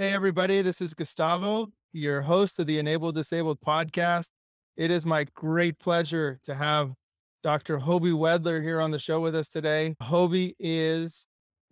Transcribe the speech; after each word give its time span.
Hey, 0.00 0.14
everybody, 0.14 0.62
this 0.62 0.80
is 0.80 0.94
Gustavo, 0.94 1.68
your 1.92 2.22
host 2.22 2.58
of 2.58 2.66
the 2.66 2.78
Enabled 2.78 3.16
Disabled 3.16 3.60
podcast. 3.60 4.30
It 4.74 4.90
is 4.90 5.04
my 5.04 5.26
great 5.34 5.78
pleasure 5.78 6.40
to 6.44 6.54
have 6.54 6.94
Dr. 7.42 7.78
Hoby 7.80 8.14
Wedler 8.14 8.62
here 8.62 8.80
on 8.80 8.92
the 8.92 8.98
show 8.98 9.20
with 9.20 9.36
us 9.36 9.46
today. 9.46 9.96
Hoby 10.02 10.54
is 10.58 11.26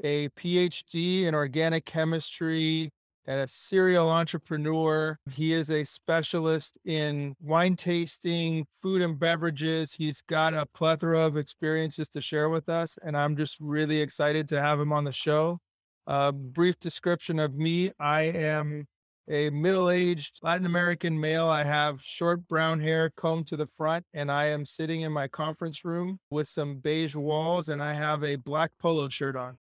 a 0.04 0.28
PhD 0.28 1.22
in 1.22 1.34
organic 1.34 1.86
chemistry 1.86 2.90
and 3.24 3.40
a 3.40 3.48
serial 3.48 4.10
entrepreneur. 4.10 5.16
He 5.30 5.54
is 5.54 5.70
a 5.70 5.84
specialist 5.84 6.76
in 6.84 7.34
wine 7.40 7.76
tasting, 7.76 8.66
food 8.74 9.00
and 9.00 9.18
beverages. 9.18 9.94
He's 9.94 10.20
got 10.20 10.52
a 10.52 10.66
plethora 10.66 11.20
of 11.20 11.38
experiences 11.38 12.10
to 12.10 12.20
share 12.20 12.50
with 12.50 12.68
us, 12.68 12.98
and 13.02 13.16
I'm 13.16 13.36
just 13.36 13.56
really 13.58 14.02
excited 14.02 14.48
to 14.48 14.60
have 14.60 14.78
him 14.78 14.92
on 14.92 15.04
the 15.04 15.12
show. 15.12 15.60
A 16.08 16.32
brief 16.32 16.80
description 16.80 17.38
of 17.38 17.54
me 17.54 17.92
I 18.00 18.22
am 18.22 18.86
a 19.28 19.50
middle 19.50 19.90
aged 19.90 20.38
Latin 20.42 20.64
American 20.64 21.20
male. 21.20 21.48
I 21.48 21.64
have 21.64 22.00
short 22.00 22.48
brown 22.48 22.80
hair 22.80 23.10
combed 23.14 23.46
to 23.48 23.58
the 23.58 23.66
front, 23.66 24.06
and 24.14 24.32
I 24.32 24.46
am 24.46 24.64
sitting 24.64 25.02
in 25.02 25.12
my 25.12 25.28
conference 25.28 25.84
room 25.84 26.18
with 26.30 26.48
some 26.48 26.76
beige 26.76 27.14
walls, 27.14 27.68
and 27.68 27.82
I 27.82 27.92
have 27.92 28.24
a 28.24 28.36
black 28.36 28.70
polo 28.80 29.10
shirt 29.10 29.36
on. 29.36 29.58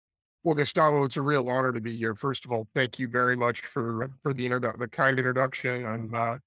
Well, 0.44 0.56
Gustavo, 0.56 1.06
it's 1.06 1.16
a 1.16 1.22
real 1.22 1.48
honor 1.48 1.72
to 1.72 1.80
be 1.80 1.96
here. 1.96 2.14
First 2.14 2.44
of 2.44 2.52
all, 2.52 2.68
thank 2.76 3.00
you 3.00 3.08
very 3.08 3.38
much 3.38 3.62
for 3.62 4.12
for 4.22 4.34
the 4.34 4.46
introdu- 4.46 4.78
the 4.78 4.90
kind 4.90 5.18
introduction. 5.18 5.86
I'm 5.86 6.14
uh, 6.14 6.40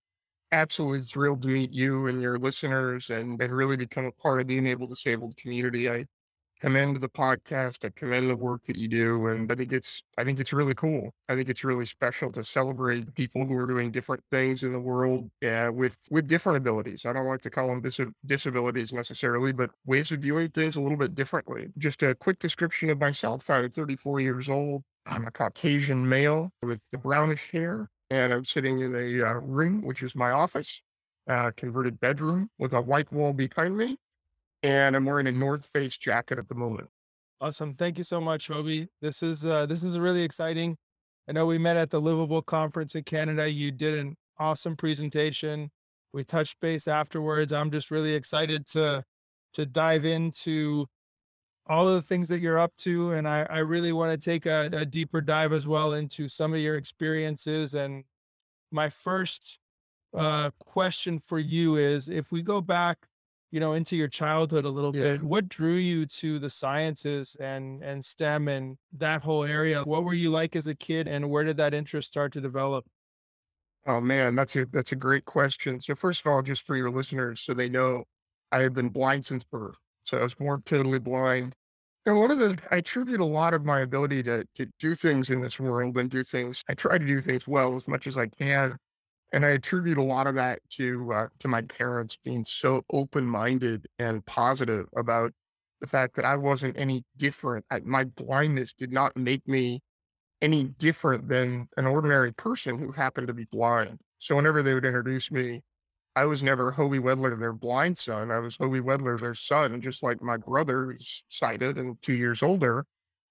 absolutely 0.52 1.00
thrilled 1.00 1.40
to 1.40 1.48
meet 1.48 1.72
you 1.72 2.08
and 2.08 2.20
your 2.20 2.38
listeners, 2.38 3.08
and 3.08 3.40
and 3.40 3.50
really 3.50 3.78
become 3.78 4.04
a 4.04 4.12
part 4.12 4.42
of 4.42 4.46
the 4.46 4.58
enabled 4.58 4.90
disabled 4.90 5.38
community. 5.38 5.88
I 5.88 6.04
commend 6.60 7.00
the 7.00 7.08
podcast. 7.08 7.84
I 7.84 7.90
commend 7.94 8.30
the 8.30 8.36
work 8.36 8.64
that 8.66 8.76
you 8.76 8.88
do, 8.88 9.26
and 9.26 9.50
I 9.50 9.54
think 9.54 9.72
it's 9.72 10.02
I 10.18 10.24
think 10.24 10.40
it's 10.40 10.52
really 10.52 10.74
cool. 10.74 11.14
I 11.28 11.34
think 11.34 11.48
it's 11.48 11.64
really 11.64 11.86
special 11.86 12.32
to 12.32 12.44
celebrate 12.44 13.14
people 13.14 13.46
who 13.46 13.56
are 13.56 13.66
doing 13.66 13.90
different 13.90 14.22
things 14.30 14.62
in 14.62 14.72
the 14.72 14.80
world 14.80 15.30
uh, 15.46 15.70
with 15.72 15.98
with 16.10 16.26
different 16.26 16.58
abilities. 16.58 17.04
I 17.06 17.12
don't 17.12 17.26
like 17.26 17.42
to 17.42 17.50
call 17.50 17.68
them 17.68 17.80
dis- 17.80 18.00
disabilities 18.24 18.92
necessarily, 18.92 19.52
but 19.52 19.70
ways 19.84 20.10
of 20.10 20.20
viewing 20.20 20.48
things 20.48 20.76
a 20.76 20.80
little 20.80 20.98
bit 20.98 21.14
differently. 21.14 21.68
Just 21.78 22.02
a 22.02 22.14
quick 22.14 22.38
description 22.38 22.90
of 22.90 23.00
myself: 23.00 23.48
I'm 23.50 23.70
34 23.70 24.20
years 24.20 24.48
old. 24.48 24.82
I'm 25.06 25.26
a 25.26 25.30
Caucasian 25.30 26.08
male 26.08 26.50
with 26.62 26.80
the 26.90 26.98
brownish 26.98 27.50
hair, 27.50 27.88
and 28.10 28.32
I'm 28.32 28.44
sitting 28.44 28.80
in 28.80 28.94
a 28.94 29.26
uh, 29.26 29.34
room, 29.40 29.86
which 29.86 30.02
is 30.02 30.16
my 30.16 30.30
office, 30.30 30.82
uh, 31.28 31.52
converted 31.56 32.00
bedroom 32.00 32.50
with 32.58 32.72
a 32.72 32.80
white 32.80 33.12
wall 33.12 33.32
behind 33.32 33.76
me 33.76 33.98
and 34.66 34.96
I'm 34.96 35.04
wearing 35.04 35.28
a 35.28 35.32
North 35.32 35.66
Face 35.66 35.96
jacket 35.96 36.38
at 36.38 36.48
the 36.48 36.54
moment. 36.54 36.88
Awesome. 37.40 37.74
Thank 37.74 37.98
you 37.98 38.04
so 38.04 38.20
much, 38.20 38.48
Hoby. 38.48 38.88
This 39.00 39.22
is 39.22 39.46
uh 39.46 39.66
this 39.66 39.84
is 39.84 39.98
really 39.98 40.22
exciting. 40.22 40.76
I 41.28 41.32
know 41.32 41.46
we 41.46 41.58
met 41.58 41.76
at 41.76 41.90
the 41.90 42.00
Livable 42.00 42.42
conference 42.42 42.94
in 42.94 43.04
Canada. 43.04 43.50
You 43.50 43.70
did 43.70 43.98
an 43.98 44.16
awesome 44.38 44.76
presentation. 44.76 45.70
We 46.12 46.24
touched 46.24 46.56
base 46.60 46.88
afterwards. 46.88 47.52
I'm 47.52 47.70
just 47.70 47.90
really 47.90 48.14
excited 48.14 48.66
to 48.68 49.04
to 49.54 49.66
dive 49.66 50.04
into 50.04 50.86
all 51.68 51.88
of 51.88 51.94
the 51.94 52.02
things 52.02 52.28
that 52.28 52.40
you're 52.40 52.58
up 52.58 52.72
to. 52.78 53.12
And 53.12 53.28
I, 53.28 53.46
I 53.48 53.58
really 53.58 53.92
want 53.92 54.12
to 54.12 54.24
take 54.24 54.46
a, 54.46 54.68
a 54.72 54.84
deeper 54.84 55.20
dive 55.20 55.52
as 55.52 55.66
well 55.66 55.94
into 55.94 56.28
some 56.28 56.54
of 56.54 56.60
your 56.60 56.76
experiences. 56.76 57.74
And 57.74 58.04
my 58.70 58.88
first 58.88 59.58
uh, 60.16 60.50
question 60.58 61.18
for 61.18 61.38
you 61.38 61.76
is 61.76 62.08
if 62.08 62.30
we 62.30 62.42
go 62.42 62.60
back 62.60 63.06
you 63.56 63.60
know, 63.60 63.72
into 63.74 63.96
your 63.96 64.08
childhood 64.08 64.66
a 64.66 64.70
little 64.70 64.92
Yeah. 64.92 65.02
bit, 65.02 65.22
what 65.22 65.48
drew 65.48 65.76
you 65.76 66.06
to 66.06 66.38
the 66.38 66.50
sciences 66.50 67.36
and 67.40 67.82
and 67.82 68.04
STEM 68.04 68.48
and 68.48 68.78
that 68.92 69.22
whole 69.24 69.44
area? 69.44 69.82
What 69.84 70.04
were 70.04 70.14
you 70.14 70.30
like 70.30 70.56
as 70.56 70.66
a 70.68 70.74
kid, 70.76 71.08
and 71.08 71.30
where 71.30 71.44
did 71.44 71.56
that 71.58 71.74
interest 71.74 72.08
start 72.08 72.32
to 72.34 72.42
develop? 72.42 72.86
Oh 73.86 74.00
man, 74.00 74.34
that's 74.34 74.56
a 74.56 74.66
that's 74.66 74.92
a 74.92 74.96
great 74.96 75.24
question. 75.26 75.80
So 75.80 75.94
first 75.94 76.20
of 76.20 76.26
all, 76.26 76.42
just 76.42 76.62
for 76.62 76.76
your 76.76 76.90
listeners, 76.90 77.40
so 77.40 77.54
they 77.54 77.68
know, 77.68 78.04
I 78.52 78.60
have 78.62 78.74
been 78.74 78.88
blind 78.90 79.24
since 79.26 79.44
birth. 79.44 79.76
So 80.04 80.18
I 80.18 80.22
was 80.22 80.34
born 80.34 80.62
totally 80.62 80.98
blind. 80.98 81.54
And 82.06 82.18
one 82.18 82.30
of 82.30 82.38
the 82.38 82.58
I 82.70 82.76
attribute 82.78 83.20
a 83.20 83.24
lot 83.24 83.54
of 83.54 83.64
my 83.64 83.80
ability 83.80 84.22
to 84.24 84.46
to 84.54 84.66
do 84.80 84.94
things 84.94 85.30
in 85.30 85.40
this 85.40 85.60
world 85.60 85.96
and 85.98 86.10
do 86.10 86.24
things. 86.24 86.62
I 86.68 86.74
try 86.74 86.98
to 86.98 87.06
do 87.06 87.20
things 87.20 87.46
well 87.48 87.76
as 87.76 87.86
much 87.88 88.06
as 88.06 88.16
I 88.18 88.26
can. 88.28 88.76
And 89.36 89.44
I 89.44 89.50
attribute 89.50 89.98
a 89.98 90.02
lot 90.02 90.26
of 90.26 90.34
that 90.36 90.60
to 90.70 91.12
uh, 91.12 91.26
to 91.40 91.48
my 91.48 91.60
parents 91.60 92.16
being 92.24 92.42
so 92.42 92.86
open 92.90 93.26
minded 93.26 93.86
and 93.98 94.24
positive 94.24 94.86
about 94.96 95.30
the 95.82 95.86
fact 95.86 96.16
that 96.16 96.24
I 96.24 96.36
wasn't 96.36 96.78
any 96.78 97.04
different. 97.18 97.66
I, 97.70 97.80
my 97.80 98.04
blindness 98.04 98.72
did 98.72 98.92
not 98.92 99.14
make 99.14 99.46
me 99.46 99.82
any 100.40 100.64
different 100.64 101.28
than 101.28 101.68
an 101.76 101.84
ordinary 101.84 102.32
person 102.32 102.78
who 102.78 102.92
happened 102.92 103.28
to 103.28 103.34
be 103.34 103.44
blind. 103.52 104.00
So 104.20 104.36
whenever 104.36 104.62
they 104.62 104.72
would 104.72 104.86
introduce 104.86 105.30
me, 105.30 105.60
I 106.16 106.24
was 106.24 106.42
never 106.42 106.72
Hoby 106.72 106.98
Wedler, 106.98 107.38
their 107.38 107.52
blind 107.52 107.98
son. 107.98 108.30
I 108.30 108.38
was 108.38 108.56
Hoby 108.56 108.80
Wedler, 108.80 109.20
their 109.20 109.34
son, 109.34 109.82
just 109.82 110.02
like 110.02 110.22
my 110.22 110.38
brother 110.38 110.86
who's 110.86 111.22
sighted 111.28 111.76
and 111.76 112.00
two 112.00 112.14
years 112.14 112.42
older. 112.42 112.86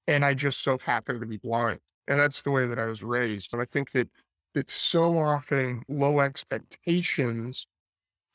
And 0.08 0.24
I 0.24 0.36
just 0.36 0.62
so 0.62 0.78
happened 0.78 1.22
to 1.22 1.26
be 1.26 1.38
blind. 1.38 1.80
And 2.08 2.20
that's 2.20 2.44
the 2.44 2.52
way 2.52 2.68
that 2.68 2.78
I 2.78 2.86
was 2.86 3.02
raised. 3.02 3.54
And 3.54 3.62
I 3.64 3.66
think 3.66 3.90
that 3.94 4.08
that 4.56 4.70
so 4.70 5.18
often 5.18 5.84
low 5.88 6.20
expectations 6.20 7.68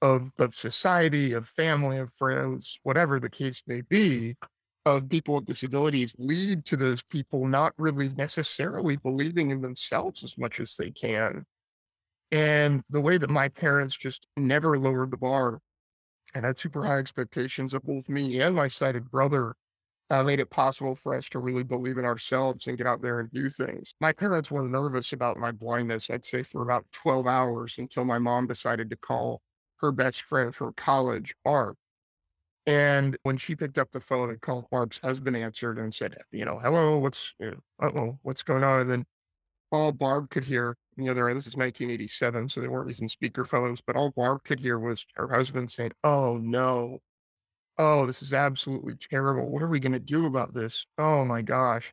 of 0.02 0.30
of 0.38 0.54
society, 0.54 1.32
of 1.32 1.46
family, 1.48 1.98
of 1.98 2.12
friends, 2.12 2.78
whatever 2.84 3.20
the 3.20 3.28
case 3.28 3.62
may 3.66 3.82
be, 3.82 4.36
of 4.86 5.08
people 5.08 5.34
with 5.36 5.44
disabilities 5.44 6.14
lead 6.18 6.64
to 6.66 6.76
those 6.76 7.02
people 7.02 7.46
not 7.46 7.74
really 7.76 8.08
necessarily 8.10 8.96
believing 8.96 9.50
in 9.50 9.60
themselves 9.60 10.22
as 10.24 10.38
much 10.38 10.60
as 10.60 10.76
they 10.76 10.90
can. 10.90 11.44
And 12.32 12.82
the 12.88 13.00
way 13.00 13.18
that 13.18 13.30
my 13.30 13.48
parents 13.48 13.96
just 13.96 14.26
never 14.36 14.78
lowered 14.78 15.10
the 15.10 15.16
bar 15.16 15.60
and 16.34 16.44
had 16.44 16.56
super 16.56 16.84
high 16.84 16.98
expectations 16.98 17.74
of 17.74 17.82
both 17.82 18.08
me 18.08 18.40
and 18.40 18.54
my 18.54 18.68
sighted 18.68 19.10
brother 19.10 19.54
uh, 20.10 20.24
made 20.24 20.40
it 20.40 20.50
possible 20.50 20.94
for 20.94 21.14
us 21.14 21.28
to 21.28 21.38
really 21.38 21.62
believe 21.62 21.96
in 21.96 22.04
ourselves 22.04 22.66
and 22.66 22.76
get 22.76 22.86
out 22.86 23.00
there 23.00 23.20
and 23.20 23.30
do 23.30 23.48
things. 23.48 23.94
My 24.00 24.12
parents 24.12 24.50
were 24.50 24.64
nervous 24.64 25.12
about 25.12 25.36
my 25.36 25.52
blindness, 25.52 26.10
I'd 26.10 26.24
say, 26.24 26.42
for 26.42 26.62
about 26.62 26.84
12 26.92 27.26
hours 27.26 27.76
until 27.78 28.04
my 28.04 28.18
mom 28.18 28.48
decided 28.48 28.90
to 28.90 28.96
call 28.96 29.40
her 29.76 29.92
best 29.92 30.22
friend 30.22 30.54
from 30.54 30.72
college, 30.74 31.34
Barb. 31.44 31.76
And 32.66 33.16
when 33.22 33.36
she 33.36 33.54
picked 33.56 33.78
up 33.78 33.90
the 33.92 34.00
phone 34.00 34.30
and 34.30 34.40
called, 34.40 34.66
Barb's 34.70 34.98
husband 35.02 35.36
answered 35.36 35.78
and 35.78 35.94
said, 35.94 36.16
you 36.32 36.44
know, 36.44 36.58
hello, 36.58 36.98
what's, 36.98 37.34
uh 37.42 37.52
oh, 37.80 38.18
what's 38.22 38.42
going 38.42 38.64
on? 38.64 38.82
And 38.82 38.90
then 38.90 39.06
all 39.72 39.92
Barb 39.92 40.30
could 40.30 40.44
hear, 40.44 40.76
you 40.96 41.04
know, 41.04 41.14
there, 41.14 41.32
this 41.32 41.46
is 41.46 41.56
1987, 41.56 42.48
so 42.48 42.60
they 42.60 42.68
weren't 42.68 42.88
using 42.88 43.08
speaker 43.08 43.44
phones, 43.44 43.80
but 43.80 43.96
all 43.96 44.10
Barb 44.10 44.44
could 44.44 44.60
hear 44.60 44.78
was 44.78 45.06
her 45.14 45.28
husband 45.28 45.70
saying, 45.70 45.92
oh 46.04 46.38
no, 46.38 46.98
oh, 47.80 48.04
this 48.04 48.20
is 48.22 48.34
absolutely 48.34 48.94
terrible. 48.94 49.50
What 49.50 49.62
are 49.62 49.68
we 49.68 49.80
going 49.80 49.92
to 49.92 49.98
do 49.98 50.26
about 50.26 50.52
this? 50.52 50.86
Oh 50.98 51.24
my 51.24 51.40
gosh. 51.40 51.92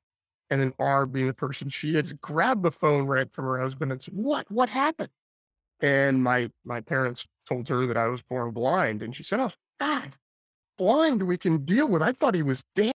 And 0.50 0.60
then 0.60 0.74
Barb, 0.78 1.14
being 1.14 1.28
the 1.28 1.34
person 1.34 1.70
she 1.70 1.96
is, 1.96 2.12
grabbed 2.14 2.64
the 2.64 2.72
phone 2.72 3.06
right 3.06 3.34
from 3.34 3.46
her 3.46 3.60
husband 3.60 3.92
and 3.92 4.02
said, 4.02 4.14
What? 4.14 4.50
What 4.52 4.70
happened? 4.70 5.10
And 5.82 6.22
my 6.24 6.52
my 6.66 6.82
parents 6.82 7.26
told 7.48 7.70
her 7.70 7.86
that 7.86 7.98
I 7.98 8.08
was 8.08 8.22
born 8.22 8.52
blind. 8.52 9.02
And 9.02 9.16
she 9.16 9.24
said, 9.24 9.40
Oh 9.40 9.52
God, 9.80 10.14
blind 10.78 11.24
we 11.24 11.38
can 11.38 11.64
deal 11.64 11.88
with. 11.88 12.02
I 12.02 12.12
thought 12.12 12.36
he 12.36 12.44
was 12.44 12.64
dead. 12.76 12.92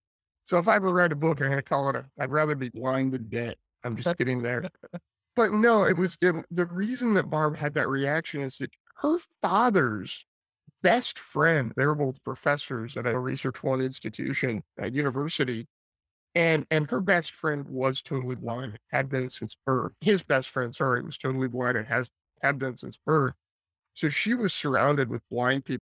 So 0.45 0.59
if 0.59 0.67
I 0.67 0.77
ever 0.77 0.91
write 0.91 1.13
a 1.13 1.17
book, 1.17 1.41
I'm 1.43 1.51
gonna 1.51 1.63
call 1.63 1.91
it 1.91 1.97
a 1.97 2.07
I'd 2.19 2.31
rather 2.31 2.55
be 2.55 2.71
blind 2.71 3.13
than 3.13 3.29
dead. 3.29 3.57
I'm 3.85 3.97
just 3.97 4.17
kidding 4.17 4.43
there. 4.43 4.69
But 5.37 5.53
no, 5.53 5.85
it 5.85 5.97
was 5.97 6.17
it, 6.21 6.35
the 6.51 6.67
reason 6.67 7.15
that 7.15 7.31
Barb 7.31 7.57
had 7.57 7.75
that 7.75 7.89
reaction 7.89 8.43
is 8.43 8.57
that 8.59 8.71
her 8.97 9.19
father's 9.41 10.27
best 10.83 11.19
friend. 11.19 11.73
They 11.77 11.87
were 11.87 11.95
both 11.95 12.23
professors 12.25 12.97
at 12.97 13.07
a 13.07 13.19
research 13.19 13.63
one 13.63 13.81
institution 13.81 14.63
at 14.79 14.95
university. 14.95 15.67
And 16.35 16.67
and 16.71 16.91
her 16.91 17.01
best 17.01 17.35
friend 17.35 17.67
was 17.69 18.03
totally 18.03 18.37
blind, 18.37 18.79
had 18.91 19.09
been 19.09 19.31
since 19.31 19.57
birth. 19.67 19.93
His 20.01 20.23
best 20.23 20.51
friend, 20.51 20.75
sorry, 20.75 21.03
was 21.03 21.19
totally 21.19 21.49
blind 21.49 21.77
and 21.79 21.87
has 21.89 22.11
had 22.43 22.59
been 22.59 22.77
since 22.77 22.97
birth. 22.97 23.35
So 23.95 24.09
she 24.09 24.35
was 24.35 24.55
surrounded 24.55 25.09
with 25.11 25.23
blind 25.31 25.65
people 25.65 25.85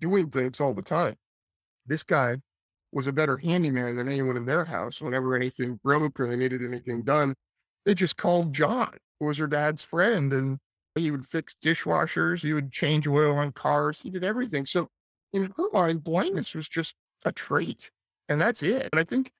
doing 0.00 0.30
things 0.30 0.60
all 0.60 0.74
the 0.74 0.82
time. 0.82 1.16
This 1.86 2.02
guy 2.02 2.38
was 2.92 3.06
a 3.06 3.12
better 3.12 3.36
handyman 3.36 3.96
than 3.96 4.08
anyone 4.08 4.36
in 4.36 4.46
their 4.46 4.64
house. 4.64 5.00
Whenever 5.00 5.34
anything 5.34 5.80
broke 5.82 6.20
or 6.20 6.26
they 6.26 6.36
needed 6.36 6.62
anything 6.64 7.02
done, 7.02 7.34
they 7.84 7.94
just 7.94 8.16
called 8.16 8.52
John, 8.52 8.96
who 9.20 9.26
was 9.26 9.38
her 9.38 9.46
dad's 9.46 9.82
friend, 9.82 10.32
and 10.32 10.58
he 10.94 11.10
would 11.10 11.26
fix 11.26 11.54
dishwashers. 11.62 12.42
He 12.42 12.52
would 12.52 12.72
change 12.72 13.08
oil 13.08 13.36
on 13.36 13.52
cars. 13.52 14.00
He 14.02 14.10
did 14.10 14.24
everything. 14.24 14.66
So 14.66 14.88
in 15.32 15.52
her 15.56 15.70
mind, 15.72 16.04
blindness 16.04 16.54
was 16.54 16.68
just 16.68 16.94
a 17.24 17.32
trait, 17.32 17.90
and 18.28 18.40
that's 18.40 18.62
it. 18.62 18.88
And 18.92 19.00
I 19.00 19.04
think 19.04 19.32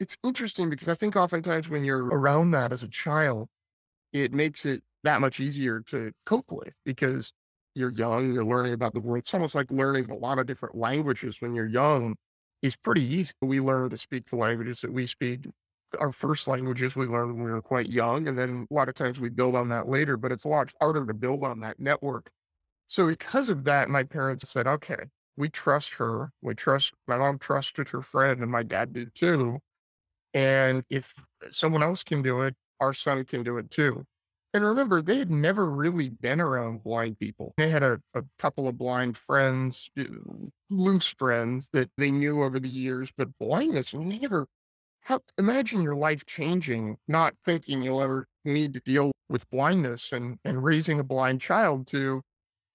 it's 0.00 0.16
interesting 0.24 0.70
because 0.70 0.88
I 0.88 0.94
think 0.94 1.16
oftentimes 1.16 1.68
when 1.68 1.84
you're 1.84 2.04
around 2.04 2.52
that 2.52 2.72
as 2.72 2.82
a 2.82 2.88
child, 2.88 3.48
it 4.12 4.32
makes 4.32 4.64
it 4.64 4.82
that 5.02 5.20
much 5.20 5.40
easier 5.40 5.80
to 5.80 6.12
cope 6.24 6.50
with 6.50 6.76
because 6.84 7.32
you're 7.74 7.92
young, 7.92 8.32
you're 8.32 8.44
learning 8.44 8.72
about 8.72 8.94
the 8.94 9.00
world. 9.00 9.18
It's 9.18 9.34
almost 9.34 9.54
like 9.54 9.70
learning 9.70 10.10
a 10.10 10.14
lot 10.14 10.38
of 10.38 10.46
different 10.46 10.76
languages 10.76 11.40
when 11.40 11.54
you're 11.54 11.66
young 11.66 12.16
is 12.62 12.76
pretty 12.76 13.02
easy. 13.02 13.32
We 13.42 13.60
learn 13.60 13.90
to 13.90 13.96
speak 13.96 14.30
the 14.30 14.36
languages 14.36 14.80
that 14.80 14.92
we 14.92 15.06
speak 15.06 15.46
our 15.98 16.12
first 16.12 16.48
languages 16.48 16.96
we 16.96 17.06
learned 17.06 17.34
when 17.34 17.44
we 17.44 17.50
were 17.50 17.62
quite 17.62 17.88
young. 17.88 18.28
And 18.28 18.36
then 18.36 18.66
a 18.70 18.74
lot 18.74 18.88
of 18.88 18.94
times 18.94 19.20
we 19.20 19.28
build 19.28 19.54
on 19.54 19.68
that 19.68 19.88
later, 19.88 20.16
but 20.16 20.32
it's 20.32 20.44
a 20.44 20.48
lot 20.48 20.72
harder 20.80 21.06
to 21.06 21.14
build 21.14 21.44
on 21.44 21.60
that 21.60 21.78
network. 21.78 22.30
So 22.86 23.06
because 23.06 23.48
of 23.48 23.64
that, 23.64 23.88
my 23.88 24.02
parents 24.02 24.48
said, 24.50 24.66
okay, 24.66 25.04
we 25.36 25.48
trust 25.48 25.94
her. 25.94 26.32
We 26.42 26.54
trust 26.54 26.92
my 27.08 27.16
mom 27.16 27.38
trusted 27.38 27.88
her 27.90 28.02
friend 28.02 28.40
and 28.40 28.50
my 28.50 28.62
dad 28.62 28.92
did 28.92 29.14
too. 29.14 29.58
And 30.32 30.84
if 30.90 31.14
someone 31.50 31.82
else 31.82 32.02
can 32.02 32.22
do 32.22 32.42
it, 32.42 32.54
our 32.80 32.92
son 32.92 33.24
can 33.24 33.42
do 33.42 33.56
it 33.58 33.70
too. 33.70 34.04
And 34.52 34.64
remember, 34.64 35.02
they 35.02 35.18
had 35.18 35.32
never 35.32 35.68
really 35.68 36.08
been 36.08 36.40
around 36.40 36.84
blind 36.84 37.18
people. 37.18 37.54
They 37.56 37.70
had 37.70 37.82
a, 37.82 38.00
a 38.14 38.22
couple 38.38 38.68
of 38.68 38.78
blind 38.78 39.16
friends, 39.16 39.90
loose 40.70 41.08
friends 41.08 41.70
that 41.72 41.90
they 41.98 42.12
knew 42.12 42.40
over 42.42 42.60
the 42.60 42.68
years, 42.68 43.12
but 43.16 43.36
blindness 43.40 43.92
never. 43.92 44.46
How, 45.04 45.20
imagine 45.38 45.82
your 45.82 45.96
life 45.96 46.24
changing, 46.24 46.96
not 47.06 47.34
thinking 47.44 47.82
you'll 47.82 48.00
ever 48.00 48.26
need 48.44 48.74
to 48.74 48.80
deal 48.80 49.12
with 49.28 49.48
blindness 49.50 50.12
and, 50.12 50.38
and 50.44 50.64
raising 50.64 50.98
a 50.98 51.04
blind 51.04 51.40
child 51.40 51.86
to, 51.88 52.22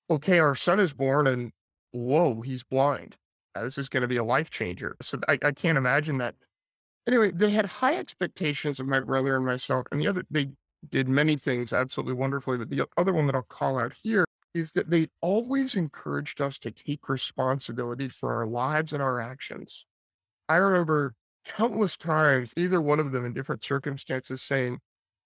okay, 0.10 0.40
our 0.40 0.56
son 0.56 0.80
is 0.80 0.94
born 0.94 1.26
and 1.28 1.52
whoa, 1.92 2.42
he's 2.42 2.64
blind. 2.64 3.18
This 3.56 3.80
is 3.80 3.90
going 3.90 4.02
to 4.02 4.08
be 4.08 4.18
a 4.18 4.24
life 4.24 4.52
changer. 4.52 4.96
So 5.02 5.20
I, 5.28 5.40
I 5.44 5.52
can't 5.52 5.78
imagine 5.78 6.20
that. 6.20 6.36
Anyway, 7.08 7.32
they 7.32 7.50
had 7.50 7.66
high 7.66 7.96
expectations 7.96 8.80
of 8.80 8.86
my 8.86 9.00
brother 9.00 9.36
and 9.36 9.46
myself. 9.46 9.88
And 9.92 10.00
the 10.00 10.08
other, 10.08 10.24
they 10.30 10.52
did 10.90 11.10
many 11.10 11.36
things 11.36 11.74
absolutely 11.74 12.14
wonderfully. 12.14 12.58
But 12.60 12.70
the 12.70 12.88
other 12.96 13.12
one 13.12 13.26
that 13.26 13.36
I'll 13.36 13.42
call 13.42 13.80
out 13.80 13.94
here 14.04 14.24
is 14.54 14.72
that 14.74 14.92
they 14.92 15.08
always 15.22 15.76
encouraged 15.76 16.42
us 16.42 16.60
to 16.60 16.72
take 16.72 17.10
responsibility 17.10 18.08
for 18.08 18.36
our 18.36 18.46
lives 18.46 18.94
and 18.94 19.02
our 19.02 19.20
actions. 19.20 19.86
I 20.48 20.58
remember 20.58 21.16
countless 21.46 21.98
times, 21.98 22.54
either 22.58 22.82
one 22.82 23.00
of 23.00 23.12
them 23.12 23.26
in 23.26 23.34
different 23.34 23.64
circumstances 23.64 24.42
saying, 24.42 24.80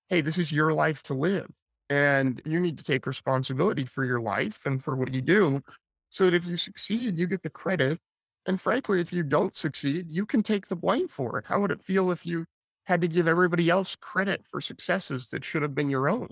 Hey, 0.10 0.21
this 0.21 0.38
is 0.38 0.51
your 0.51 0.74
life 0.74 1.04
to 1.04 1.13
live. 1.13 1.50
And 1.89 2.42
you 2.45 2.60
need 2.60 2.77
to 2.77 2.83
take 2.83 3.06
responsibility 3.06 3.86
for 3.86 4.04
your 4.04 4.19
life 4.19 4.65
and 4.65 4.83
for 4.83 4.95
what 4.95 5.13
you 5.13 5.21
do 5.21 5.62
so 6.10 6.25
that 6.25 6.33
if 6.33 6.45
you 6.45 6.57
succeed, 6.57 7.18
you 7.18 7.27
get 7.27 7.44
the 7.44 7.50
credit. 7.50 8.00
And 8.45 8.60
frankly, 8.60 9.00
if 9.00 9.12
you 9.13 9.24
don't 9.24 9.56
succeed, 9.56 10.07
you 10.10 10.25
can 10.25 10.44
take 10.44 10.68
the 10.68 10.75
blame 10.75 11.07
for 11.07 11.39
it. 11.39 11.45
How 11.48 11.62
would 11.62 11.71
it 11.71 11.83
feel 11.83 12.12
if 12.12 12.25
you 12.25 12.45
had 12.86 13.01
to 13.01 13.07
give 13.07 13.27
everybody 13.27 13.69
else 13.69 13.95
credit 13.95 14.45
for 14.45 14.60
successes 14.62 15.27
that 15.30 15.44
should 15.44 15.62
have 15.62 15.74
been 15.74 15.89
your 15.89 16.10
own 16.10 16.30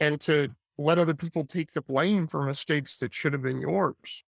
and 0.00 0.20
to 0.20 0.50
let 0.76 0.98
other 0.98 1.14
people 1.14 1.44
take 1.44 1.72
the 1.72 1.82
blame 1.82 2.26
for 2.26 2.42
mistakes 2.42 2.96
that 2.98 3.12
should 3.12 3.32
have 3.32 3.42
been 3.42 3.60
yours. 3.60 4.22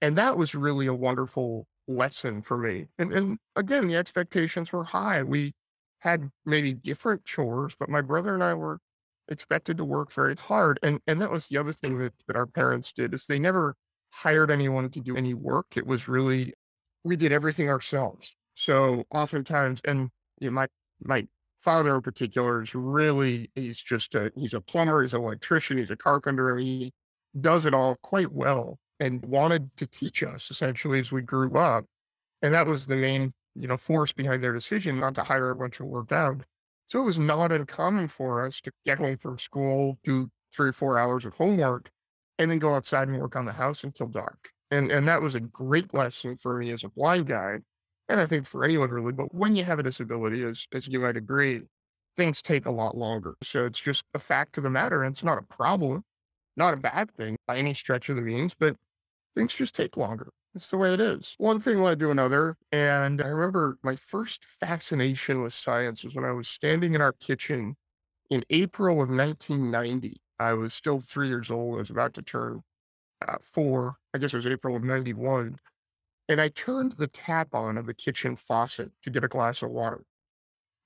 And 0.00 0.16
that 0.16 0.36
was 0.36 0.54
really 0.54 0.86
a 0.86 0.94
wonderful 0.94 1.66
lesson 1.88 2.42
for 2.42 2.56
me. 2.56 2.86
And, 2.98 3.12
and 3.12 3.38
again, 3.56 3.88
the 3.88 3.96
expectations 3.96 4.72
were 4.72 4.84
high. 4.84 5.22
We 5.22 5.54
had 6.00 6.30
maybe 6.44 6.74
different 6.74 7.24
chores, 7.24 7.76
but 7.78 7.88
my 7.88 8.00
brother 8.00 8.34
and 8.34 8.42
I 8.42 8.54
were 8.54 8.78
expected 9.28 9.78
to 9.78 9.84
work 9.84 10.12
very 10.12 10.34
hard. 10.34 10.78
And 10.82 11.00
and 11.06 11.20
that 11.20 11.30
was 11.30 11.48
the 11.48 11.58
other 11.58 11.72
thing 11.72 11.98
that, 11.98 12.12
that 12.26 12.36
our 12.36 12.46
parents 12.46 12.92
did 12.92 13.14
is 13.14 13.26
they 13.26 13.38
never 13.38 13.76
hired 14.10 14.50
anyone 14.50 14.90
to 14.90 15.00
do 15.00 15.16
any 15.16 15.34
work. 15.34 15.76
It 15.76 15.86
was 15.86 16.08
really 16.08 16.54
we 17.04 17.16
did 17.16 17.32
everything 17.32 17.68
ourselves. 17.68 18.34
So 18.54 19.04
oftentimes, 19.10 19.80
and 19.86 20.10
you 20.40 20.48
know, 20.50 20.54
my 20.54 20.66
my 21.04 21.26
father 21.62 21.94
in 21.94 22.02
particular 22.02 22.62
is 22.62 22.74
really 22.74 23.50
he's 23.54 23.80
just 23.80 24.14
a 24.14 24.32
he's 24.36 24.54
a 24.54 24.60
plumber, 24.60 25.02
he's 25.02 25.14
an 25.14 25.22
electrician, 25.22 25.78
he's 25.78 25.90
a 25.90 25.96
carpenter. 25.96 26.58
He 26.58 26.92
does 27.40 27.64
it 27.66 27.74
all 27.74 27.96
quite 28.02 28.32
well 28.32 28.78
and 29.02 29.24
wanted 29.24 29.76
to 29.76 29.86
teach 29.86 30.22
us 30.22 30.50
essentially 30.50 31.00
as 31.00 31.12
we 31.12 31.22
grew 31.22 31.52
up. 31.54 31.84
And 32.42 32.54
that 32.54 32.66
was 32.66 32.86
the 32.86 32.96
main, 32.96 33.32
you 33.54 33.68
know, 33.68 33.76
force 33.76 34.12
behind 34.12 34.42
their 34.42 34.52
decision 34.52 35.00
not 35.00 35.14
to 35.16 35.22
hire 35.22 35.50
a 35.50 35.56
bunch 35.56 35.80
of 35.80 35.86
work 35.86 36.12
out. 36.12 36.42
So 36.88 37.00
it 37.00 37.04
was 37.04 37.18
not 37.18 37.52
uncommon 37.52 38.08
for 38.08 38.44
us 38.44 38.60
to 38.62 38.72
get 38.84 38.98
home 38.98 39.16
from 39.16 39.38
school, 39.38 39.98
do 40.04 40.30
three 40.54 40.68
or 40.68 40.72
four 40.72 40.98
hours 40.98 41.24
of 41.24 41.34
homework, 41.34 41.90
and 42.38 42.50
then 42.50 42.58
go 42.58 42.74
outside 42.74 43.08
and 43.08 43.18
work 43.18 43.36
on 43.36 43.46
the 43.46 43.52
house 43.52 43.84
until 43.84 44.06
dark. 44.06 44.50
And 44.70 44.90
and 44.90 45.06
that 45.08 45.22
was 45.22 45.34
a 45.34 45.40
great 45.40 45.92
lesson 45.94 46.36
for 46.36 46.58
me 46.58 46.70
as 46.70 46.84
a 46.84 46.88
blind 46.88 47.26
guy 47.26 47.60
and 48.08 48.20
I 48.20 48.26
think 48.26 48.46
for 48.46 48.64
anyone 48.64 48.90
really, 48.90 49.12
but 49.12 49.34
when 49.34 49.54
you 49.56 49.64
have 49.64 49.78
a 49.78 49.82
disability, 49.82 50.42
as 50.44 50.66
as 50.72 50.86
you 50.88 51.00
might 51.00 51.16
agree, 51.16 51.62
things 52.16 52.42
take 52.42 52.66
a 52.66 52.70
lot 52.70 52.96
longer. 52.96 53.34
So 53.42 53.64
it's 53.64 53.80
just 53.80 54.04
a 54.14 54.18
fact 54.18 54.58
of 54.58 54.64
the 54.64 54.70
matter. 54.70 55.02
And 55.02 55.12
it's 55.12 55.24
not 55.24 55.38
a 55.38 55.42
problem, 55.42 56.04
not 56.56 56.74
a 56.74 56.76
bad 56.76 57.10
thing 57.12 57.36
by 57.46 57.56
any 57.56 57.74
stretch 57.74 58.08
of 58.10 58.16
the 58.16 58.22
means, 58.22 58.54
but 58.54 58.76
things 59.36 59.54
just 59.54 59.74
take 59.74 59.96
longer. 59.96 60.30
It's 60.54 60.70
the 60.70 60.78
way 60.78 60.94
it 60.94 61.00
is. 61.00 61.34
One 61.38 61.60
thing 61.60 61.78
led 61.80 62.00
to 62.00 62.10
another. 62.10 62.56
And 62.72 63.22
I 63.22 63.28
remember 63.28 63.78
my 63.82 63.96
first 63.96 64.44
fascination 64.44 65.42
with 65.42 65.54
science 65.54 66.04
was 66.04 66.14
when 66.14 66.24
I 66.26 66.32
was 66.32 66.48
standing 66.48 66.94
in 66.94 67.02
our 67.02 67.12
kitchen 67.14 67.76
in 68.30 68.44
April 68.50 69.02
of 69.02 69.10
1990. 69.10 70.20
I 70.40 70.54
was 70.54 70.74
still 70.74 71.00
three 71.00 71.28
years 71.28 71.50
old. 71.50 71.76
I 71.76 71.78
was 71.80 71.90
about 71.90 72.14
to 72.14 72.22
turn 72.22 72.62
uh, 73.26 73.36
four. 73.42 73.96
I 74.14 74.18
guess 74.18 74.34
it 74.34 74.38
was 74.38 74.46
April 74.48 74.76
of 74.76 74.84
91 74.84 75.56
and 76.28 76.42
I 76.42 76.50
turned 76.50 76.94
the 76.94 77.08
tap 77.08 77.54
on 77.54 77.78
of 77.78 77.86
the 77.86 77.94
kitchen 77.94 78.36
faucet 78.36 78.92
to 79.04 79.10
get 79.10 79.24
a 79.24 79.28
glass 79.28 79.62
of 79.62 79.70
water. 79.72 80.04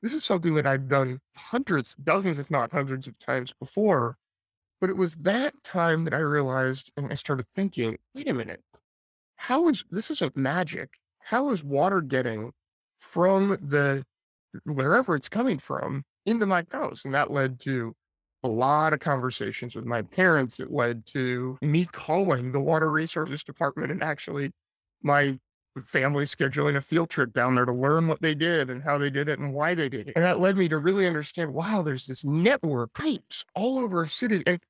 This 0.02 0.14
is 0.14 0.24
something 0.24 0.54
that 0.54 0.66
I've 0.66 0.88
done 0.88 1.20
hundreds, 1.36 1.94
dozens, 2.02 2.38
if 2.38 2.50
not 2.50 2.72
hundreds 2.72 3.06
of 3.06 3.18
times 3.18 3.54
before. 3.60 4.18
But 4.80 4.90
it 4.90 4.96
was 4.96 5.14
that 5.16 5.54
time 5.64 6.04
that 6.04 6.14
I 6.14 6.18
realized 6.18 6.92
and 6.96 7.10
I 7.10 7.14
started 7.14 7.46
thinking, 7.54 7.96
wait 8.14 8.28
a 8.28 8.34
minute, 8.34 8.62
how 9.36 9.68
is 9.68 9.84
this 9.90 10.10
isn't 10.10 10.36
magic? 10.36 10.90
How 11.20 11.50
is 11.50 11.64
water 11.64 12.00
getting 12.00 12.52
from 12.98 13.58
the 13.60 14.04
wherever 14.64 15.14
it's 15.14 15.28
coming 15.28 15.58
from 15.58 16.04
into 16.24 16.46
my 16.46 16.64
house? 16.70 17.04
And 17.04 17.14
that 17.14 17.30
led 17.30 17.58
to 17.60 17.94
a 18.42 18.48
lot 18.48 18.92
of 18.92 19.00
conversations 19.00 19.74
with 19.74 19.84
my 19.84 20.02
parents. 20.02 20.60
It 20.60 20.70
led 20.70 21.06
to 21.06 21.58
me 21.62 21.86
calling 21.86 22.52
the 22.52 22.60
water 22.60 22.90
resources 22.90 23.42
department 23.42 23.90
and 23.90 24.02
actually 24.02 24.52
my 25.02 25.38
family 25.84 26.24
scheduling 26.24 26.76
a 26.76 26.80
field 26.80 27.10
trip 27.10 27.32
down 27.32 27.54
there 27.54 27.64
to 27.64 27.72
learn 27.72 28.08
what 28.08 28.22
they 28.22 28.34
did 28.34 28.70
and 28.70 28.82
how 28.82 28.98
they 28.98 29.10
did 29.10 29.28
it 29.28 29.38
and 29.38 29.52
why 29.52 29.74
they 29.74 29.88
did 29.88 30.08
it. 30.08 30.12
And 30.16 30.24
that 30.24 30.40
led 30.40 30.56
me 30.56 30.68
to 30.68 30.78
really 30.78 31.06
understand 31.06 31.52
wow, 31.52 31.82
there's 31.82 32.06
this 32.06 32.24
network 32.24 32.94
pipes 32.94 33.44
all 33.54 33.78
over 33.78 34.02
a 34.02 34.08
city. 34.08 34.42
And 34.46 34.60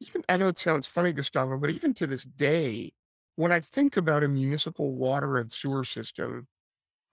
even, 0.00 0.22
I 0.28 0.36
know 0.36 0.48
it 0.48 0.58
sounds 0.58 0.86
funny, 0.86 1.12
Gustavo, 1.12 1.58
but 1.58 1.70
even 1.70 1.94
to 1.94 2.06
this 2.06 2.24
day, 2.24 2.92
when 3.36 3.52
I 3.52 3.60
think 3.60 3.96
about 3.96 4.24
a 4.24 4.28
municipal 4.28 4.94
water 4.94 5.36
and 5.38 5.50
sewer 5.50 5.84
system, 5.84 6.46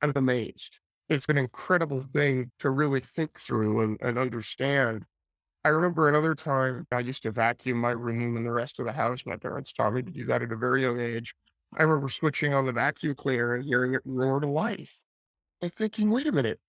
I'm 0.02 0.12
amazed. 0.16 0.80
It's 1.08 1.28
an 1.30 1.38
incredible 1.38 2.02
thing 2.02 2.52
to 2.60 2.72
really 2.72 3.00
think 3.00 3.40
through 3.40 3.82
and, 3.82 3.98
and 4.02 4.18
understand. 4.18 5.06
I 5.64 5.70
remember 5.70 6.10
another 6.10 6.36
time 6.36 6.86
I 6.92 7.00
used 7.00 7.24
to 7.24 7.32
vacuum 7.32 7.80
my 7.80 7.92
room 7.92 8.38
and 8.38 8.46
the 8.46 8.52
rest 8.52 8.80
of 8.80 8.86
the 8.86 8.92
house. 8.92 9.24
My 9.26 9.36
parents 9.36 9.72
taught 9.72 9.94
me 9.94 10.02
to 10.02 10.12
do 10.12 10.24
that 10.26 10.42
at 10.42 10.52
a 10.52 10.56
very 10.56 10.84
young 10.84 11.00
age. 11.00 11.34
I 11.78 11.84
remember 11.84 12.10
switching 12.10 12.54
on 12.54 12.66
the 12.66 12.72
vacuum 12.72 13.16
cleaner 13.16 13.54
and 13.54 13.66
hearing 13.66 13.94
it 13.94 14.02
roar 14.06 14.40
to 14.40 14.48
life 14.48 15.02
and 15.62 15.74
thinking, 15.74 16.10
wait 16.10 16.28
a 16.28 16.32
minute, 16.32 16.60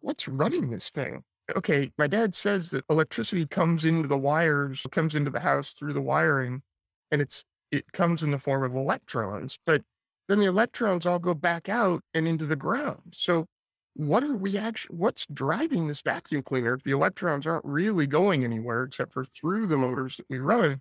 what's 0.00 0.28
running 0.28 0.70
this 0.70 0.90
thing? 0.90 1.24
Okay, 1.56 1.90
my 1.98 2.06
dad 2.06 2.34
says 2.34 2.70
that 2.70 2.84
electricity 2.88 3.46
comes 3.46 3.84
into 3.84 4.08
the 4.08 4.18
wires, 4.18 4.86
comes 4.92 5.14
into 5.14 5.30
the 5.30 5.40
house 5.40 5.72
through 5.72 5.92
the 5.92 6.00
wiring, 6.00 6.62
and 7.10 7.20
it's 7.20 7.44
it 7.72 7.90
comes 7.92 8.22
in 8.22 8.30
the 8.30 8.38
form 8.38 8.62
of 8.62 8.74
electrons, 8.74 9.58
but 9.66 9.82
then 10.28 10.38
the 10.38 10.46
electrons 10.46 11.04
all 11.04 11.18
go 11.18 11.34
back 11.34 11.68
out 11.68 12.02
and 12.14 12.28
into 12.28 12.46
the 12.46 12.56
ground. 12.56 13.00
So 13.12 13.46
what 13.94 14.22
are 14.22 14.34
we 14.34 14.56
actually 14.56 14.96
what's 14.96 15.26
driving 15.26 15.88
this 15.88 16.00
vacuum 16.00 16.42
cleaner 16.42 16.74
if 16.74 16.84
the 16.84 16.92
electrons 16.92 17.46
aren't 17.46 17.64
really 17.64 18.06
going 18.06 18.44
anywhere 18.44 18.84
except 18.84 19.12
for 19.12 19.24
through 19.24 19.66
the 19.66 19.76
motors 19.76 20.16
that 20.16 20.26
we 20.30 20.38
run 20.38 20.80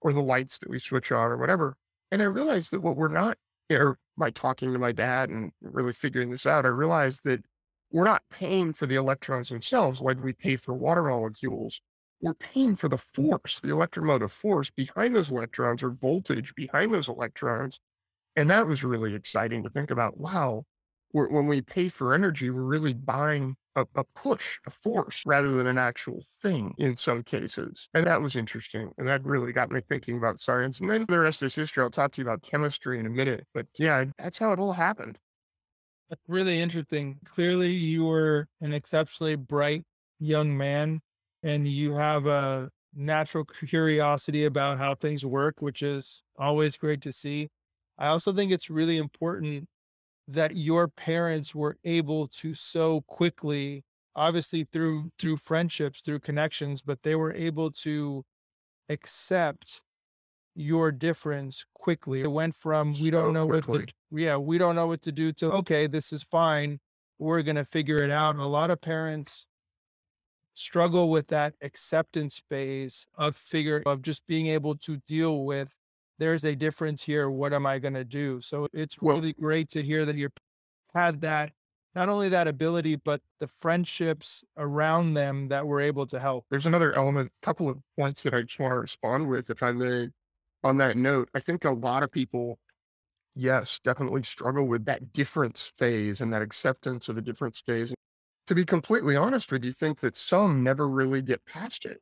or 0.00 0.12
the 0.12 0.20
lights 0.20 0.58
that 0.58 0.68
we 0.68 0.78
switch 0.78 1.10
on 1.10 1.30
or 1.30 1.38
whatever? 1.38 1.76
And 2.12 2.20
I 2.20 2.26
realized 2.26 2.70
that 2.72 2.82
what 2.82 2.96
we're 2.96 3.08
not, 3.08 3.38
or 3.70 3.98
by 4.18 4.30
talking 4.30 4.72
to 4.72 4.78
my 4.78 4.92
dad 4.92 5.30
and 5.30 5.50
really 5.62 5.94
figuring 5.94 6.30
this 6.30 6.46
out, 6.46 6.66
I 6.66 6.68
realized 6.68 7.22
that 7.24 7.42
we're 7.90 8.04
not 8.04 8.22
paying 8.30 8.74
for 8.74 8.86
the 8.86 8.96
electrons 8.96 9.48
themselves 9.48 10.02
like 10.02 10.22
we 10.22 10.34
pay 10.34 10.56
for 10.56 10.74
water 10.74 11.02
molecules. 11.02 11.80
We're 12.20 12.34
paying 12.34 12.76
for 12.76 12.88
the 12.88 12.98
force, 12.98 13.60
the 13.60 13.70
electromotive 13.70 14.30
force 14.30 14.70
behind 14.70 15.16
those 15.16 15.30
electrons 15.30 15.82
or 15.82 15.90
voltage 15.90 16.54
behind 16.54 16.92
those 16.92 17.08
electrons. 17.08 17.80
And 18.36 18.50
that 18.50 18.66
was 18.66 18.84
really 18.84 19.14
exciting 19.14 19.62
to 19.62 19.70
think 19.70 19.90
about. 19.90 20.18
Wow, 20.18 20.64
when 21.12 21.46
we 21.46 21.60
pay 21.60 21.88
for 21.88 22.14
energy, 22.14 22.50
we're 22.50 22.62
really 22.62 22.94
buying 22.94 23.56
a, 23.76 23.86
a, 23.94 24.04
push, 24.14 24.58
a 24.66 24.70
force, 24.70 25.22
rather 25.26 25.50
than 25.50 25.66
an 25.66 25.78
actual 25.78 26.24
thing 26.42 26.74
in 26.78 26.96
some 26.96 27.22
cases. 27.22 27.88
And 27.94 28.06
that 28.06 28.20
was 28.20 28.36
interesting. 28.36 28.90
And 28.98 29.06
that 29.08 29.24
really 29.24 29.52
got 29.52 29.70
me 29.70 29.80
thinking 29.88 30.18
about 30.18 30.40
science. 30.40 30.80
And 30.80 30.90
then 30.90 31.06
the 31.08 31.18
rest 31.18 31.42
is 31.42 31.54
history. 31.54 31.82
I'll 31.82 31.90
talk 31.90 32.12
to 32.12 32.20
you 32.20 32.26
about 32.26 32.42
chemistry 32.42 32.98
in 32.98 33.06
a 33.06 33.10
minute. 33.10 33.46
But 33.54 33.66
yeah, 33.78 34.04
that's 34.18 34.38
how 34.38 34.52
it 34.52 34.58
all 34.58 34.72
happened. 34.72 35.18
That's 36.10 36.22
really 36.28 36.60
interesting. 36.60 37.18
Clearly, 37.24 37.72
you 37.72 38.04
were 38.04 38.48
an 38.60 38.74
exceptionally 38.74 39.36
bright 39.36 39.84
young 40.18 40.56
man 40.56 41.00
and 41.42 41.66
you 41.66 41.94
have 41.94 42.26
a 42.26 42.70
natural 42.94 43.44
curiosity 43.44 44.44
about 44.44 44.78
how 44.78 44.94
things 44.94 45.24
work, 45.24 45.56
which 45.60 45.82
is 45.82 46.22
always 46.38 46.76
great 46.76 47.00
to 47.02 47.12
see. 47.12 47.48
I 47.98 48.08
also 48.08 48.32
think 48.32 48.52
it's 48.52 48.70
really 48.70 48.98
important 48.98 49.68
that 50.28 50.56
your 50.56 50.88
parents 50.88 51.54
were 51.54 51.76
able 51.84 52.28
to 52.28 52.54
so 52.54 53.02
quickly 53.02 53.84
obviously 54.14 54.64
through 54.64 55.10
through 55.18 55.36
friendships, 55.36 56.00
through 56.00 56.20
connections, 56.20 56.82
but 56.82 57.02
they 57.02 57.14
were 57.14 57.32
able 57.32 57.70
to 57.70 58.24
accept 58.88 59.82
your 60.54 60.92
difference 60.92 61.64
quickly. 61.74 62.22
It 62.22 62.30
went 62.30 62.54
from 62.54 62.92
we 63.00 63.10
don't 63.10 63.26
So 63.26 63.32
know 63.32 63.46
what 63.46 63.64
to 63.64 63.86
yeah, 64.10 64.36
we 64.36 64.58
don't 64.58 64.76
know 64.76 64.86
what 64.86 65.02
to 65.02 65.12
do 65.12 65.32
to 65.34 65.52
okay, 65.52 65.86
this 65.86 66.12
is 66.12 66.22
fine. 66.22 66.80
We're 67.18 67.42
gonna 67.42 67.64
figure 67.64 68.02
it 68.02 68.10
out. 68.10 68.36
A 68.36 68.44
lot 68.46 68.70
of 68.70 68.80
parents 68.80 69.46
struggle 70.54 71.08
with 71.08 71.28
that 71.28 71.54
acceptance 71.62 72.42
phase 72.50 73.06
of 73.16 73.34
figure 73.34 73.82
of 73.86 74.02
just 74.02 74.26
being 74.26 74.48
able 74.48 74.76
to 74.76 74.98
deal 74.98 75.44
with 75.44 75.70
there's 76.22 76.44
a 76.44 76.54
difference 76.56 77.02
here. 77.04 77.30
What 77.30 77.52
am 77.52 77.66
I 77.66 77.78
gonna 77.80 78.04
do? 78.04 78.40
So 78.42 78.68
it's 78.72 78.98
Well, 79.00 79.16
really 79.16 79.34
great 79.34 79.68
to 79.70 79.82
hear 79.82 80.06
that 80.06 80.16
you 80.16 80.30
had 80.94 81.20
that 81.22 81.52
not 81.94 82.08
only 82.08 82.28
that 82.30 82.48
ability, 82.48 82.96
but 82.96 83.22
the 83.40 83.48
friendships 83.48 84.44
around 84.56 85.14
them 85.14 85.48
that 85.48 85.66
were 85.66 85.80
able 85.80 86.06
to 86.08 86.20
help. 86.20 86.46
there's 86.50 86.66
another 86.66 86.92
element, 86.92 87.32
couple 87.42 87.68
of 87.68 87.78
points 87.98 88.22
that 88.22 88.34
I 88.34 88.42
just 88.42 88.58
want 88.58 88.72
to 88.72 88.78
respond 88.80 89.28
with, 89.28 89.50
if 89.50 89.62
I 89.62 89.72
may. 89.72 90.08
On 90.64 90.76
that 90.76 90.96
note, 90.96 91.28
I 91.34 91.40
think 91.40 91.64
a 91.64 91.72
lot 91.72 92.02
of 92.04 92.12
people, 92.12 92.58
yes, 93.34 93.80
definitely 93.84 94.22
struggle 94.24 94.68
with 94.68 94.86
that 94.86 95.12
difference 95.12 95.68
phase 95.76 96.20
and 96.20 96.32
that 96.32 96.42
acceptance 96.42 97.08
of 97.08 97.18
a 97.18 97.22
difference 97.22 97.60
phase. 97.60 97.94
To 98.48 98.54
be 98.54 98.64
completely 98.64 99.16
honest 99.16 99.52
with 99.52 99.64
you, 99.64 99.72
think 99.72 100.00
that 100.00 100.16
some 100.16 100.62
never 100.64 100.88
really 100.88 101.22
get 101.22 101.44
past 101.46 101.86
it. 101.86 102.00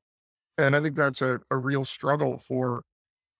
And 0.59 0.77
I 0.77 0.83
think 0.83 0.97
that's 0.97 1.23
a, 1.23 1.41
a 1.51 1.59
real 1.59 1.85
struggle 1.85 2.39
for 2.39 2.85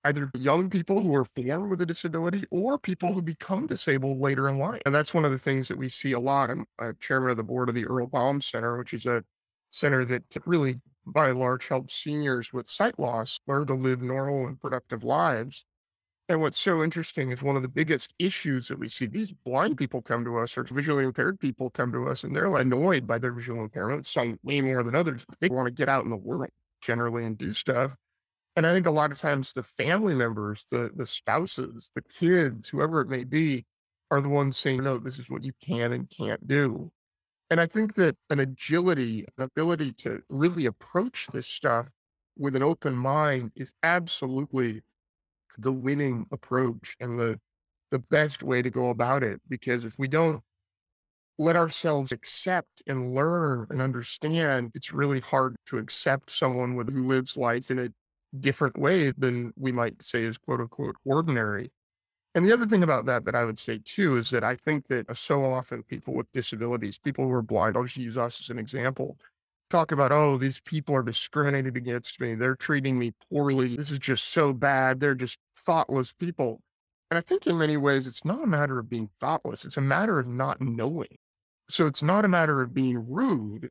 either 0.05 0.31
young 0.35 0.71
people 0.71 1.01
who 1.01 1.15
are 1.15 1.27
born 1.35 1.69
with 1.69 1.81
a 1.81 1.87
disability 1.87 2.45
or 2.51 2.79
people 2.79 3.13
who 3.13 3.23
become 3.23 3.67
disabled 3.67 4.19
later 4.19 4.49
in 4.49 4.59
life. 4.59 4.81
And 4.87 4.95
that's 4.95 5.13
one 5.15 5.25
of 5.25 5.31
the 5.31 5.39
things 5.39 5.69
that 5.69 5.79
we 5.79 5.89
see 5.89 6.13
a 6.13 6.21
lot. 6.21 6.51
I'm 6.51 6.67
a 6.79 6.95
chairman 6.95 7.31
of 7.31 7.37
the 7.37 7.43
board 7.43 7.69
of 7.69 7.75
the 7.75 7.87
Earle 7.87 8.07
Baum 8.07 8.41
Center, 8.41 8.79
which 8.79 8.95
is 8.95 9.07
a 9.07 9.25
center 9.71 10.05
that 10.07 10.23
really, 10.47 10.81
by 11.07 11.29
and 11.29 11.39
large, 11.39 11.69
helps 11.69 11.95
seniors 11.95 12.53
with 12.53 12.69
sight 12.69 12.99
loss 12.99 13.39
learn 13.47 13.67
to 13.67 13.75
live 13.75 14.01
normal 14.03 14.47
and 14.47 14.61
productive 14.61 15.05
lives. 15.05 15.65
And 16.29 16.41
what's 16.41 16.59
so 16.59 16.85
interesting 16.85 17.33
is 17.33 17.43
one 17.43 17.57
of 17.57 17.63
the 17.63 17.69
biggest 17.69 18.15
issues 18.21 18.69
that 18.69 18.79
we 18.79 18.89
see 18.89 19.07
these 19.07 19.33
blind 19.33 19.77
people 19.77 20.01
come 20.01 20.25
to 20.25 20.39
us 20.39 20.57
or 20.57 20.63
visually 20.63 21.05
impaired 21.05 21.41
people 21.41 21.71
come 21.71 21.91
to 21.93 22.07
us 22.07 22.23
and 22.23 22.35
they're 22.35 22.57
annoyed 22.57 23.05
by 23.07 23.19
their 23.19 23.33
visual 23.33 23.63
impairment, 23.63 24.07
some 24.07 24.39
way 24.45 24.61
more 24.61 24.85
than 24.85 24.95
others. 24.95 25.27
They 25.41 25.49
want 25.49 25.67
to 25.67 25.73
get 25.73 25.89
out 25.89 26.05
in 26.05 26.11
the 26.11 26.17
world 26.17 26.51
generally 26.81 27.25
and 27.25 27.37
do 27.37 27.53
stuff. 27.53 27.97
And 28.57 28.67
I 28.67 28.75
think 28.75 28.87
a 28.87 28.91
lot 28.91 29.13
of 29.13 29.19
times 29.19 29.53
the 29.53 29.63
family 29.63 30.15
members, 30.15 30.67
the 30.71 30.91
the 30.95 31.07
spouses, 31.07 31.91
the 31.95 32.03
kids, 32.03 32.69
whoever 32.69 33.01
it 33.01 33.09
may 33.09 33.25
be, 33.25 33.65
are 34.11 34.21
the 34.21 34.29
ones 34.29 34.57
saying, 34.57 34.83
no, 34.83 34.99
this 34.99 35.19
is 35.19 35.31
what 35.31 35.45
you 35.45 35.53
can 35.63 35.93
and 35.93 36.11
can't 36.11 36.47
do. 36.47 36.91
And 37.51 37.61
I 37.61 37.67
think 37.67 37.95
that 37.97 38.17
an 38.31 38.41
agility, 38.41 39.27
an 39.39 39.45
ability 39.45 39.93
to 39.95 40.23
really 40.29 40.67
approach 40.67 41.29
this 41.29 41.47
stuff 41.49 41.91
with 42.39 42.57
an 42.57 42.63
open 42.63 42.95
mind 42.95 43.53
is 43.57 43.73
absolutely 43.83 44.83
the 45.59 45.73
winning 45.73 46.27
approach 46.33 46.97
and 47.01 47.19
the 47.19 47.41
the 47.91 47.99
best 48.01 48.43
way 48.43 48.63
to 48.63 48.71
go 48.71 48.91
about 48.91 49.23
it. 49.25 49.41
Because 49.49 49.85
if 49.85 49.99
we 49.99 50.09
don't 50.09 50.43
let 51.39 51.57
ourselves 51.57 52.13
accept 52.13 52.83
and 52.87 53.15
learn 53.15 53.67
and 53.71 53.81
understand, 53.81 54.71
it's 54.75 54.93
really 54.93 55.21
hard 55.21 55.57
to 55.67 55.79
accept 55.79 56.31
someone 56.31 56.75
with 56.77 56.93
who 56.93 57.07
lives 57.07 57.37
life 57.37 57.71
in 57.71 57.79
a 57.79 57.89
different 58.39 58.79
way 58.79 59.13
than 59.17 59.53
we 59.57 59.73
might 59.73 60.03
say 60.03 60.23
is 60.23 60.39
quote 60.39 60.61
unquote 60.61 60.97
ordinary. 61.05 61.71
And 62.35 62.45
the 62.47 62.53
other 62.53 62.67
thing 62.67 62.83
about 62.83 63.07
that 63.07 63.25
that 63.25 63.35
I 63.35 63.45
would 63.45 63.59
say 63.59 63.81
too 63.85 64.17
is 64.17 64.31
that 64.31 64.45
I 64.45 64.55
think 64.55 64.87
that 64.87 65.11
uh, 65.11 65.15
so 65.15 65.45
often 65.45 65.83
people 65.83 66.15
with 66.15 66.31
disabilities, 66.33 66.99
people 66.99 67.25
who 67.25 67.33
are 67.33 67.43
blind, 67.43 67.77
I'll 67.77 67.85
just 67.85 67.97
use 67.97 68.17
us 68.17 68.41
as 68.41 68.51
an 68.51 68.59
example, 68.59 69.17
talk 69.69 69.91
about, 69.91 70.13
oh, 70.13 70.37
these 70.37 70.61
people 70.61 70.95
are 70.95 71.03
discriminated 71.03 71.77
against 71.77 72.21
me. 72.21 72.35
They're 72.35 72.55
treating 72.55 72.99
me 72.99 73.13
poorly. 73.31 73.77
This 73.77 73.91
is 73.91 73.99
just 73.99 74.29
so 74.29 74.53
bad. 74.53 75.01
They're 75.01 75.15
just 75.17 75.39
thoughtless 75.57 76.13
people. 76.13 76.61
And 77.11 77.19
I 77.19 77.21
think 77.21 77.49
in 77.49 77.59
many 77.59 77.77
ways, 77.77 78.07
it's 78.07 78.25
not 78.25 78.45
a 78.45 78.47
matter 78.47 78.79
of 78.79 78.89
being 78.89 79.11
thoughtless. 79.19 79.65
It's 79.65 79.77
a 79.77 79.81
matter 79.81 80.21
of 80.21 80.29
not 80.29 80.61
knowing. 80.61 81.19
So 81.69 81.87
it's 81.87 82.03
not 82.03 82.25
a 82.25 82.29
matter 82.29 82.63
of 82.63 82.73
being 82.73 83.05
rude. 83.09 83.71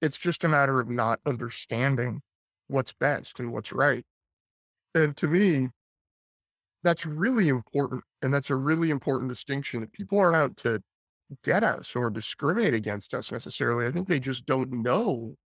It's 0.00 0.16
just 0.16 0.44
a 0.44 0.48
matter 0.48 0.80
of 0.80 0.88
not 0.88 1.20
understanding 1.26 2.22
what's 2.70 2.92
best 2.92 3.40
and 3.40 3.52
what's 3.52 3.72
right. 3.72 4.04
And 4.94 5.16
to 5.18 5.28
me, 5.28 5.70
that's 6.82 7.06
really 7.06 7.48
important. 7.48 8.02
And 8.22 8.32
that's 8.32 8.50
a 8.50 8.56
really 8.56 8.90
important 8.90 9.28
distinction 9.28 9.80
that 9.80 9.92
people 9.92 10.18
aren't 10.18 10.36
out 10.36 10.56
to 10.58 10.82
get 11.44 11.62
us 11.62 11.94
or 11.94 12.10
discriminate 12.10 12.74
against 12.74 13.14
us 13.14 13.30
necessarily. 13.30 13.86
I 13.86 13.92
think 13.92 14.08
they 14.08 14.20
just 14.20 14.46
don't 14.46 14.72
know 14.72 15.36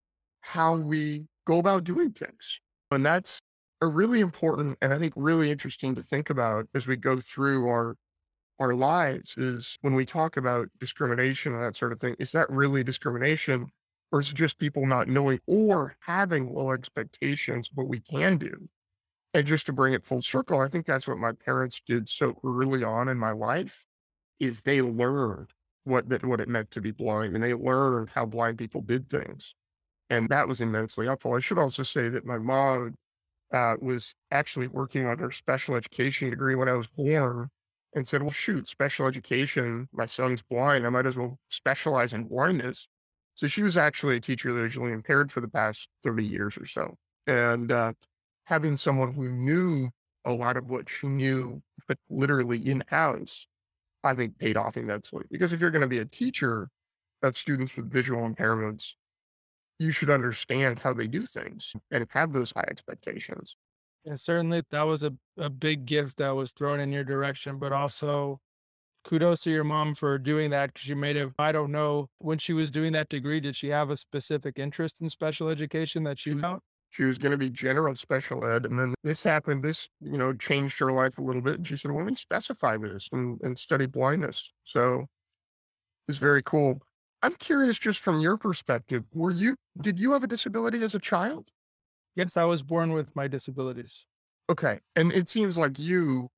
how 0.40 0.78
we 0.78 1.26
go 1.47 1.59
about 1.59 1.85
doing 1.85 2.12
things. 2.12 2.61
And 2.90 3.04
that's 3.04 3.40
a 3.81 3.87
really 3.87 4.21
important 4.21 4.78
and 4.81 4.95
I 4.95 4.99
think 4.99 5.12
really 5.16 5.50
interesting 5.50 5.95
to 5.97 6.02
think 6.02 6.31
about 6.31 6.66
as 6.75 6.87
we 6.87 6.97
go 6.97 7.19
through 7.21 7.69
our 7.69 7.97
our 8.61 8.75
lives 8.75 9.37
is 9.37 9.78
when 9.83 9.95
we 9.95 10.04
talk 10.04 10.37
about 10.37 10.69
discrimination 10.78 11.54
and 11.54 11.62
that 11.62 11.76
sort 11.76 11.93
of 11.93 12.00
thing, 12.00 12.14
is 12.19 12.33
that 12.33 12.49
really 12.50 12.85
discrimination? 12.85 13.69
Or 14.14 14.21
is 14.21 14.30
it 14.30 14.37
just 14.37 14.61
people 14.61 14.87
not 14.87 15.09
knowing 15.09 15.40
or 15.49 15.97
having 15.99 16.54
low 16.54 16.71
expectations 16.71 17.68
what 17.75 17.88
we 17.88 17.99
can 17.99 18.37
do? 18.37 18.68
And 19.35 19.44
just 19.44 19.66
to 19.66 19.73
bring 19.73 19.92
it 19.92 20.04
full 20.04 20.23
circle, 20.23 20.61
I 20.61 20.68
think 20.68 20.87
that's 20.87 21.09
what 21.09 21.18
my 21.18 21.33
parents 21.33 21.83
did 21.85 22.09
so 22.09 22.38
early 22.44 22.85
on 22.85 23.09
in 23.09 23.18
my 23.18 23.33
life 23.33 23.85
is 24.38 24.61
they 24.61 24.80
learned 24.80 25.49
what 25.83 26.09
that 26.11 26.25
what 26.25 26.38
it 26.38 26.49
meant 26.49 26.71
to 26.71 26.80
be 26.80 26.92
blind 26.92 27.35
and 27.35 27.42
they 27.42 27.54
learned 27.54 28.09
how 28.09 28.25
blind 28.25 28.56
people 28.56 28.83
did 28.83 29.11
things. 29.11 29.56
And 30.11 30.28
that 30.28 30.47
was 30.47 30.61
immensely 30.61 31.06
helpful. 31.06 31.35
I 31.35 31.40
should 31.40 31.59
also 31.59 31.83
say 31.83 32.09
that 32.09 32.25
my 32.25 32.38
mom 32.38 32.94
uh, 33.52 33.75
was 33.83 34.14
actually 34.30 34.68
working 34.68 35.06
on 35.06 35.18
her 35.18 35.33
special 35.33 35.75
education 35.75 36.30
degree 36.30 36.54
when 36.54 36.68
I 36.68 36.75
was 36.75 36.87
born 36.87 37.49
and 37.97 38.06
said, 38.06 38.23
well, 38.23 38.30
shoot, 38.30 38.68
special 38.68 39.09
education, 39.09 39.88
my 39.92 40.06
son's 40.06 40.40
blind. 40.40 40.87
I 40.87 40.90
might 40.90 41.06
as 41.06 41.16
well 41.16 41.37
specialize 41.49 42.12
in 42.12 42.28
blindness. 42.28 42.88
So 43.34 43.48
she 43.48 43.62
was 43.62 43.76
actually 43.76 44.16
a 44.16 44.20
teacher 44.20 44.52
that 44.52 44.62
visually 44.62 44.92
impaired 44.92 45.32
for 45.32 45.40
the 45.40 45.48
past 45.48 45.88
30 46.02 46.24
years 46.24 46.56
or 46.56 46.66
so. 46.66 46.96
And 47.26 47.72
uh, 47.72 47.92
having 48.44 48.76
someone 48.76 49.12
who 49.12 49.28
knew 49.28 49.90
a 50.24 50.32
lot 50.32 50.56
of 50.56 50.70
what 50.70 50.88
she 50.88 51.08
knew, 51.08 51.62
but 51.88 51.98
literally 52.08 52.58
in 52.58 52.84
house, 52.88 53.46
I 54.02 54.14
think 54.14 54.38
paid 54.38 54.56
off 54.56 54.76
immensely. 54.76 55.24
Because 55.30 55.52
if 55.52 55.60
you're 55.60 55.70
going 55.70 55.82
to 55.82 55.88
be 55.88 55.98
a 55.98 56.04
teacher 56.04 56.68
of 57.22 57.36
students 57.36 57.74
with 57.76 57.90
visual 57.90 58.28
impairments, 58.28 58.92
you 59.78 59.90
should 59.90 60.10
understand 60.10 60.78
how 60.78 60.92
they 60.92 61.08
do 61.08 61.26
things 61.26 61.74
and 61.90 62.06
have 62.10 62.32
those 62.32 62.52
high 62.52 62.66
expectations. 62.68 63.56
And 64.04 64.20
certainly 64.20 64.62
that 64.70 64.82
was 64.82 65.02
a, 65.02 65.14
a 65.36 65.50
big 65.50 65.86
gift 65.86 66.18
that 66.18 66.30
was 66.30 66.52
thrown 66.52 66.78
in 66.78 66.92
your 66.92 67.04
direction, 67.04 67.58
but 67.58 67.72
also 67.72 68.40
kudos 69.04 69.40
to 69.40 69.50
your 69.50 69.64
mom 69.64 69.94
for 69.94 70.18
doing 70.18 70.50
that 70.50 70.73
because 70.73 70.88
you 70.88 70.96
made 70.96 71.16
it. 71.16 71.30
I 71.38 71.52
don't 71.52 71.70
know 71.70 72.08
when 72.18 72.38
she 72.38 72.52
was 72.52 72.70
doing 72.70 72.92
that 72.92 73.08
degree, 73.08 73.40
did 73.40 73.56
she 73.56 73.68
have 73.68 73.90
a 73.90 73.96
specific 73.96 74.58
interest 74.58 75.00
in 75.00 75.08
special 75.11 75.49
education 75.49 76.02
that 76.04 76.18
she 76.18 76.34
was 76.34 76.44
out? 76.44 76.62
She 76.90 77.04
was 77.04 77.18
going 77.18 77.32
to 77.32 77.38
be 77.38 77.50
general 77.50 77.96
special 77.96 78.46
ed. 78.46 78.66
And 78.66 78.78
then 78.78 78.94
this 79.02 79.23
happened. 79.23 79.64
This, 79.64 79.88
you 80.00 80.16
know, 80.16 80.32
changed 80.32 80.78
her 80.78 80.92
life 80.92 81.18
a 81.18 81.23
little 81.23 81.42
bit. 81.42 81.56
And 81.56 81.66
she 81.66 81.76
said, 81.76 81.90
well, 81.90 82.04
let 82.04 82.11
me 82.11 82.14
specify 82.14 82.76
this 82.76 83.08
and, 83.12 83.40
and 83.42 83.58
study 83.58 83.87
blindness. 83.87 84.52
So 84.62 85.06
it's 86.06 86.18
very 86.18 86.42
cool. 86.42 86.80
I'm 87.20 87.34
curious, 87.34 87.78
just 87.78 87.99
from 87.99 88.20
your 88.20 88.37
perspective, 88.37 89.04
were 89.12 89.32
you, 89.32 89.56
did 89.80 89.99
you 89.99 90.12
have 90.12 90.23
a 90.23 90.28
disability 90.28 90.84
as 90.84 90.94
a 90.94 90.99
child? 91.00 91.49
Yes, 92.14 92.37
I 92.37 92.44
was 92.44 92.62
born 92.62 92.92
with 92.92 93.16
my 93.16 93.26
disabilities. 93.26 94.06
Okay. 94.49 94.78
And 94.94 95.11
it 95.11 95.28
seems 95.28 95.58
like 95.58 95.78
you 95.78 96.28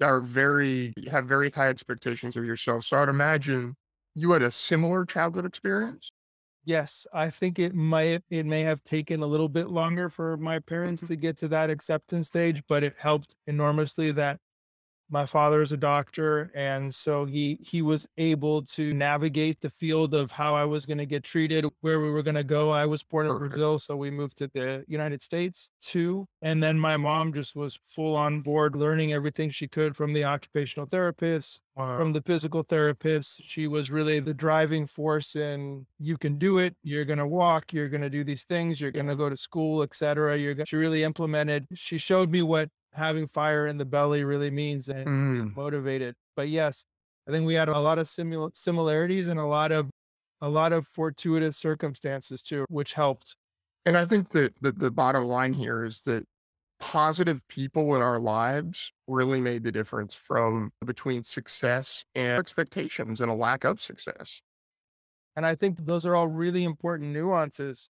are 0.00 0.20
very, 0.20 0.92
have 1.10 1.26
very 1.26 1.50
high 1.50 1.68
expectations 1.68 2.36
of 2.36 2.44
yourself. 2.44 2.84
So 2.84 2.98
I'd 2.98 3.08
imagine 3.08 3.76
you 4.14 4.32
had 4.32 4.42
a 4.42 4.50
similar 4.50 5.04
childhood 5.04 5.44
experience. 5.44 6.10
Yes, 6.64 7.06
I 7.12 7.28
think 7.28 7.58
it 7.58 7.74
might 7.74 8.22
it 8.30 8.46
may 8.46 8.62
have 8.62 8.82
taken 8.84 9.22
a 9.22 9.26
little 9.26 9.50
bit 9.50 9.68
longer 9.68 10.08
for 10.08 10.38
my 10.38 10.60
parents 10.60 11.02
mm-hmm. 11.02 11.12
to 11.12 11.16
get 11.16 11.36
to 11.38 11.48
that 11.48 11.68
acceptance 11.68 12.28
stage, 12.28 12.62
but 12.68 12.82
it 12.82 12.94
helped 12.98 13.36
enormously 13.46 14.12
that 14.12 14.40
my 15.14 15.26
father 15.26 15.62
is 15.62 15.70
a 15.72 15.76
doctor 15.92 16.50
and 16.54 16.92
so 17.04 17.24
he 17.24 17.46
he 17.72 17.80
was 17.82 18.02
able 18.18 18.62
to 18.76 18.84
navigate 18.92 19.56
the 19.60 19.70
field 19.70 20.12
of 20.12 20.26
how 20.40 20.52
I 20.62 20.64
was 20.74 20.82
going 20.86 20.98
to 20.98 21.06
get 21.14 21.22
treated, 21.22 21.62
where 21.82 22.00
we 22.00 22.10
were 22.10 22.24
going 22.28 22.34
to 22.44 22.50
go. 22.58 22.62
I 22.70 22.86
was 22.86 23.02
born 23.04 23.26
in 23.28 23.38
Brazil, 23.38 23.78
so 23.78 23.96
we 23.96 24.10
moved 24.10 24.36
to 24.38 24.48
the 24.52 24.84
United 24.88 25.20
States 25.22 25.68
too. 25.80 26.26
And 26.42 26.62
then 26.64 26.76
my 26.78 26.96
mom 26.96 27.32
just 27.32 27.54
was 27.54 27.78
full 27.86 28.14
on 28.16 28.40
board 28.40 28.74
learning 28.84 29.12
everything 29.12 29.50
she 29.50 29.68
could 29.68 29.96
from 29.96 30.12
the 30.14 30.24
occupational 30.24 30.86
therapist, 30.94 31.62
Wow. 31.76 31.96
from 31.98 32.12
the 32.12 32.22
physical 32.22 32.62
therapist. 32.62 33.42
She 33.52 33.66
was 33.66 33.90
really 33.90 34.18
the 34.20 34.34
driving 34.46 34.86
force 34.86 35.34
in 35.36 35.86
you 35.98 36.16
can 36.18 36.38
do 36.38 36.58
it. 36.58 36.74
You're 36.82 37.04
going 37.04 37.18
to 37.18 37.26
walk. 37.42 37.72
You're 37.72 37.88
going 37.94 38.02
to 38.08 38.10
do 38.18 38.24
these 38.24 38.44
things. 38.44 38.80
You're 38.80 38.90
going 39.00 39.08
to 39.14 39.16
go 39.16 39.28
to 39.30 39.36
school, 39.36 39.82
etc. 39.82 40.36
You're 40.38 40.54
go- 40.54 40.64
she 40.66 40.76
really 40.76 41.02
implemented. 41.04 41.66
She 41.74 41.98
showed 41.98 42.30
me 42.30 42.42
what 42.42 42.68
having 42.94 43.26
fire 43.26 43.66
in 43.66 43.76
the 43.78 43.84
belly 43.84 44.24
really 44.24 44.50
means 44.50 44.88
and 44.88 45.06
Mm, 45.06 45.56
motivated. 45.56 46.14
But 46.36 46.48
yes, 46.48 46.84
I 47.28 47.30
think 47.30 47.46
we 47.46 47.54
had 47.54 47.68
a 47.68 47.78
lot 47.78 47.98
of 47.98 48.08
simul- 48.08 48.52
similarities 48.54 49.28
and 49.28 49.38
a 49.38 49.46
lot 49.46 49.72
of 49.72 49.90
a 50.40 50.48
lot 50.48 50.72
of 50.72 50.86
fortuitous 50.86 51.56
circumstances 51.56 52.42
too, 52.42 52.66
which 52.68 52.94
helped. 52.94 53.36
And 53.86 53.96
I 53.96 54.04
think 54.04 54.30
that, 54.30 54.54
that 54.60 54.78
the 54.78 54.90
bottom 54.90 55.24
line 55.24 55.54
here 55.54 55.84
is 55.84 56.02
that 56.02 56.24
positive 56.80 57.46
people 57.48 57.94
in 57.94 58.02
our 58.02 58.18
lives 58.18 58.92
really 59.06 59.40
made 59.40 59.62
the 59.62 59.72
difference 59.72 60.14
from 60.14 60.72
between 60.84 61.22
success 61.22 62.04
and 62.14 62.38
expectations 62.38 63.20
and 63.20 63.30
a 63.30 63.34
lack 63.34 63.64
of 63.64 63.80
success. 63.80 64.42
And 65.36 65.46
I 65.46 65.54
think 65.54 65.86
those 65.86 66.04
are 66.04 66.14
all 66.14 66.28
really 66.28 66.64
important 66.64 67.12
nuances. 67.12 67.88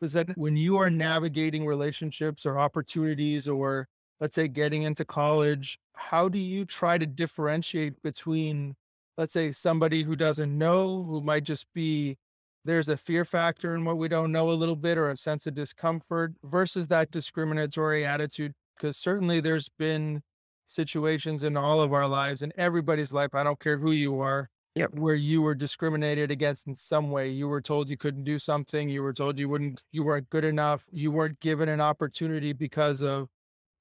Is 0.00 0.12
that 0.12 0.36
when 0.36 0.56
you 0.56 0.76
are 0.76 0.90
navigating 0.90 1.66
relationships 1.66 2.46
or 2.46 2.58
opportunities, 2.58 3.48
or 3.48 3.88
let's 4.20 4.34
say 4.34 4.48
getting 4.48 4.82
into 4.82 5.04
college, 5.04 5.78
how 5.94 6.28
do 6.28 6.38
you 6.38 6.64
try 6.64 6.98
to 6.98 7.06
differentiate 7.06 8.02
between, 8.02 8.76
let's 9.16 9.32
say, 9.32 9.52
somebody 9.52 10.02
who 10.02 10.16
doesn't 10.16 10.56
know, 10.56 11.04
who 11.04 11.20
might 11.20 11.44
just 11.44 11.66
be 11.74 12.16
there's 12.64 12.88
a 12.88 12.96
fear 12.96 13.24
factor 13.24 13.74
in 13.74 13.84
what 13.84 13.96
we 13.96 14.08
don't 14.08 14.32
know 14.32 14.50
a 14.50 14.52
little 14.52 14.76
bit 14.76 14.98
or 14.98 15.08
a 15.10 15.16
sense 15.16 15.46
of 15.46 15.54
discomfort 15.54 16.34
versus 16.44 16.88
that 16.88 17.10
discriminatory 17.10 18.04
attitude? 18.04 18.52
Because 18.76 18.96
certainly 18.96 19.40
there's 19.40 19.68
been 19.68 20.22
situations 20.66 21.42
in 21.42 21.56
all 21.56 21.80
of 21.80 21.92
our 21.92 22.06
lives, 22.06 22.42
in 22.42 22.52
everybody's 22.56 23.12
life, 23.12 23.34
I 23.34 23.42
don't 23.42 23.58
care 23.60 23.78
who 23.78 23.92
you 23.92 24.20
are, 24.20 24.50
Yep. 24.74 24.94
where 24.94 25.14
you 25.14 25.42
were 25.42 25.54
discriminated 25.54 26.30
against 26.30 26.66
in 26.66 26.74
some 26.74 27.10
way. 27.10 27.30
You 27.30 27.48
were 27.48 27.60
told 27.62 27.88
you 27.90 27.96
couldn't 27.96 28.24
do 28.24 28.38
something, 28.38 28.88
you 28.88 29.02
were 29.02 29.12
told 29.14 29.38
you 29.38 29.48
wouldn't 29.48 29.82
you 29.90 30.04
weren't 30.04 30.28
good 30.30 30.44
enough, 30.44 30.86
you 30.92 31.10
weren't 31.10 31.40
given 31.40 31.68
an 31.68 31.80
opportunity 31.80 32.52
because 32.52 33.02
of 33.02 33.28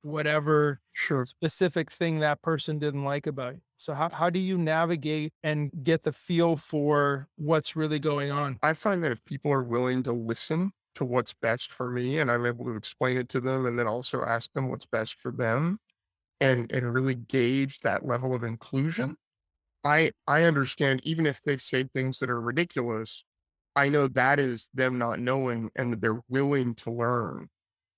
whatever 0.02 0.82
Sure. 0.92 1.26
specific 1.26 1.92
thing 1.92 2.20
that 2.20 2.42
person 2.42 2.80
didn't 2.80 3.04
like 3.04 3.28
about 3.28 3.56
you. 3.56 3.62
So 3.78 3.94
how 3.94 4.10
how 4.10 4.30
do 4.30 4.40
you 4.40 4.58
navigate 4.58 5.34
and 5.44 5.72
get 5.84 6.04
the 6.04 6.14
feel 6.14 6.58
for 6.58 7.30
what's 7.38 7.76
really 7.76 8.00
going 8.00 8.32
on? 8.32 8.62
I 8.62 8.74
find 8.74 9.04
that 9.04 9.12
if 9.12 9.24
people 9.26 9.52
are 9.52 9.64
willing 9.64 10.04
to 10.04 10.12
listen 10.12 10.72
to 10.96 11.06
what's 11.06 11.34
best 11.34 11.72
for 11.72 11.90
me 11.92 12.18
and 12.20 12.32
I'm 12.32 12.46
able 12.46 12.66
to 12.66 12.76
explain 12.76 13.18
it 13.18 13.30
to 13.30 13.40
them 13.42 13.66
and 13.66 13.78
then 13.78 13.88
also 13.88 14.24
ask 14.24 14.52
them 14.54 14.70
what's 14.70 14.86
best 14.86 15.16
for 15.16 15.32
them 15.32 15.80
and 16.42 16.72
and 16.72 16.94
really 16.94 17.16
gauge 17.16 17.82
that 17.82 18.06
level 18.06 18.36
of 18.36 18.44
inclusion, 18.44 19.18
I 19.84 20.14
I 20.28 20.44
understand 20.44 21.02
even 21.06 21.26
if 21.28 21.44
they 21.44 21.58
say 21.58 21.86
things 21.86 22.20
that 22.20 22.30
are 22.32 22.42
ridiculous, 22.42 23.26
I 23.76 23.90
know 23.90 24.08
that 24.10 24.40
is 24.40 24.70
them 24.74 24.98
not 25.00 25.20
knowing 25.20 25.72
and 25.76 25.94
that 25.94 26.02
they're 26.02 26.22
willing 26.30 26.76
to 26.78 26.92
learn. 26.92 27.50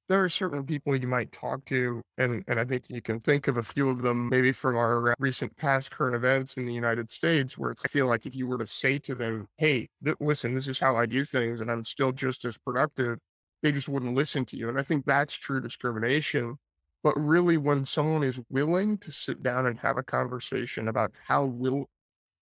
There 0.09 0.23
are 0.23 0.29
certain 0.29 0.65
people 0.65 0.95
you 0.95 1.07
might 1.07 1.31
talk 1.31 1.65
to, 1.65 2.01
and, 2.17 2.43
and 2.47 2.59
I 2.59 2.65
think 2.65 2.89
you 2.89 2.99
can 2.99 3.19
think 3.19 3.47
of 3.47 3.57
a 3.57 3.63
few 3.63 3.89
of 3.89 4.01
them, 4.01 4.27
maybe 4.29 4.51
from 4.51 4.75
our 4.75 5.15
recent 5.19 5.55
past 5.55 5.91
current 5.91 6.15
events 6.15 6.55
in 6.55 6.65
the 6.65 6.73
United 6.73 7.11
States, 7.11 7.59
where 7.59 7.69
it's, 7.69 7.85
I 7.85 7.89
feel 7.89 8.07
like 8.07 8.25
if 8.25 8.35
you 8.35 8.47
were 8.47 8.57
to 8.57 8.65
say 8.65 8.97
to 8.99 9.13
them, 9.13 9.47
hey, 9.57 9.87
th- 10.03 10.17
listen, 10.19 10.55
this 10.55 10.67
is 10.67 10.79
how 10.79 10.97
I 10.97 11.05
do 11.05 11.23
things, 11.23 11.61
and 11.61 11.69
I'm 11.69 11.83
still 11.83 12.11
just 12.11 12.43
as 12.43 12.57
productive, 12.57 13.19
they 13.61 13.71
just 13.71 13.87
wouldn't 13.87 14.15
listen 14.15 14.45
to 14.45 14.57
you. 14.57 14.67
And 14.67 14.79
I 14.79 14.83
think 14.83 15.05
that's 15.05 15.35
true 15.35 15.61
discrimination. 15.61 16.57
But 17.03 17.15
really, 17.15 17.57
when 17.57 17.85
someone 17.85 18.23
is 18.23 18.41
willing 18.49 18.97
to 18.99 19.11
sit 19.11 19.43
down 19.43 19.67
and 19.67 19.77
have 19.79 19.97
a 19.97 20.03
conversation 20.03 20.87
about 20.87 21.11
how 21.27 21.45
will, 21.45 21.87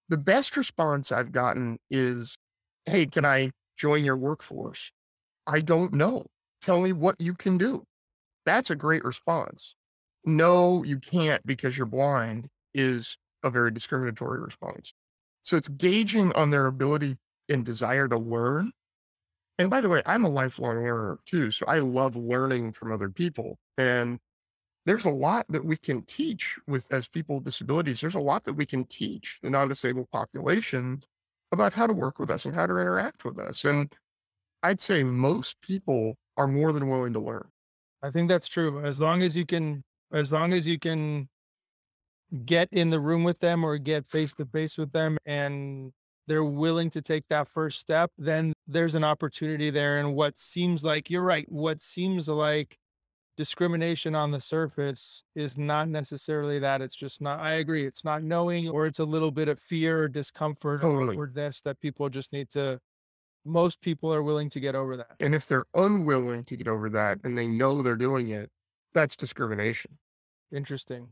the 0.09 0.17
best 0.17 0.55
response 0.55 1.12
I've 1.12 1.33
gotten 1.33 1.79
is, 1.91 2.38
hey, 2.86 3.07
can 3.07 3.25
I 3.25 3.51
join 3.77 4.05
your 4.05 4.17
workforce? 4.17 4.91
I 5.45 5.62
don't 5.62 5.93
know. 5.93 6.27
Tell 6.62 6.82
me 6.82 6.94
what 6.94 7.16
you 7.20 7.34
can 7.34 7.58
do. 7.58 7.84
That's 8.46 8.70
a 8.70 8.76
great 8.76 9.04
response. 9.04 9.76
No, 10.26 10.84
you 10.84 11.00
can't 11.00 11.46
because 11.46 11.78
you're 11.78 11.88
blind 11.88 12.48
is 12.74 13.18
a 13.44 13.50
very 13.50 13.72
discriminatory 13.72 14.40
response. 14.40 14.94
So 15.44 15.56
it's 15.56 15.68
gauging 15.68 16.32
on 16.34 16.50
their 16.50 16.66
ability 16.66 17.18
and 17.50 17.66
desire 17.66 18.08
to 18.08 18.18
learn. 18.18 18.72
And 19.60 19.70
by 19.70 19.82
the 19.82 19.90
way, 19.90 20.02
I'm 20.06 20.26
a 20.26 20.30
lifelong 20.30 20.78
learner 20.78 21.20
too. 21.26 21.52
So 21.52 21.66
I 21.68 21.80
love 21.80 22.16
learning 22.16 22.74
from 22.74 22.92
other 22.92 23.10
people. 23.10 23.58
And 23.78 24.20
there's 24.86 25.06
a 25.06 25.10
lot 25.10 25.46
that 25.50 25.66
we 25.66 25.78
can 25.78 26.04
teach 26.04 26.58
with 26.67 26.91
as 26.91 27.08
people 27.08 27.36
with 27.36 27.46
disabilities. 27.46 28.02
There's 28.02 28.15
a 28.15 28.20
lot 28.20 28.43
that 28.46 28.54
we 28.54 28.65
can 28.65 28.86
teach 28.86 29.39
the 29.41 29.50
non-disabled 29.50 30.10
population 30.12 31.02
about 31.52 31.74
how 31.74 31.88
to 31.88 31.93
work 31.93 32.20
with 32.20 32.30
us 32.30 32.46
and 32.46 32.56
how 32.56 32.65
to 32.65 32.74
interact 32.74 33.26
with 33.26 33.39
us. 33.39 33.65
And 33.65 33.91
I'd 34.63 34.82
say 34.82 35.04
most 35.04 35.62
people 35.62 36.15
are 36.38 36.47
more 36.47 36.71
than 36.71 36.89
willing 36.89 37.13
to 37.13 37.19
learn. 37.19 37.47
I 38.02 38.12
think 38.12 38.30
that's 38.30 38.47
true. 38.47 38.84
As 38.86 39.00
long 39.00 39.21
as 39.23 39.36
you 39.36 39.45
can 39.45 39.84
as 40.13 40.32
long 40.32 40.54
as 40.54 40.67
you 40.67 40.80
can 40.80 41.28
get 42.45 42.69
in 42.71 42.89
the 42.89 43.00
room 43.00 43.23
with 43.23 43.39
them 43.39 43.63
or 43.63 43.78
get 43.78 44.08
face 44.08 44.34
to 44.34 44.45
face 44.45 44.78
with 44.78 44.91
them 44.91 45.17
and 45.26 45.91
they're 46.28 46.43
willing 46.43 46.89
to 46.89 47.02
take 47.02 47.23
that 47.30 47.47
first 47.47 47.80
step, 47.80 48.12
then 48.17 48.52
there's 48.67 48.95
an 48.95 49.04
opportunity 49.04 49.69
there. 49.69 49.97
And 49.97 50.13
what 50.13 50.38
seems 50.38 50.84
like 50.84 51.10
you're 51.10 51.21
right, 51.21 51.50
what 51.50 51.82
seems 51.82 52.28
like 52.28 52.78
discrimination 53.38 54.13
on 54.13 54.32
the 54.32 54.41
surface 54.41 55.23
is 55.36 55.58
not 55.58 55.88
necessarily 55.88 56.60
that. 56.60 56.82
It's 56.82 56.95
just 56.95 57.21
not, 57.21 57.39
I 57.39 57.54
agree. 57.54 57.86
It's 57.86 58.04
not 58.04 58.23
knowing, 58.23 58.67
or 58.67 58.86
it's 58.88 59.00
a 59.00 59.06
little 59.06 59.32
bit 59.32 59.47
of 59.47 59.60
fear 59.60 60.04
or 60.04 60.08
discomfort 60.10 60.82
or 60.84 60.91
Totally. 60.95 61.15
awkwardness 61.15 61.62
that 61.62 61.80
people 61.80 62.10
just 62.10 62.34
need 62.34 62.50
to, 62.52 62.80
most 63.47 63.81
people 63.81 64.13
are 64.13 64.23
willing 64.23 64.49
to 64.51 64.60
get 64.60 64.75
over 64.75 64.97
that. 64.97 65.15
And 65.19 65.33
if 65.33 65.47
they're 65.47 65.65
unwilling 65.73 66.43
to 66.45 66.57
get 66.57 66.67
over 66.67 66.89
that 66.91 67.19
and 67.23 67.38
they 67.38 67.47
know 67.47 67.81
they're 67.81 67.95
doing 67.95 68.29
it, 68.29 68.49
that's 68.93 69.15
discrimination. 69.15 69.97
Interesting. 70.51 71.10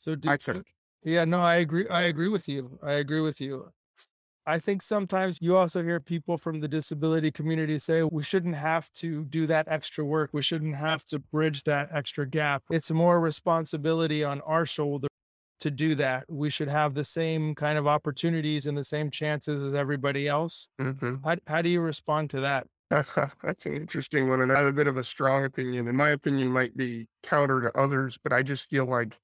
So 0.00 0.16
I 0.26 0.32
you, 0.32 0.38
think. 0.38 0.66
yeah, 1.04 1.24
no, 1.24 1.38
I 1.38 1.56
agree. 1.56 1.88
I 1.88 2.02
agree 2.02 2.28
with 2.28 2.48
you. 2.48 2.78
I 2.82 2.92
agree 2.92 3.20
with 3.20 3.40
you. 3.40 3.70
I 4.46 4.58
think 4.58 4.82
sometimes 4.82 5.38
you 5.40 5.56
also 5.56 5.82
hear 5.82 6.00
people 6.00 6.38
from 6.38 6.60
the 6.60 6.68
disability 6.68 7.30
community 7.30 7.78
say 7.78 8.02
we 8.02 8.22
shouldn't 8.22 8.56
have 8.56 8.90
to 8.94 9.24
do 9.26 9.46
that 9.46 9.68
extra 9.68 10.04
work. 10.04 10.30
We 10.32 10.42
shouldn't 10.42 10.76
have 10.76 11.04
to 11.06 11.18
bridge 11.18 11.64
that 11.64 11.90
extra 11.92 12.26
gap. 12.26 12.64
It's 12.70 12.90
more 12.90 13.20
responsibility 13.20 14.24
on 14.24 14.40
our 14.40 14.64
shoulder 14.64 15.08
to 15.60 15.70
do 15.70 15.94
that. 15.96 16.24
We 16.28 16.50
should 16.50 16.68
have 16.68 16.94
the 16.94 17.04
same 17.04 17.54
kind 17.54 17.78
of 17.78 17.86
opportunities 17.86 18.66
and 18.66 18.76
the 18.76 18.84
same 18.84 19.10
chances 19.10 19.62
as 19.62 19.74
everybody 19.74 20.26
else. 20.28 20.68
hmm 20.78 21.24
How, 21.24 21.36
how 21.46 21.62
do 21.62 21.70
you 21.70 21.80
respond 21.80 22.30
to 22.30 22.40
that? 22.40 22.66
That's 22.90 23.66
an 23.66 23.74
interesting 23.76 24.28
one. 24.28 24.40
And 24.40 24.50
I 24.52 24.58
have 24.58 24.66
a 24.66 24.72
bit 24.72 24.86
of 24.88 24.96
a 24.96 25.04
strong 25.04 25.44
opinion. 25.44 25.86
And 25.86 25.96
my 25.96 26.10
opinion 26.10 26.48
might 26.50 26.76
be 26.76 27.08
counter 27.22 27.60
to 27.60 27.76
others, 27.78 28.18
but 28.22 28.32
I 28.32 28.42
just 28.42 28.68
feel 28.68 28.84
like, 28.84 29.18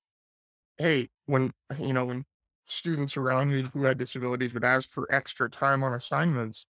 hey, 0.78 1.10
when, 1.26 1.52
you 1.78 1.92
know, 1.92 2.06
when 2.06 2.26
students 2.66 3.16
around 3.16 3.52
me 3.52 3.70
who 3.72 3.84
had 3.84 3.98
disabilities 3.98 4.54
would 4.54 4.64
ask 4.64 4.90
for 4.90 5.12
extra 5.12 5.50
time 5.50 5.84
on 5.84 5.94
assignments, 5.94 6.66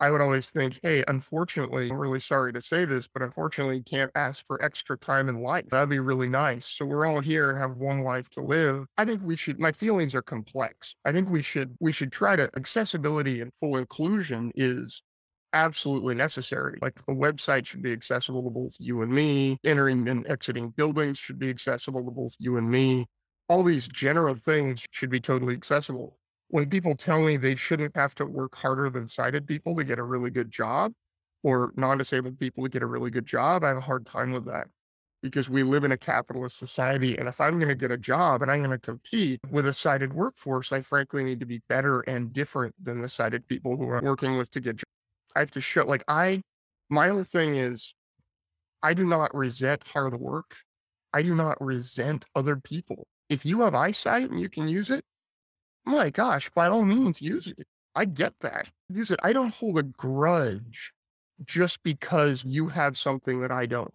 I 0.00 0.10
would 0.10 0.22
always 0.22 0.50
think, 0.50 0.80
hey, 0.82 1.04
unfortunately, 1.08 1.90
I'm 1.90 1.98
really 1.98 2.20
sorry 2.20 2.54
to 2.54 2.62
say 2.62 2.86
this, 2.86 3.06
but 3.06 3.20
unfortunately, 3.22 3.82
can't 3.82 4.10
ask 4.14 4.46
for 4.46 4.62
extra 4.64 4.96
time 4.96 5.28
in 5.28 5.42
life. 5.42 5.66
That'd 5.68 5.90
be 5.90 5.98
really 5.98 6.28
nice. 6.28 6.66
So 6.66 6.86
we're 6.86 7.04
all 7.04 7.20
here, 7.20 7.58
have 7.58 7.76
one 7.76 8.02
life 8.02 8.30
to 8.30 8.40
live. 8.40 8.86
I 8.96 9.04
think 9.04 9.20
we 9.22 9.36
should, 9.36 9.60
my 9.60 9.72
feelings 9.72 10.14
are 10.14 10.22
complex. 10.22 10.94
I 11.04 11.12
think 11.12 11.28
we 11.28 11.42
should, 11.42 11.76
we 11.80 11.92
should 11.92 12.12
try 12.12 12.34
to, 12.36 12.50
accessibility 12.56 13.42
and 13.42 13.52
full 13.60 13.76
inclusion 13.76 14.52
is 14.54 15.02
absolutely 15.52 16.14
necessary. 16.14 16.78
Like 16.80 16.98
a 17.06 17.12
website 17.12 17.66
should 17.66 17.82
be 17.82 17.92
accessible 17.92 18.42
to 18.44 18.50
both 18.50 18.76
you 18.78 19.02
and 19.02 19.12
me. 19.12 19.58
Entering 19.64 20.08
and 20.08 20.26
exiting 20.26 20.70
buildings 20.70 21.18
should 21.18 21.38
be 21.38 21.50
accessible 21.50 22.04
to 22.06 22.10
both 22.10 22.36
you 22.38 22.56
and 22.56 22.70
me. 22.70 23.06
All 23.50 23.64
these 23.64 23.86
general 23.86 24.34
things 24.34 24.86
should 24.92 25.10
be 25.10 25.20
totally 25.20 25.54
accessible 25.54 26.19
when 26.50 26.68
people 26.68 26.96
tell 26.96 27.22
me 27.22 27.36
they 27.36 27.54
shouldn't 27.54 27.96
have 27.96 28.14
to 28.16 28.26
work 28.26 28.54
harder 28.54 28.90
than 28.90 29.06
sighted 29.06 29.46
people 29.46 29.76
to 29.76 29.84
get 29.84 29.98
a 29.98 30.02
really 30.02 30.30
good 30.30 30.50
job 30.50 30.92
or 31.42 31.72
non-disabled 31.76 32.38
people 32.38 32.64
to 32.64 32.68
get 32.68 32.82
a 32.82 32.86
really 32.86 33.10
good 33.10 33.26
job, 33.26 33.64
I 33.64 33.68
have 33.68 33.76
a 33.78 33.82
hard 33.82 34.04
time 34.04 34.32
with 34.32 34.46
that 34.46 34.66
because 35.22 35.48
we 35.48 35.62
live 35.62 35.84
in 35.84 35.92
a 35.92 35.96
capitalist 35.96 36.58
society. 36.58 37.16
And 37.16 37.28
if 37.28 37.40
I'm 37.40 37.58
going 37.58 37.68
to 37.68 37.74
get 37.74 37.90
a 37.90 37.96
job 37.96 38.42
and 38.42 38.50
I'm 38.50 38.60
going 38.60 38.70
to 38.70 38.78
compete 38.78 39.40
with 39.50 39.66
a 39.66 39.72
sighted 39.72 40.12
workforce, 40.12 40.72
I 40.72 40.80
frankly 40.80 41.22
need 41.22 41.40
to 41.40 41.46
be 41.46 41.62
better 41.68 42.00
and 42.00 42.32
different 42.32 42.74
than 42.82 43.00
the 43.00 43.08
sighted 43.08 43.46
people 43.46 43.76
who 43.76 43.92
I'm 43.92 44.04
working 44.04 44.36
with 44.36 44.50
to 44.52 44.60
get 44.60 44.76
jobs. 44.76 44.84
I 45.36 45.40
have 45.40 45.50
to 45.52 45.60
show, 45.60 45.84
like, 45.84 46.04
I, 46.08 46.42
my 46.88 47.08
whole 47.08 47.22
thing 47.22 47.54
is 47.54 47.94
I 48.82 48.94
do 48.94 49.06
not 49.06 49.34
resent 49.34 49.86
hard 49.86 50.18
work. 50.18 50.56
I 51.12 51.22
do 51.22 51.34
not 51.34 51.60
resent 51.60 52.24
other 52.34 52.56
people. 52.56 53.06
If 53.28 53.46
you 53.46 53.60
have 53.60 53.74
eyesight 53.74 54.30
and 54.30 54.40
you 54.40 54.48
can 54.48 54.68
use 54.68 54.90
it, 54.90 55.04
oh 55.90 55.96
my 55.96 56.10
gosh, 56.10 56.50
by 56.50 56.68
all 56.68 56.84
means, 56.84 57.20
use 57.20 57.48
it. 57.48 57.66
I 57.94 58.04
get 58.04 58.34
that. 58.40 58.70
Use 58.88 59.10
it. 59.10 59.18
I 59.22 59.32
don't 59.32 59.52
hold 59.52 59.78
a 59.78 59.82
grudge 59.82 60.92
just 61.44 61.82
because 61.82 62.44
you 62.44 62.68
have 62.68 62.96
something 62.96 63.40
that 63.40 63.50
I 63.50 63.66
don't. 63.66 63.92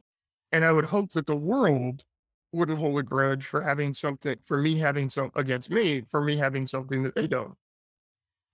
And 0.51 0.65
I 0.65 0.71
would 0.71 0.85
hope 0.85 1.11
that 1.13 1.27
the 1.27 1.35
world 1.35 2.03
wouldn't 2.51 2.79
hold 2.79 2.99
a 2.99 3.03
grudge 3.03 3.45
for 3.45 3.61
having 3.61 3.93
something, 3.93 4.37
for 4.43 4.57
me 4.57 4.77
having 4.77 5.09
some 5.09 5.31
against 5.35 5.69
me, 5.69 6.03
for 6.09 6.21
me 6.21 6.37
having 6.37 6.65
something 6.65 7.03
that 7.03 7.15
they 7.15 7.27
don't. 7.27 7.53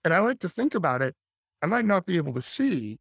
And 0.03 0.13
I 0.13 0.19
like 0.19 0.39
to 0.39 0.49
think 0.49 0.75
about 0.75 1.01
it. 1.01 1.15
I 1.61 1.67
might 1.67 1.85
not 1.85 2.05
be 2.05 2.17
able 2.17 2.33
to 2.33 2.41
see, 2.41 2.97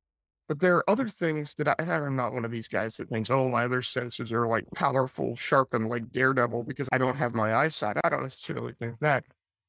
but 0.48 0.61
there 0.61 0.76
are 0.76 0.90
other 0.90 1.09
things 1.09 1.55
that 1.55 1.68
I, 1.68 1.74
I'm 1.79 2.16
not 2.16 2.33
one 2.33 2.44
of 2.44 2.50
these 2.50 2.68
guys 2.68 2.96
that 2.96 3.09
thinks, 3.09 3.31
oh, 3.31 3.48
my 3.48 3.64
other 3.64 3.83
senses 3.83 4.33
are 4.33 4.46
like 4.46 4.64
powerful, 4.74 5.37
sharp, 5.37 5.74
and 5.74 5.88
like 5.88 6.11
daredevil 6.12 6.64
because 6.64 6.88
I 6.92 6.98
don't 6.98 7.16
have 7.16 7.35
my 7.35 7.55
eyesight. 7.55 7.96
I 8.05 8.09
don't 8.09 8.22
necessarily 8.22 8.74
think 8.79 9.00
that. 9.00 9.24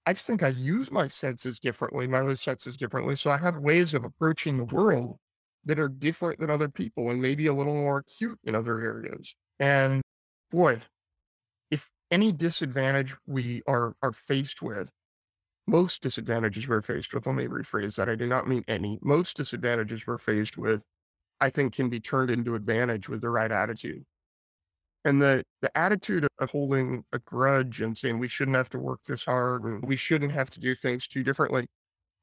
I 0.05 0.13
just 0.13 0.25
think 0.25 0.41
I 0.43 0.49
use 0.49 0.91
my 0.91 1.07
senses 1.07 1.59
differently, 1.59 2.07
my 2.07 2.19
other 2.19 2.35
senses 2.35 2.75
differently. 2.75 3.15
So 3.15 3.29
I 3.29 3.37
have 3.37 3.57
ways 3.57 3.93
of 3.93 4.03
approaching 4.03 4.57
the 4.57 4.65
world 4.65 5.17
that 5.65 5.79
are 5.79 5.89
different 5.89 6.39
than 6.39 6.49
other 6.49 6.69
people 6.69 7.11
and 7.11 7.21
maybe 7.21 7.47
a 7.47 7.53
little 7.53 7.75
more 7.75 7.99
acute 7.99 8.39
in 8.43 8.55
other 8.55 8.79
areas. 8.81 9.35
And 9.59 10.01
boy, 10.51 10.81
if 11.69 11.89
any 12.09 12.31
disadvantage 12.31 13.15
we 13.27 13.61
are 13.67 13.93
are 14.01 14.13
faced 14.13 14.61
with, 14.61 14.91
most 15.67 16.01
disadvantages 16.01 16.67
we're 16.67 16.81
faced 16.81 17.13
with, 17.13 17.27
let 17.27 17.35
me 17.35 17.45
rephrase 17.45 17.95
that. 17.97 18.09
I 18.09 18.15
do 18.15 18.25
not 18.25 18.47
mean 18.47 18.63
any. 18.67 18.99
Most 19.01 19.37
disadvantages 19.37 20.07
we're 20.07 20.17
faced 20.17 20.57
with, 20.57 20.83
I 21.39 21.49
think 21.51 21.73
can 21.73 21.89
be 21.89 21.99
turned 21.99 22.31
into 22.31 22.55
advantage 22.55 23.07
with 23.09 23.21
the 23.21 23.29
right 23.29 23.51
attitude. 23.51 24.03
And 25.03 25.21
the 25.21 25.43
the 25.61 25.75
attitude 25.75 26.27
of 26.39 26.51
holding 26.51 27.03
a 27.11 27.19
grudge 27.19 27.81
and 27.81 27.97
saying 27.97 28.19
we 28.19 28.27
shouldn't 28.27 28.57
have 28.57 28.69
to 28.69 28.79
work 28.79 28.99
this 29.07 29.25
hard 29.25 29.63
and 29.63 29.83
we 29.83 29.95
shouldn't 29.95 30.31
have 30.31 30.49
to 30.51 30.59
do 30.59 30.75
things 30.75 31.07
too 31.07 31.23
differently. 31.23 31.67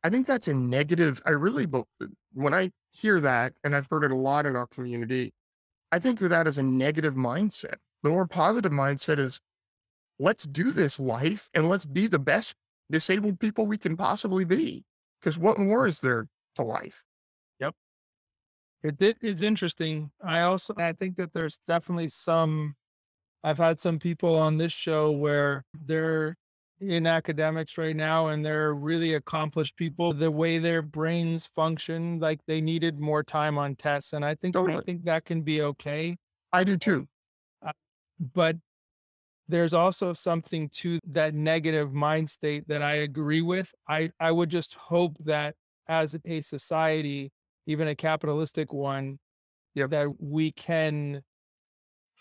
I 0.04 0.10
think 0.10 0.26
that's 0.26 0.46
a 0.48 0.54
negative. 0.54 1.20
I 1.26 1.30
really, 1.30 1.66
when 2.32 2.54
I 2.54 2.70
hear 2.92 3.20
that, 3.20 3.54
and 3.64 3.74
I've 3.74 3.88
heard 3.90 4.04
it 4.04 4.12
a 4.12 4.16
lot 4.16 4.46
in 4.46 4.54
our 4.54 4.66
community, 4.68 5.32
I 5.90 5.98
think 5.98 6.20
of 6.20 6.30
that 6.30 6.46
as 6.46 6.58
a 6.58 6.62
negative 6.62 7.14
mindset. 7.14 7.76
The 8.02 8.10
more 8.10 8.26
positive 8.26 8.72
mindset 8.72 9.18
is 9.18 9.40
let's 10.18 10.44
do 10.44 10.70
this 10.70 11.00
life 11.00 11.48
and 11.54 11.68
let's 11.68 11.84
be 11.84 12.06
the 12.06 12.18
best 12.18 12.54
disabled 12.90 13.40
people 13.40 13.66
we 13.66 13.78
can 13.78 13.96
possibly 13.96 14.44
be. 14.44 14.84
Because 15.20 15.38
what 15.38 15.58
more 15.58 15.84
mm. 15.84 15.88
is 15.88 16.00
there 16.00 16.28
to 16.56 16.62
life? 16.62 17.02
It, 18.82 19.00
it 19.00 19.16
is 19.20 19.42
interesting. 19.42 20.10
I 20.22 20.40
also 20.40 20.74
I 20.76 20.92
think 20.92 21.16
that 21.16 21.32
there's 21.32 21.58
definitely 21.66 22.08
some 22.08 22.76
I've 23.42 23.58
had 23.58 23.80
some 23.80 23.98
people 23.98 24.36
on 24.36 24.58
this 24.58 24.72
show 24.72 25.10
where 25.10 25.64
they're 25.72 26.36
in 26.80 27.06
academics 27.06 27.76
right 27.76 27.96
now 27.96 28.28
and 28.28 28.44
they're 28.44 28.74
really 28.74 29.14
accomplished 29.14 29.76
people. 29.76 30.12
The 30.12 30.30
way 30.30 30.58
their 30.58 30.82
brains 30.82 31.46
function, 31.46 32.20
like 32.20 32.40
they 32.46 32.60
needed 32.60 32.98
more 32.98 33.22
time 33.22 33.58
on 33.58 33.74
tests. 33.76 34.12
And 34.12 34.24
I 34.24 34.34
think 34.34 34.54
Totally. 34.54 34.78
I 34.78 34.80
think 34.82 35.04
that 35.04 35.24
can 35.24 35.42
be 35.42 35.62
okay. 35.62 36.16
I 36.52 36.64
do 36.64 36.76
too. 36.76 37.08
Uh, 37.64 37.72
but 38.20 38.56
there's 39.48 39.74
also 39.74 40.12
something 40.12 40.68
to 40.74 40.98
that 41.06 41.34
negative 41.34 41.92
mind 41.92 42.30
state 42.30 42.68
that 42.68 42.82
I 42.82 42.94
agree 42.94 43.42
with. 43.42 43.74
I, 43.88 44.10
I 44.20 44.30
would 44.30 44.50
just 44.50 44.74
hope 44.74 45.16
that 45.24 45.54
as 45.88 46.16
a 46.24 46.40
society, 46.42 47.32
even 47.68 47.88
a 47.88 47.96
capitalistic 47.96 48.72
one, 48.74 49.20
Yep. 49.74 49.90
that 49.90 50.20
we 50.20 50.52
can 50.52 51.22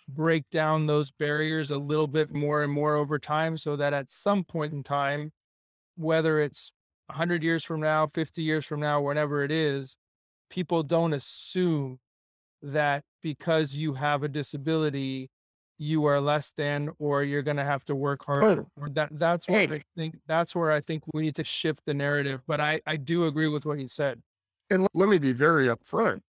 break 0.07 0.49
down 0.49 0.85
those 0.85 1.11
barriers 1.11 1.69
a 1.69 1.77
little 1.77 2.07
bit 2.07 2.31
more 2.33 2.63
and 2.63 2.71
more 2.71 2.95
over 2.95 3.19
time 3.19 3.57
so 3.57 3.75
that 3.75 3.93
at 3.93 4.09
some 4.09 4.43
point 4.43 4.73
in 4.73 4.83
time, 4.83 5.31
whether 5.95 6.39
it's 6.41 6.71
100 7.07 7.43
years 7.43 7.63
from 7.65 7.81
now, 7.81 8.07
50 8.07 8.43
years 8.43 8.65
from 8.65 8.81
now, 8.81 9.01
whenever 9.01 9.43
it 9.43 9.51
is, 9.51 9.97
people 10.49 10.83
don't 10.83 11.13
assume 11.13 11.99
that 12.61 13.03
because 13.23 13.75
you 13.75 13.95
have 13.95 14.23
a 14.23 14.29
disability, 14.29 15.29
you 15.79 16.05
are 16.05 16.21
less 16.21 16.51
than 16.57 16.91
or 16.99 17.23
you're 17.23 17.43
going 17.43 17.57
to 17.57 17.65
have 17.65 17.85
to 17.85 17.95
work 17.95 18.25
hard. 18.25 18.49
But 18.49 18.67
Or 18.77 18.89
that 18.91 19.09
that's 19.13 19.49
what 19.49 19.63
I 19.69 19.81
think 19.97 20.17
that's 20.27 20.55
where 20.55 20.71
I 20.71 20.81
think 20.81 21.03
we 21.13 21.23
need 21.23 21.35
to 21.37 21.43
shift 21.45 21.85
the 21.85 21.93
narrative. 21.95 22.43
But 22.47 22.61
I 22.61 22.81
I 22.87 22.97
do 22.97 23.25
agree 23.25 23.49
with 23.49 23.65
what 23.65 23.79
you 23.79 23.87
said. 23.89 24.21
And 24.69 24.87
let 24.93 25.09
me 25.09 25.17
be 25.17 25.33
very 25.33 25.67
upfront. 25.67 26.21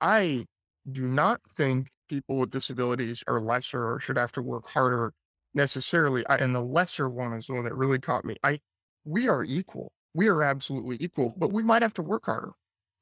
I 0.00 0.46
do 0.90 1.02
not 1.02 1.40
think 1.56 1.90
people 2.08 2.38
with 2.38 2.50
disabilities 2.50 3.22
are 3.26 3.40
lesser 3.40 3.92
or 3.92 4.00
should 4.00 4.18
have 4.18 4.32
to 4.32 4.42
work 4.42 4.68
harder 4.68 5.12
necessarily. 5.54 6.26
I, 6.26 6.36
and 6.36 6.54
the 6.54 6.60
lesser 6.60 7.08
one 7.08 7.32
is 7.34 7.46
the 7.46 7.54
one 7.54 7.64
that 7.64 7.74
really 7.74 7.98
caught 7.98 8.24
me. 8.24 8.36
I 8.42 8.60
we 9.04 9.28
are 9.28 9.42
equal. 9.44 9.92
We 10.14 10.28
are 10.28 10.42
absolutely 10.42 10.96
equal, 11.00 11.34
but 11.36 11.52
we 11.52 11.62
might 11.62 11.82
have 11.82 11.94
to 11.94 12.02
work 12.02 12.26
harder. 12.26 12.52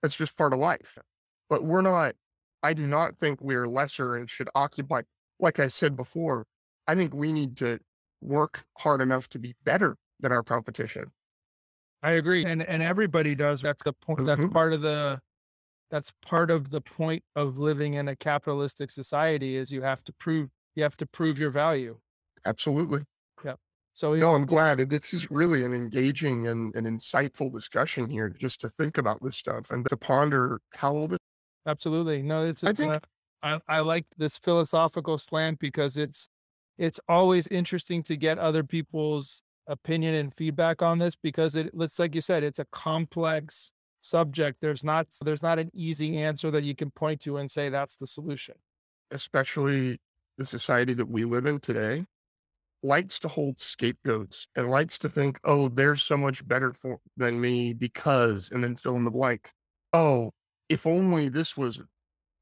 That's 0.03 0.17
just 0.17 0.37
part 0.37 0.53
of 0.53 0.59
life. 0.59 0.97
But 1.49 1.65
we're 1.65 1.83
not. 1.83 2.15
I 2.63 2.75
do 2.75 2.87
not 2.87 3.19
think 3.19 3.41
we 3.41 3.55
are 3.55 3.67
lesser 3.67 4.17
and 4.17 4.29
should 4.29 4.49
occupy. 4.55 5.03
Like 5.39 5.59
I 5.59 5.69
said 5.69 5.97
before, 5.97 6.47
I 6.87 6.95
think 6.95 7.15
we 7.15 7.33
need 7.33 7.57
to 7.59 7.81
work 8.21 8.65
hard 8.79 9.01
enough 9.01 9.29
to 9.31 9.39
be 9.39 9.55
better 9.65 9.97
than 10.21 10.33
our 10.33 10.43
competition. 10.43 11.11
I 12.03 12.13
agree. 12.13 12.45
And 12.45 12.63
and 12.63 12.83
everybody 12.83 13.35
does. 13.35 13.61
That's 13.63 13.83
the 13.83 13.93
point. 13.93 14.25
That's 14.25 14.45
Mhm. 14.45 14.53
part 14.53 14.73
of 14.73 14.83
the 14.83 15.21
that's 15.91 16.13
part 16.23 16.51
of 16.51 16.71
the 16.71 16.81
point 16.83 17.25
of 17.37 17.59
living 17.59 17.95
in 17.95 18.09
a 18.09 18.17
capitalistic 18.17 18.91
society 18.91 19.57
is 19.57 19.73
you 19.73 19.83
have 19.83 20.05
to 20.05 20.13
prove 20.15 20.51
you 20.77 20.83
have 20.85 20.97
to 20.99 21.07
prove 21.07 21.39
your 21.39 21.51
value. 21.51 22.01
Absolutely. 22.45 23.05
Yep. 23.45 23.61
So 23.95 24.15
No, 24.17 24.35
I'm 24.35 24.45
glad. 24.47 24.79
This 24.91 25.13
is 25.15 25.31
really 25.31 25.65
an 25.65 25.73
engaging 25.75 26.47
and 26.47 26.75
an 26.77 26.85
insightful 26.85 27.53
discussion 27.53 28.09
here 28.11 28.29
just 28.29 28.61
to 28.61 28.69
think 28.69 28.99
about 28.99 29.21
this 29.23 29.37
stuff 29.37 29.71
and 29.71 29.87
to 29.89 29.97
ponder 29.97 30.61
how 30.75 30.95
all 30.95 31.09
this. 31.09 31.19
absolutely. 31.67 32.23
No, 32.23 32.45
it's, 32.45 32.65
I 32.65 32.73
think 32.73 32.95
uh, 32.95 33.01
I, 33.43 33.61
I 33.69 33.81
like 33.81 34.07
this 34.17 34.39
philosophical 34.39 35.19
slant 35.19 35.59
because 35.59 35.97
it's 35.97 36.29
it's 36.79 37.01
always 37.09 37.47
interesting 37.49 38.03
to 38.05 38.17
get 38.17 38.39
other 38.39 38.65
people's 38.65 39.43
opinion 39.71 40.15
and 40.17 40.35
feedback 40.35 40.83
on 40.83 40.99
this 40.99 41.17
because 41.17 41.57
it 41.57 41.75
looks 41.75 41.99
like 41.99 42.15
you 42.15 42.21
said, 42.21 42.43
it's 42.45 42.59
a 42.59 42.67
complex 42.73 43.73
subject. 44.03 44.59
There's 44.61 44.85
not 44.85 45.09
there's 45.23 45.43
not 45.43 45.59
an 45.59 45.71
easy 45.75 46.19
answer 46.19 46.51
that 46.51 46.65
you 46.65 46.75
can 46.77 46.91
point 46.91 47.21
to 47.23 47.39
and 47.39 47.51
say 47.51 47.71
that's 47.71 47.97
the 47.97 48.07
solution. 48.07 48.57
especially 49.11 49.99
the 50.39 50.45
society 50.45 50.95
that 50.95 51.09
we 51.09 51.25
live 51.25 51.47
in 51.47 51.61
today, 51.61 52.07
likes 52.83 53.19
to 53.21 53.29
hold 53.29 53.59
scapegoats 53.59 54.47
and 54.57 54.69
likes 54.71 54.97
to 54.99 55.09
think, 55.09 55.39
oh, 55.45 55.69
they're 55.69 55.97
so 55.97 56.17
much 56.17 56.47
better 56.49 56.73
for 56.73 56.99
than 57.17 57.41
me 57.41 57.75
because, 57.75 58.51
and 58.53 58.65
then 58.65 58.75
fill 58.77 58.97
in 58.97 59.05
the 59.05 59.11
blank. 59.11 59.51
Oh, 59.93 60.33
if 60.69 60.87
only 60.87 61.29
this 61.29 61.57
was 61.57 61.81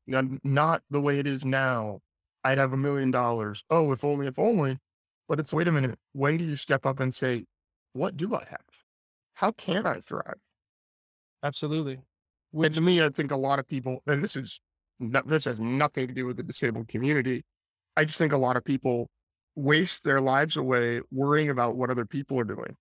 not 0.06 0.82
the 0.90 1.00
way 1.00 1.18
it 1.18 1.26
is 1.26 1.44
now, 1.44 2.00
I'd 2.44 2.58
have 2.58 2.72
a 2.72 2.76
million 2.76 3.10
dollars. 3.10 3.64
Oh, 3.70 3.92
if 3.92 4.04
only, 4.04 4.26
if 4.28 4.38
only. 4.38 4.78
But 5.28 5.38
it's 5.38 5.52
wait 5.52 5.68
a 5.68 5.72
minute. 5.72 5.98
When 6.12 6.38
do 6.38 6.44
you 6.44 6.56
step 6.56 6.86
up 6.86 7.00
and 7.00 7.14
say, 7.14 7.44
what 7.92 8.16
do 8.16 8.34
I 8.34 8.44
have? 8.50 8.64
How 9.34 9.52
can 9.52 9.86
I 9.86 10.00
thrive? 10.00 10.38
Absolutely. 11.42 11.98
And 12.54 12.74
to 12.74 12.80
me, 12.80 13.02
I 13.02 13.10
think 13.10 13.30
a 13.30 13.36
lot 13.36 13.58
of 13.58 13.68
people, 13.68 14.02
and 14.06 14.24
this 14.24 14.34
is 14.34 14.60
no, 14.98 15.22
this 15.24 15.44
has 15.44 15.60
nothing 15.60 16.08
to 16.08 16.14
do 16.14 16.26
with 16.26 16.36
the 16.36 16.42
disabled 16.42 16.88
community. 16.88 17.44
I 17.96 18.04
just 18.04 18.18
think 18.18 18.32
a 18.32 18.38
lot 18.38 18.56
of 18.56 18.64
people 18.64 19.08
waste 19.54 20.04
their 20.04 20.20
lives 20.20 20.56
away 20.56 21.00
worrying 21.10 21.50
about 21.50 21.76
what 21.76 21.90
other 21.90 22.06
people 22.06 22.38
are 22.38 22.44
doing 22.44 22.76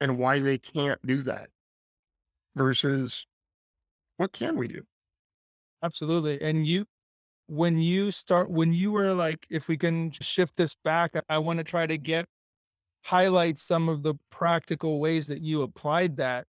and 0.00 0.18
why 0.18 0.38
they 0.38 0.58
can't 0.58 1.04
do 1.04 1.22
that 1.22 1.48
versus 2.56 3.26
what 4.16 4.32
can 4.32 4.56
we 4.56 4.68
do? 4.68 4.82
Absolutely. 5.82 6.40
And 6.40 6.66
you, 6.66 6.86
when 7.48 7.78
you 7.78 8.10
start, 8.10 8.50
when 8.50 8.72
you 8.72 8.92
were 8.92 9.14
like, 9.14 9.46
if 9.50 9.68
we 9.68 9.76
can 9.76 10.12
shift 10.12 10.56
this 10.56 10.76
back, 10.84 11.12
I- 11.28 11.38
want 11.38 11.58
to 11.58 11.64
try 11.64 11.86
to 11.86 11.98
get, 11.98 12.26
highlight 13.04 13.58
some 13.58 13.88
of 13.88 14.02
the 14.02 14.14
practical 14.30 15.00
ways 15.00 15.26
that 15.28 15.40
you 15.40 15.62
applied 15.62 16.18
that. 16.18 16.46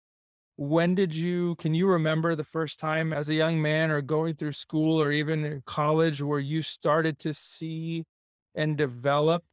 When 0.56 0.93
did 0.93 1.15
you, 1.15 1.56
can 1.56 1.73
you 1.73 1.88
remember 1.88 2.36
the 2.36 2.43
first 2.43 2.79
time 2.79 3.12
as 3.12 3.27
a 3.27 3.34
young 3.34 3.60
man 3.62 3.89
or 3.89 4.01
going 4.01 4.36
through 4.36 4.51
school 4.51 5.01
or 5.01 5.12
even 5.12 5.43
in 5.45 5.63
college 5.65 6.21
where 6.21 6.39
you 6.39 6.62
started 6.62 7.17
to 7.19 7.34
see 7.34 8.06
and 8.53 8.77
develop 8.77 9.43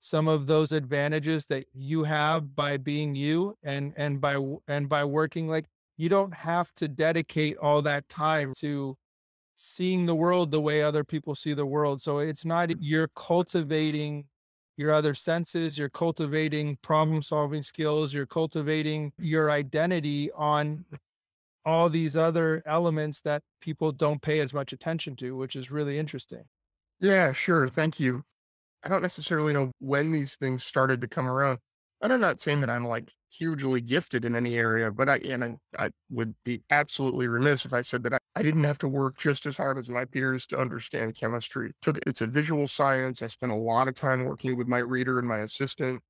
some 0.00 0.28
of 0.28 0.46
those 0.46 0.72
advantages 0.72 1.46
that 1.46 1.66
you 1.74 2.04
have 2.04 2.56
by 2.56 2.76
being 2.78 3.14
you 3.14 3.56
and 3.62 3.92
and 3.96 4.20
by 4.20 4.36
and 4.68 4.88
by 4.88 5.04
working 5.04 5.48
like 5.48 5.66
you 5.96 6.08
don't 6.08 6.32
have 6.32 6.72
to 6.76 6.86
dedicate 6.88 7.56
all 7.58 7.82
that 7.82 8.08
time 8.08 8.52
to 8.56 8.96
seeing 9.56 10.06
the 10.06 10.14
world 10.14 10.50
the 10.50 10.60
way 10.60 10.82
other 10.82 11.04
people 11.04 11.34
see 11.34 11.54
the 11.54 11.66
world. 11.66 12.02
So 12.02 12.18
it's 12.18 12.44
not 12.44 12.68
mm. 12.68 12.76
you're 12.80 13.08
cultivating 13.08 14.26
your 14.76 14.92
other 14.92 15.14
senses, 15.14 15.78
you're 15.78 15.88
cultivating 15.88 16.76
problem 16.82 17.22
solving 17.22 17.62
skills, 17.62 18.12
you're 18.12 18.26
cultivating 18.26 19.12
your 19.18 19.50
identity 19.50 20.30
on 20.32 20.84
all 21.64 21.88
these 21.88 22.16
other 22.16 22.62
elements 22.66 23.20
that 23.22 23.42
people 23.60 23.90
don't 23.90 24.22
pay 24.22 24.40
as 24.40 24.52
much 24.52 24.72
attention 24.72 25.16
to, 25.16 25.34
which 25.34 25.56
is 25.56 25.70
really 25.70 25.98
interesting. 25.98 26.44
Yeah, 27.00 27.32
sure. 27.32 27.66
Thank 27.68 27.98
you. 27.98 28.22
I 28.84 28.88
don't 28.88 29.02
necessarily 29.02 29.52
know 29.52 29.72
when 29.80 30.12
these 30.12 30.36
things 30.36 30.62
started 30.62 31.00
to 31.00 31.08
come 31.08 31.26
around. 31.26 31.58
And 32.02 32.12
I'm 32.12 32.20
not 32.20 32.40
saying 32.40 32.60
that 32.60 32.70
I'm 32.70 32.86
like 32.86 33.12
hugely 33.32 33.80
gifted 33.80 34.24
in 34.24 34.36
any 34.36 34.56
area, 34.56 34.90
but 34.90 35.08
I 35.08 35.16
and 35.16 35.44
I, 35.44 35.56
I 35.78 35.90
would 36.10 36.34
be 36.44 36.62
absolutely 36.70 37.26
remiss 37.26 37.64
if 37.64 37.72
I 37.72 37.80
said 37.80 38.02
that 38.04 38.14
I, 38.14 38.18
I 38.34 38.42
didn't 38.42 38.64
have 38.64 38.78
to 38.78 38.88
work 38.88 39.16
just 39.16 39.46
as 39.46 39.56
hard 39.56 39.78
as 39.78 39.88
my 39.88 40.04
peers 40.04 40.46
to 40.48 40.58
understand 40.58 41.16
chemistry. 41.16 41.72
Took 41.82 41.98
it's 42.06 42.20
a 42.20 42.26
visual 42.26 42.68
science. 42.68 43.22
I 43.22 43.28
spent 43.28 43.52
a 43.52 43.56
lot 43.56 43.88
of 43.88 43.94
time 43.94 44.24
working 44.24 44.56
with 44.56 44.68
my 44.68 44.78
reader 44.78 45.18
and 45.18 45.26
my 45.26 45.38
assistant 45.38 46.02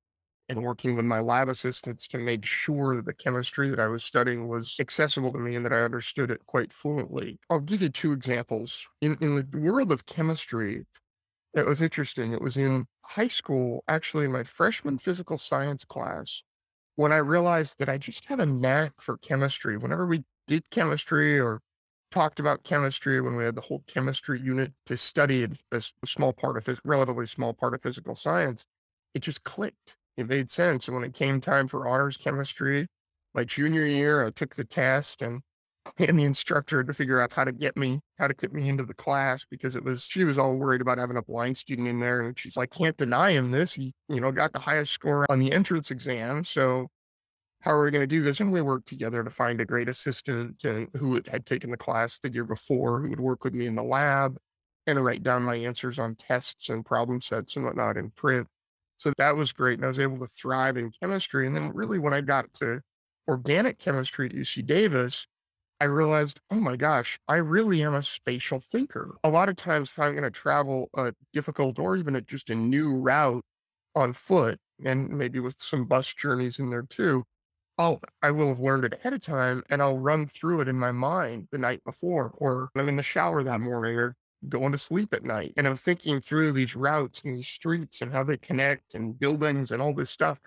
and 0.49 0.63
working 0.63 0.95
with 0.95 1.05
my 1.05 1.19
lab 1.19 1.49
assistants 1.49 2.07
to 2.07 2.17
make 2.17 2.45
sure 2.45 2.95
that 2.95 3.05
the 3.05 3.13
chemistry 3.13 3.69
that 3.69 3.79
I 3.79 3.87
was 3.87 4.03
studying 4.03 4.47
was 4.47 4.77
accessible 4.79 5.33
to 5.33 5.39
me 5.39 5.55
and 5.55 5.65
that 5.65 5.73
I 5.73 5.81
understood 5.81 6.31
it 6.31 6.45
quite 6.45 6.71
fluently. 6.71 7.39
I'll 7.49 7.59
give 7.59 7.81
you 7.81 7.89
two 7.89 8.13
examples. 8.13 8.85
In 9.01 9.17
in 9.21 9.35
the 9.35 9.57
world 9.57 9.91
of 9.91 10.05
chemistry, 10.05 10.85
it 11.53 11.65
was 11.65 11.81
interesting. 11.81 12.33
It 12.33 12.41
was 12.41 12.57
in 12.57 12.85
high 13.09 13.27
school, 13.29 13.83
actually, 13.87 14.25
in 14.25 14.31
my 14.31 14.43
freshman 14.43 14.97
physical 14.97 15.37
science 15.37 15.83
class. 15.85 16.43
when 16.95 17.11
I 17.13 17.17
realized 17.17 17.79
that 17.79 17.89
I 17.89 17.97
just 17.97 18.25
had 18.25 18.39
a 18.41 18.45
knack 18.45 18.93
for 19.01 19.17
chemistry. 19.17 19.77
Whenever 19.77 20.05
we 20.07 20.25
did 20.47 20.69
chemistry 20.71 21.39
or 21.39 21.61
talked 22.11 22.39
about 22.39 22.63
chemistry, 22.63 23.21
when 23.21 23.35
we 23.35 23.43
had 23.45 23.55
the 23.55 23.61
whole 23.61 23.83
chemistry 23.87 24.39
unit 24.41 24.73
to 24.87 24.97
study 24.97 25.47
a, 25.71 25.81
small 26.05 26.33
part 26.33 26.57
of 26.57 26.65
this 26.65 26.79
relatively 26.85 27.27
small 27.27 27.53
part 27.53 27.73
of 27.73 27.81
physical 27.81 28.15
science, 28.15 28.65
it 29.13 29.21
just 29.21 29.43
clicked. 29.43 29.97
It 30.17 30.27
made 30.27 30.49
sense. 30.49 30.87
And 30.87 30.95
when 30.95 31.05
it 31.05 31.13
came 31.13 31.41
time 31.41 31.67
for 31.67 31.87
honors 31.87 32.17
chemistry, 32.17 32.87
my 33.35 33.43
junior 33.43 33.85
year, 33.85 34.25
I 34.25 34.31
took 34.31 34.55
the 34.55 34.65
test 34.65 35.21
and 35.21 35.41
and 35.97 36.19
the 36.19 36.23
instructor 36.23 36.83
to 36.83 36.93
figure 36.93 37.21
out 37.21 37.33
how 37.33 37.43
to 37.43 37.51
get 37.51 37.77
me, 37.77 37.99
how 38.17 38.27
to 38.27 38.33
get 38.33 38.53
me 38.53 38.69
into 38.69 38.83
the 38.83 38.93
class 38.93 39.45
because 39.49 39.75
it 39.75 39.83
was, 39.83 40.03
she 40.03 40.23
was 40.23 40.37
all 40.37 40.57
worried 40.57 40.81
about 40.81 40.97
having 40.97 41.17
a 41.17 41.21
blind 41.21 41.57
student 41.57 41.87
in 41.87 41.99
there. 41.99 42.21
And 42.21 42.37
she's 42.37 42.57
like, 42.57 42.71
can't 42.71 42.97
deny 42.97 43.31
him 43.31 43.51
this. 43.51 43.73
He, 43.73 43.93
you 44.09 44.19
know, 44.19 44.31
got 44.31 44.53
the 44.53 44.59
highest 44.59 44.93
score 44.93 45.25
on 45.29 45.39
the 45.39 45.51
entrance 45.51 45.91
exam. 45.91 46.43
So 46.43 46.87
how 47.61 47.71
are 47.71 47.83
we 47.83 47.91
going 47.91 48.03
to 48.03 48.07
do 48.07 48.21
this? 48.21 48.39
And 48.39 48.51
we 48.51 48.61
worked 48.61 48.87
together 48.87 49.23
to 49.23 49.29
find 49.29 49.59
a 49.59 49.65
great 49.65 49.89
assistant 49.89 50.63
and 50.63 50.87
who 50.95 51.19
had 51.29 51.45
taken 51.45 51.71
the 51.71 51.77
class 51.77 52.19
the 52.19 52.31
year 52.31 52.45
before, 52.45 53.01
who 53.01 53.09
would 53.09 53.19
work 53.19 53.43
with 53.43 53.53
me 53.53 53.65
in 53.65 53.75
the 53.75 53.83
lab 53.83 54.37
and 54.85 55.03
write 55.03 55.23
down 55.23 55.43
my 55.43 55.55
answers 55.55 55.99
on 55.99 56.15
tests 56.15 56.69
and 56.69 56.85
problem 56.85 57.19
sets 57.19 57.55
and 57.55 57.65
whatnot 57.65 57.97
in 57.97 58.09
print. 58.11 58.47
So 58.97 59.11
that 59.17 59.35
was 59.35 59.51
great. 59.51 59.77
And 59.77 59.85
I 59.85 59.89
was 59.89 59.99
able 59.99 60.19
to 60.19 60.27
thrive 60.27 60.77
in 60.77 60.91
chemistry. 60.91 61.45
And 61.45 61.55
then 61.55 61.71
really 61.73 61.99
when 61.99 62.13
I 62.13 62.21
got 62.21 62.53
to 62.55 62.81
organic 63.27 63.79
chemistry 63.79 64.27
at 64.27 64.35
UC 64.35 64.65
Davis, 64.65 65.27
I 65.79 65.85
realized, 65.85 66.39
oh 66.49 66.55
my 66.59 66.75
gosh, 66.75 67.19
I 67.27 67.37
really 67.37 67.83
am 67.83 67.93
a 67.93 68.01
spatial 68.03 68.59
thinker. 68.59 69.17
A 69.23 69.29
lot 69.29 69.49
of 69.49 69.55
times, 69.55 69.89
if 69.89 69.99
I'm 69.99 70.13
going 70.13 70.23
to 70.23 70.31
travel 70.31 70.89
a 70.95 71.13
difficult 71.33 71.77
or 71.79 71.95
even 71.95 72.15
a, 72.15 72.21
just 72.21 72.49
a 72.49 72.55
new 72.55 72.97
route 72.97 73.43
on 73.95 74.13
foot, 74.13 74.59
and 74.83 75.09
maybe 75.09 75.39
with 75.39 75.59
some 75.61 75.85
bus 75.85 76.13
journeys 76.13 76.59
in 76.59 76.69
there 76.71 76.83
too, 76.83 77.25
I'll 77.77 78.01
I 78.23 78.31
will 78.31 78.49
have 78.49 78.59
learned 78.59 78.85
it 78.85 78.93
ahead 78.93 79.13
of 79.13 79.21
time, 79.21 79.63
and 79.69 79.81
I'll 79.81 79.99
run 79.99 80.27
through 80.27 80.61
it 80.61 80.67
in 80.67 80.77
my 80.79 80.91
mind 80.91 81.49
the 81.51 81.57
night 81.59 81.83
before, 81.83 82.31
or 82.37 82.69
I'm 82.75 82.89
in 82.89 82.95
the 82.97 83.03
shower 83.03 83.43
that 83.43 83.61
morning, 83.61 83.97
or 83.97 84.15
going 84.49 84.71
to 84.73 84.77
sleep 84.79 85.13
at 85.13 85.23
night, 85.23 85.53
and 85.57 85.67
I'm 85.67 85.77
thinking 85.77 86.21
through 86.21 86.53
these 86.53 86.75
routes 86.75 87.21
and 87.23 87.37
these 87.37 87.47
streets 87.47 88.01
and 88.01 88.11
how 88.13 88.23
they 88.23 88.37
connect 88.37 88.95
and 88.95 89.19
buildings 89.19 89.71
and 89.71 89.81
all 89.81 89.93
this 89.93 90.09
stuff. 90.11 90.39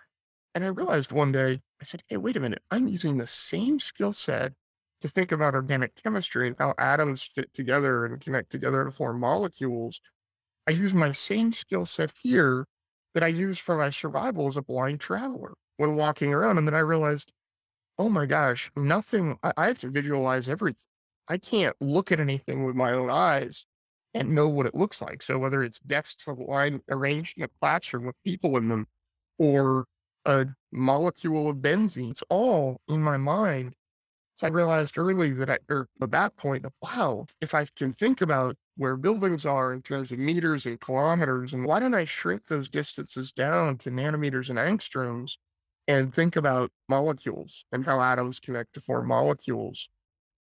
And 0.55 0.64
I 0.64 0.69
realized 0.69 1.12
one 1.12 1.33
day, 1.33 1.62
I 1.81 1.85
said, 1.85 2.03
"Hey, 2.09 2.16
wait 2.19 2.37
a 2.37 2.40
minute! 2.40 2.62
I'm 2.71 2.88
using 2.88 3.16
the 3.19 3.27
same 3.27 3.81
skill 3.81 4.12
set." 4.12 4.55
To 5.00 5.08
think 5.08 5.32
about 5.32 5.54
organic 5.54 5.94
chemistry 6.02 6.46
and 6.46 6.56
how 6.58 6.74
atoms 6.78 7.22
fit 7.22 7.52
together 7.54 8.04
and 8.04 8.20
connect 8.20 8.50
together 8.50 8.84
to 8.84 8.90
form 8.90 9.20
molecules, 9.20 10.00
I 10.66 10.72
use 10.72 10.94
my 10.94 11.12
same 11.12 11.52
skill 11.52 11.86
set 11.86 12.12
here 12.22 12.66
that 13.14 13.22
I 13.22 13.28
use 13.28 13.58
for 13.58 13.76
my 13.76 13.90
survival 13.90 14.46
as 14.46 14.56
a 14.56 14.62
blind 14.62 15.00
traveler 15.00 15.54
when 15.78 15.96
walking 15.96 16.32
around. 16.32 16.58
And 16.58 16.66
then 16.66 16.74
I 16.74 16.80
realized, 16.80 17.32
oh 17.98 18.08
my 18.08 18.26
gosh, 18.26 18.70
nothing, 18.76 19.38
I, 19.42 19.52
I 19.56 19.66
have 19.66 19.78
to 19.80 19.90
visualize 19.90 20.48
everything. 20.48 20.84
I 21.28 21.38
can't 21.38 21.76
look 21.80 22.12
at 22.12 22.20
anything 22.20 22.64
with 22.64 22.76
my 22.76 22.92
own 22.92 23.08
eyes 23.10 23.64
and 24.14 24.34
know 24.34 24.48
what 24.48 24.66
it 24.66 24.74
looks 24.74 25.00
like. 25.00 25.22
So 25.22 25.38
whether 25.38 25.62
it's 25.62 25.78
desks 25.80 26.26
of 26.26 26.38
line 26.38 26.82
arranged 26.90 27.38
in 27.38 27.44
a 27.44 27.48
classroom 27.60 28.06
with 28.06 28.16
people 28.24 28.56
in 28.56 28.68
them 28.68 28.86
or 29.38 29.86
a 30.26 30.46
molecule 30.72 31.48
of 31.48 31.58
benzene, 31.58 32.10
it's 32.10 32.22
all 32.28 32.80
in 32.88 33.02
my 33.02 33.16
mind 33.16 33.74
so 34.40 34.46
I 34.46 34.50
realized 34.50 34.96
early 34.96 35.35
that 35.35 35.61
or 35.68 35.87
at 36.00 36.11
that 36.12 36.35
point, 36.38 36.64
wow, 36.83 37.26
if 37.42 37.55
I 37.55 37.66
can 37.76 37.92
think 37.92 38.22
about 38.22 38.57
where 38.79 38.96
buildings 38.96 39.44
are 39.44 39.74
in 39.74 39.83
terms 39.83 40.11
of 40.11 40.18
meters 40.18 40.64
and 40.64 40.81
kilometers, 40.81 41.53
and 41.53 41.66
why 41.66 41.79
don't 41.79 41.92
I 41.92 42.07
shrink 42.07 42.46
those 42.46 42.70
distances 42.70 43.33
down 43.33 43.76
to 43.79 43.90
nanometers 43.90 44.48
and 44.48 44.59
angstroms 44.59 45.33
and 45.88 46.14
think 46.14 46.37
about 46.37 46.70
molecules 46.88 47.66
and 47.70 47.85
how 47.85 48.00
atoms 48.00 48.40
connect 48.40 48.72
to 48.72 48.81
form 48.81 49.09
molecules? 49.09 49.90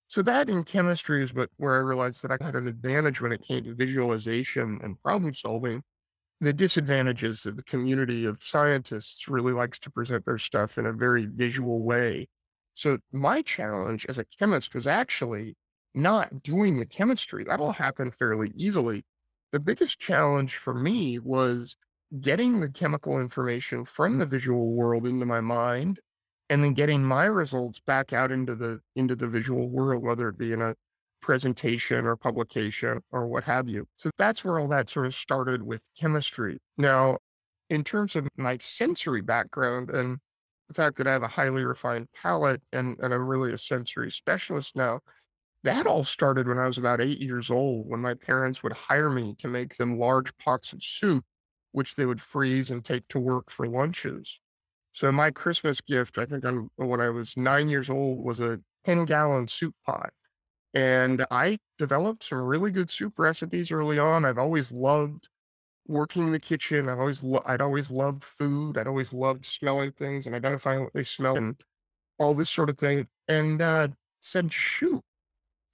So 0.07 0.23
that 0.23 0.49
in 0.49 0.63
chemistry 0.63 1.25
is 1.25 1.35
what, 1.35 1.51
where 1.57 1.75
I 1.75 1.81
realized 1.81 2.23
that 2.23 2.31
I 2.31 2.39
had 2.41 2.55
an 2.55 2.69
advantage 2.69 3.21
when 3.21 3.33
it 3.33 3.43
came 3.43 3.65
to 3.65 3.75
visualization 3.75 4.79
and 4.81 5.03
problem 5.03 5.35
solving. 5.35 5.83
The 6.41 6.53
disadvantage 6.53 7.25
is 7.25 7.43
that 7.43 7.57
the 7.57 7.65
community 7.65 8.27
of 8.27 8.45
scientists 8.45 9.27
really 9.27 9.53
likes 9.53 9.81
to 9.81 9.91
present 9.91 10.25
their 10.25 10.39
stuff 10.39 10.79
in 10.79 10.87
a 10.87 10.93
very 10.93 11.27
visual 11.27 11.83
way 11.83 12.29
so 12.79 12.99
my 13.11 13.43
challenge 13.43 14.07
as 14.09 14.19
a 14.19 14.25
chemist 14.25 14.73
was 14.73 14.87
actually 14.87 15.57
not 15.95 16.45
doing 16.45 16.79
the 16.79 16.87
chemistry. 16.87 17.43
That'll 17.43 17.73
happen 17.73 18.13
fairly 18.13 18.53
easily. 18.55 19.03
The 19.51 19.59
biggest 19.59 19.99
challenge 19.99 20.55
for 20.55 20.75
me 20.75 21.19
was 21.19 21.75
getting 22.21 22.61
the 22.61 22.69
chemical 22.69 23.19
information 23.19 23.85
from 23.85 24.19
the 24.19 24.27
visual 24.27 24.75
world 24.75 25.07
into 25.07 25.27
my 25.27 25.41
mind 25.41 25.99
and 26.51 26.63
then 26.63 26.73
getting 26.73 27.03
my 27.03 27.25
results 27.25 27.81
back 27.81 28.13
out 28.13 28.31
into 28.31 28.55
the 28.55 28.81
into 28.95 29.17
the 29.17 29.27
visual 29.27 29.69
world 29.69 30.03
whether 30.05 30.29
it 30.29 30.39
be 30.39 30.53
in 30.53 30.63
a 30.63 30.75
presentation 31.21 32.07
or 32.07 32.17
publication 32.17 33.01
or 33.11 33.27
what 33.27 33.45
have 33.45 33.69
you 33.69 33.87
so 33.97 34.09
that's 34.17 34.43
where 34.43 34.59
all 34.59 34.69
that 34.69 34.89
sort 34.89 35.05
of 35.05 35.15
started 35.15 35.63
with 35.63 35.83
chemistry 35.99 36.59
now 36.79 37.19
in 37.69 37.85
terms 37.85 38.17
of 38.17 38.27
my 38.39 38.57
sensory 38.59 39.21
background 39.21 39.91
and 39.91 40.19
the 40.69 40.75
fact 40.75 40.97
that 40.99 41.07
I 41.07 41.13
have 41.13 41.23
a 41.23 41.29
highly 41.29 41.65
refined 41.65 42.09
palate 42.13 42.63
and, 42.73 42.97
and 43.01 43.13
I'm 43.13 43.27
really 43.27 43.53
a 43.53 43.59
sensory 43.59 44.11
specialist 44.11 44.77
now, 44.77 45.01
that 45.65 45.87
all 45.87 46.05
started 46.05 46.47
when 46.47 46.59
I 46.59 46.67
was 46.67 46.79
about 46.79 47.01
eight 47.01 47.21
years 47.21 47.51
old, 47.51 47.89
when 47.89 48.01
my 48.01 48.15
parents 48.15 48.63
would 48.63 48.73
hire 48.73 49.11
me 49.11 49.35
to 49.39 49.49
make 49.49 49.77
them 49.77 49.99
large 49.99 50.37
pots 50.39 50.73
of 50.73 50.83
soup, 50.83 51.25
which 51.73 51.95
they 51.95 52.07
would 52.07 52.21
freeze 52.21 52.71
and 52.71 52.85
take 52.85 53.09
to 53.09 53.19
work 53.19 53.51
for 53.51 53.67
lunches. 53.67 54.41
So 54.93 55.11
my 55.11 55.31
Christmas 55.31 55.81
gift, 55.81 56.19
I 56.19 56.27
think 56.27 56.45
I'm, 56.45 56.71
when 56.77 57.01
I 57.01 57.11
was 57.11 57.37
nine 57.37 57.69
years 57.69 57.91
old, 57.91 58.25
was 58.25 58.41
a 58.41 58.61
10 58.85 59.05
gallon 59.07 59.49
soup 59.49 59.75
pot. 59.87 60.11
And 60.75 61.25
I 61.31 61.59
developed 61.79 62.25
some 62.25 62.43
really 62.43 62.71
good 62.71 62.91
soup 62.91 63.19
recipes 63.19 63.73
early 63.73 63.99
on. 63.99 64.25
I've 64.25 64.39
always 64.39 64.71
loved 64.71 65.29
working 65.89 66.27
in 66.27 66.33
the 66.33 66.41
kitchen. 66.41 66.89
I've 66.89 66.99
always, 66.99 67.23
lo- 67.23 67.43
I'd 67.47 67.61
always 67.61 67.91
loved 67.91 68.23
food. 68.23 68.79
I'd 68.79 68.87
always 68.87 69.13
loved 69.13 69.45
smelling 69.45 69.93
things 69.93 70.27
and 70.27 70.35
identifying 70.35 70.85
what 70.85 70.93
they 70.93 71.05
smell 71.05 71.37
and 71.37 71.61
all 72.19 72.35
this 72.35 72.51
sort 72.51 72.71
of 72.71 72.79
thing. 72.79 73.09
And 73.27 73.61
uh, 73.61 73.89
said, 74.21 74.53
shoot, 74.53 75.03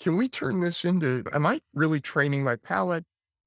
can 0.00 0.16
we 0.16 0.28
turn 0.28 0.60
this 0.60 0.84
into, 0.84 1.24
am 1.32 1.46
I 1.46 1.60
really 1.74 2.00
training 2.00 2.44
my 2.44 2.56
palate? 2.56 3.04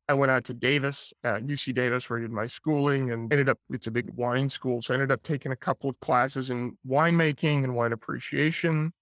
I 0.10 0.14
went 0.14 0.32
out 0.32 0.46
to 0.46 0.54
Davis, 0.54 1.14
uh, 1.26 1.40
UC 1.40 1.76
Davis, 1.76 2.10
where 2.10 2.20
I 2.20 2.22
did 2.22 2.32
my 2.32 2.48
schooling 2.48 3.12
and 3.12 3.32
ended 3.32 3.50
up, 3.50 3.60
it's 3.70 3.88
a 3.88 3.92
big 3.92 4.10
wine 4.16 4.48
school. 4.48 4.82
So 4.82 4.94
I 4.94 4.96
ended 4.96 5.12
up 5.12 5.22
taking 5.24 5.52
a 5.52 5.56
couple 5.56 5.90
of 5.90 6.00
classes 6.00 6.50
in 6.50 6.78
winemaking 6.88 7.64
and 7.64 7.76
wine 7.76 7.92
appreciation 7.92 8.94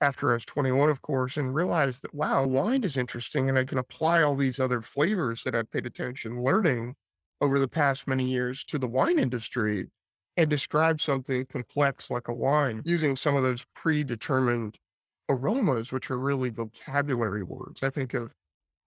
after 0.00 0.30
I 0.30 0.34
was 0.34 0.44
21, 0.46 0.88
of 0.88 1.02
course, 1.02 1.36
and 1.36 1.54
realized 1.54 2.02
that, 2.02 2.14
wow, 2.14 2.46
wine 2.46 2.82
is 2.82 2.96
interesting 2.96 3.48
and 3.48 3.58
I 3.58 3.64
can 3.64 3.78
apply 3.78 4.22
all 4.22 4.36
these 4.36 4.58
other 4.58 4.80
flavors 4.80 5.42
that 5.44 5.54
I've 5.54 5.70
paid 5.70 5.86
attention 5.86 6.40
learning 6.40 6.94
over 7.40 7.58
the 7.58 7.68
past 7.68 8.06
many 8.06 8.24
years 8.24 8.64
to 8.64 8.78
the 8.78 8.86
wine 8.86 9.18
industry 9.18 9.86
and 10.36 10.50
describe 10.50 11.00
something 11.00 11.44
complex 11.46 12.10
like 12.10 12.28
a 12.28 12.34
wine 12.34 12.82
using 12.84 13.16
some 13.16 13.36
of 13.36 13.42
those 13.42 13.64
predetermined 13.74 14.78
aromas, 15.28 15.92
which 15.92 16.10
are 16.10 16.18
really 16.18 16.50
vocabulary 16.50 17.42
words. 17.42 17.82
I 17.82 17.90
think 17.90 18.14
of 18.14 18.34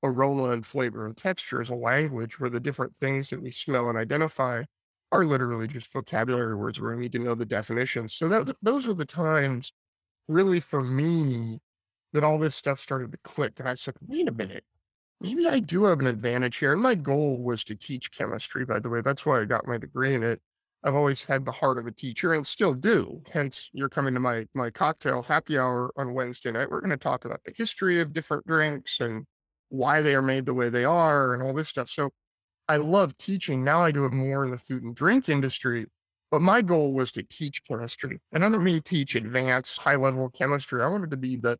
aroma 0.04 0.52
and 0.52 0.66
flavor 0.66 1.06
and 1.06 1.18
texture 1.18 1.62
as 1.62 1.70
a 1.70 1.76
language 1.76 2.40
where 2.40 2.50
the 2.50 2.60
different 2.60 2.96
things 3.00 3.30
that 3.30 3.42
we 3.42 3.52
smell 3.52 3.90
and 3.90 3.98
identify 3.98 4.64
are 5.12 5.26
literally 5.26 5.68
just 5.68 5.92
vocabulary 5.92 6.56
words 6.56 6.80
where 6.80 6.96
we 6.96 7.04
need 7.04 7.14
to 7.14 7.20
know 7.20 7.36
the 7.36 7.46
definitions. 7.46 8.14
So 8.14 8.28
that, 8.28 8.56
those 8.62 8.86
were 8.86 8.94
the 8.94 9.06
times 9.06 9.72
really 10.28 10.60
for 10.60 10.84
me 10.84 11.60
that 12.14 12.24
all 12.24 12.38
this 12.38 12.56
stuff 12.56 12.80
started 12.80 13.12
to 13.12 13.18
click. 13.24 13.54
And 13.60 13.70
I 13.70 13.76
said, 13.76 13.96
wait 14.06 14.28
a 14.28 14.34
minute, 14.34 14.66
maybe 15.22 15.48
I 15.48 15.60
do 15.60 15.86
have 15.86 16.00
an 16.00 16.08
advantage 16.08 16.58
here. 16.58 16.74
And 16.74 16.82
my 16.82 16.96
goal 16.96 17.42
was 17.42 17.64
to 17.66 17.76
teach 17.76 18.12
chemistry, 18.12 18.66
by 18.66 18.80
the 18.80 18.90
way. 18.90 19.02
That's 19.02 19.26
why 19.26 19.42
I 19.42 19.46
got 19.46 19.68
my 19.68 19.78
degree 19.78 20.14
in 20.14 20.24
it. 20.24 20.42
I've 20.84 20.96
always 20.96 21.26
had 21.26 21.44
the 21.44 21.52
heart 21.52 21.78
of 21.80 21.88
a 21.88 21.92
teacher 21.92 22.34
and 22.34 22.46
still 22.46 22.74
do. 22.74 23.22
Hence, 23.32 23.70
you're 23.74 23.90
coming 23.90 24.14
to 24.14 24.20
my 24.20 24.46
my 24.54 24.70
cocktail 24.70 25.24
happy 25.24 25.58
hour 25.58 25.92
on 25.98 26.14
Wednesday 26.14 26.52
night. 26.52 26.70
We're 26.70 26.82
going 26.82 26.92
to 26.92 26.98
talk 26.98 27.26
about 27.26 27.44
the 27.44 27.54
history 27.56 28.00
of 28.00 28.14
different 28.14 28.46
drinks 28.46 29.00
and 29.00 29.26
why 29.70 30.02
they 30.02 30.16
are 30.16 30.22
made 30.22 30.46
the 30.46 30.54
way 30.54 30.70
they 30.70 30.86
are 30.86 31.34
and 31.34 31.44
all 31.44 31.54
this 31.54 31.70
stuff. 31.70 31.90
So 31.90 32.12
I 32.70 32.78
love 32.78 33.18
teaching. 33.18 33.64
Now 33.64 33.82
I 33.84 33.92
do 33.92 34.06
it 34.06 34.14
more 34.14 34.46
in 34.46 34.52
the 34.52 34.58
food 34.58 34.84
and 34.84 34.96
drink 34.96 35.30
industry. 35.30 35.88
But 36.30 36.42
my 36.42 36.62
goal 36.62 36.94
was 36.94 37.12
to 37.14 37.24
teach 37.24 37.64
chemistry. 37.66 38.20
And 38.34 38.44
I 38.44 38.50
don't 38.50 38.64
mean 38.64 38.82
teach 38.82 39.16
advanced 39.16 39.80
high 39.80 39.96
level 39.96 40.30
chemistry. 40.30 40.84
I 40.84 40.88
wanted 40.88 41.12
to 41.12 41.18
be 41.18 41.38
the 41.38 41.58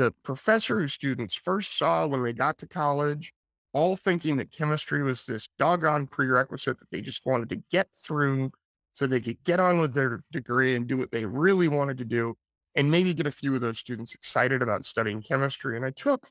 the 0.00 0.14
professor 0.22 0.80
who 0.80 0.88
students 0.88 1.34
first 1.34 1.76
saw 1.76 2.06
when 2.06 2.22
they 2.22 2.32
got 2.32 2.56
to 2.58 2.66
college, 2.66 3.34
all 3.74 3.96
thinking 3.96 4.38
that 4.38 4.50
chemistry 4.50 5.02
was 5.02 5.26
this 5.26 5.48
doggone 5.58 6.06
prerequisite 6.06 6.78
that 6.78 6.90
they 6.90 7.02
just 7.02 7.26
wanted 7.26 7.50
to 7.50 7.62
get 7.70 7.86
through 7.94 8.50
so 8.94 9.06
they 9.06 9.20
could 9.20 9.42
get 9.44 9.60
on 9.60 9.78
with 9.78 9.92
their 9.92 10.22
degree 10.32 10.74
and 10.74 10.86
do 10.86 10.96
what 10.96 11.10
they 11.10 11.26
really 11.26 11.68
wanted 11.68 11.98
to 11.98 12.06
do, 12.06 12.34
and 12.74 12.90
maybe 12.90 13.12
get 13.12 13.26
a 13.26 13.30
few 13.30 13.54
of 13.54 13.60
those 13.60 13.78
students 13.78 14.14
excited 14.14 14.62
about 14.62 14.86
studying 14.86 15.20
chemistry. 15.20 15.76
And 15.76 15.84
I 15.84 15.90
took 15.90 16.28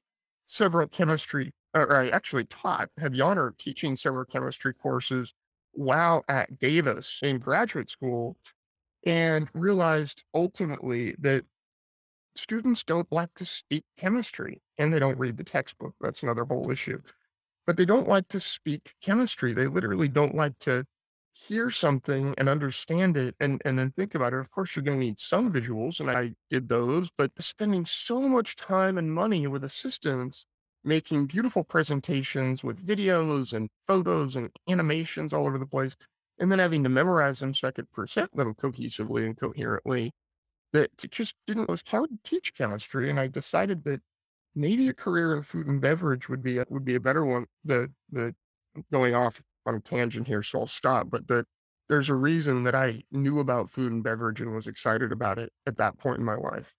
several 0.47 0.87
chemistry, 0.87 1.51
or 1.75 1.95
I 1.95 2.09
actually 2.09 2.45
taught, 2.45 2.89
had 2.97 3.13
the 3.13 3.21
honor 3.21 3.47
of 3.47 3.57
teaching 3.57 3.95
several 3.95 4.25
chemistry 4.25 4.73
courses 4.73 5.31
while 5.73 6.25
at 6.27 6.57
Davis 6.57 7.19
in 7.21 7.37
graduate 7.37 7.91
school. 7.91 8.35
and 9.05 9.47
realized 9.53 10.23
ultimately 10.33 11.15
that 11.19 11.45
students 12.35 12.83
don't 12.83 13.11
like 13.11 13.33
to 13.35 13.45
speak 13.45 13.83
chemistry 13.97 14.61
and 14.77 14.93
they 14.93 14.99
don't 14.99 15.19
read 15.19 15.37
the 15.37 15.43
textbook. 15.43 15.95
That's 16.01 16.23
another 16.23 16.45
whole 16.45 16.71
issue. 16.71 17.01
But 17.67 17.77
they 17.77 17.85
don't 17.85 18.07
like 18.07 18.27
to 18.29 18.39
speak 18.39 18.93
chemistry. 19.01 19.53
They 19.53 19.67
literally 19.67 20.07
don't 20.07 20.35
like 20.35 20.57
to 20.59 20.85
hear 21.33 21.69
something 21.69 22.33
and 22.37 22.49
understand 22.49 23.15
it 23.15 23.35
and, 23.39 23.61
and 23.63 23.77
then 23.77 23.91
think 23.91 24.15
about 24.15 24.33
it. 24.33 24.39
Of 24.39 24.51
course, 24.51 24.75
you're 24.75 24.83
going 24.83 24.99
to 24.99 25.05
need 25.05 25.19
some 25.19 25.51
visuals, 25.51 25.99
and 25.99 26.09
I 26.09 26.33
did 26.49 26.67
those, 26.67 27.09
but 27.17 27.31
spending 27.39 27.85
so 27.85 28.21
much 28.27 28.55
time 28.55 28.97
and 28.97 29.13
money 29.13 29.47
with 29.47 29.63
assistants 29.63 30.45
making 30.83 31.27
beautiful 31.27 31.63
presentations 31.63 32.63
with 32.63 32.85
videos 32.85 33.53
and 33.53 33.69
photos 33.85 34.35
and 34.35 34.49
animations 34.69 35.33
all 35.33 35.45
over 35.45 35.57
the 35.57 35.65
place, 35.65 35.95
and 36.39 36.51
then 36.51 36.59
having 36.59 36.83
to 36.83 36.89
memorize 36.89 37.39
them 37.39 37.53
so 37.53 37.67
I 37.67 37.71
could 37.71 37.91
present 37.91 38.35
them 38.35 38.53
cohesively 38.55 39.25
and 39.25 39.37
coherently. 39.37 40.11
That 40.73 40.91
it 41.03 41.11
just 41.11 41.35
didn't, 41.47 41.69
was 41.69 41.83
hard 41.87 42.09
to 42.11 42.17
teach 42.23 42.53
chemistry. 42.53 43.09
And 43.09 43.19
I 43.19 43.27
decided 43.27 43.83
that 43.85 44.01
maybe 44.55 44.87
a 44.87 44.93
career 44.93 45.33
in 45.35 45.41
food 45.41 45.67
and 45.67 45.81
beverage 45.81 46.29
would 46.29 46.43
be 46.43 46.59
a, 46.59 46.65
would 46.69 46.85
be 46.85 46.95
a 46.95 46.99
better 46.99 47.25
one. 47.25 47.47
The, 47.63 47.91
the 48.11 48.35
going 48.91 49.15
off 49.15 49.41
on 49.65 49.75
a 49.75 49.79
tangent 49.79 50.27
here, 50.27 50.43
so 50.43 50.59
I'll 50.59 50.67
stop. 50.67 51.09
But 51.09 51.27
the, 51.27 51.45
there's 51.89 52.09
a 52.09 52.15
reason 52.15 52.63
that 52.65 52.75
I 52.75 53.03
knew 53.11 53.39
about 53.39 53.69
food 53.69 53.91
and 53.91 54.03
beverage 54.03 54.41
and 54.41 54.53
was 54.53 54.67
excited 54.67 55.11
about 55.11 55.39
it 55.39 55.51
at 55.65 55.77
that 55.77 55.97
point 55.97 56.19
in 56.19 56.25
my 56.25 56.35
life. 56.35 56.73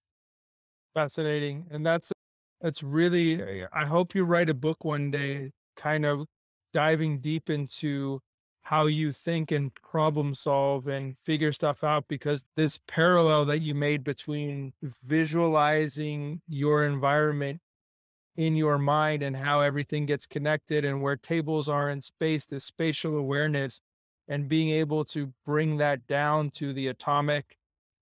Fascinating. 0.94 1.66
And 1.70 1.85
that's 1.85 2.12
that's 2.61 2.83
really 2.83 3.64
I 3.72 3.87
hope 3.87 4.14
you 4.14 4.24
write 4.24 4.50
a 4.50 4.55
book 4.55 4.85
one 4.85 5.11
day 5.11 5.50
kind 5.76 6.05
of 6.05 6.26
diving 6.72 7.20
deep 7.20 7.50
into 7.50 8.20
how 8.70 8.87
you 8.87 9.11
think 9.11 9.50
and 9.50 9.74
problem 9.74 10.33
solve 10.33 10.87
and 10.87 11.18
figure 11.18 11.52
stuff 11.52 11.83
out 11.83 12.04
because 12.06 12.44
this 12.54 12.78
parallel 12.87 13.44
that 13.44 13.61
you 13.61 13.74
made 13.74 14.04
between 14.04 14.72
visualizing 15.02 16.40
your 16.46 16.85
environment 16.85 17.61
in 18.37 18.54
your 18.54 18.78
mind 18.78 19.24
and 19.24 19.37
how 19.37 19.61
everything 19.61 20.06
gets 20.06 20.24
connected 20.24 20.85
and 20.85 21.02
where 21.02 21.16
tables 21.16 21.68
are 21.68 21.90
in 21.90 22.00
space, 22.00 22.46
this 22.46 22.62
spatial 22.62 23.16
awareness, 23.16 23.80
and 24.28 24.48
being 24.48 24.70
able 24.70 25.04
to 25.04 25.33
bring 25.44 25.78
that 25.78 26.06
down 26.06 26.48
to 26.48 26.72
the 26.72 26.87
atomic 26.87 27.56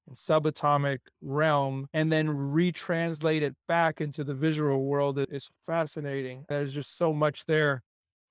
and 0.06 0.16
subatomic 0.16 0.98
realm 1.22 1.88
and 1.94 2.12
then 2.12 2.28
retranslate 2.28 3.40
it 3.40 3.56
back 3.66 4.02
into 4.02 4.22
the 4.22 4.34
visual 4.34 4.84
world 4.84 5.18
is 5.30 5.48
fascinating. 5.64 6.44
There's 6.46 6.74
just 6.74 6.98
so 6.98 7.14
much 7.14 7.46
there 7.46 7.82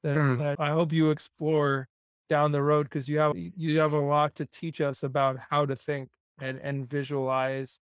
that, 0.04 0.16
mm. 0.16 0.38
that 0.38 0.60
I 0.60 0.70
hope 0.70 0.94
you 0.94 1.10
explore 1.10 1.88
down 2.30 2.52
the 2.52 2.62
road 2.62 2.84
because 2.84 3.08
you 3.08 3.20
have 3.20 3.34
you 3.36 3.80
have 3.80 3.94
a 3.94 4.00
lot 4.00 4.36
to 4.36 4.46
teach 4.46 4.82
us 4.82 5.04
about 5.04 5.38
how 5.50 5.66
to 5.66 5.76
think 5.76 6.10
and 6.40 6.60
and 6.60 6.88
visualize 6.90 7.80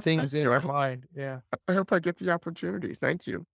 things 0.00 0.34
in 0.34 0.46
our 0.46 0.60
mind. 0.60 1.06
Yeah. 1.14 1.40
I 1.68 1.72
hope 1.72 1.92
I 1.92 1.98
get 1.98 2.18
the 2.18 2.30
opportunity. 2.30 2.94
Thank 2.94 3.26
you. 3.26 3.46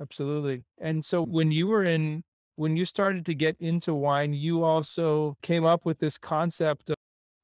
Absolutely. 0.00 0.64
And 0.78 1.04
so 1.04 1.22
when 1.24 1.52
you 1.52 1.66
were 1.66 1.84
in 1.84 2.24
when 2.56 2.76
you 2.76 2.84
started 2.84 3.24
to 3.26 3.34
get 3.34 3.56
into 3.58 3.94
wine, 3.94 4.32
you 4.32 4.64
also 4.64 5.36
came 5.42 5.64
up 5.64 5.84
with 5.84 5.98
this 5.98 6.18
concept 6.18 6.90
of 6.90 6.96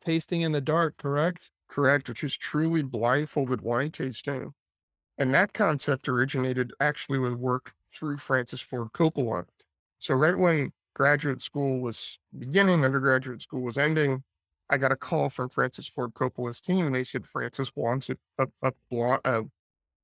tasting 0.04 0.42
in 0.42 0.52
the 0.52 0.60
dark, 0.60 0.96
correct? 0.98 1.50
Correct, 1.68 2.08
which 2.08 2.22
is 2.22 2.36
truly 2.36 2.82
blindfolded 2.82 3.62
wine 3.62 3.90
tasting. 3.90 4.52
And 5.18 5.32
that 5.34 5.52
concept 5.52 6.08
originated 6.08 6.72
actually 6.80 7.18
with 7.18 7.32
work 7.34 7.72
through 7.92 8.18
Francis 8.18 8.60
Ford 8.60 8.88
Coppola. 8.92 9.44
So 9.98 10.14
right 10.14 10.36
when 10.36 10.72
graduate 10.96 11.42
school 11.42 11.80
was 11.82 12.18
beginning, 12.38 12.82
undergraduate 12.82 13.42
school 13.42 13.60
was 13.60 13.76
ending, 13.76 14.24
I 14.70 14.78
got 14.78 14.92
a 14.92 14.96
call 14.96 15.28
from 15.28 15.50
Francis 15.50 15.86
Ford 15.86 16.14
Coppola's 16.14 16.58
team, 16.58 16.86
and 16.86 16.94
they 16.94 17.04
said 17.04 17.26
Francis 17.26 17.70
wants 17.76 18.08
a, 18.08 18.16
a, 18.38 18.46
a, 18.62 19.18
a 19.24 19.42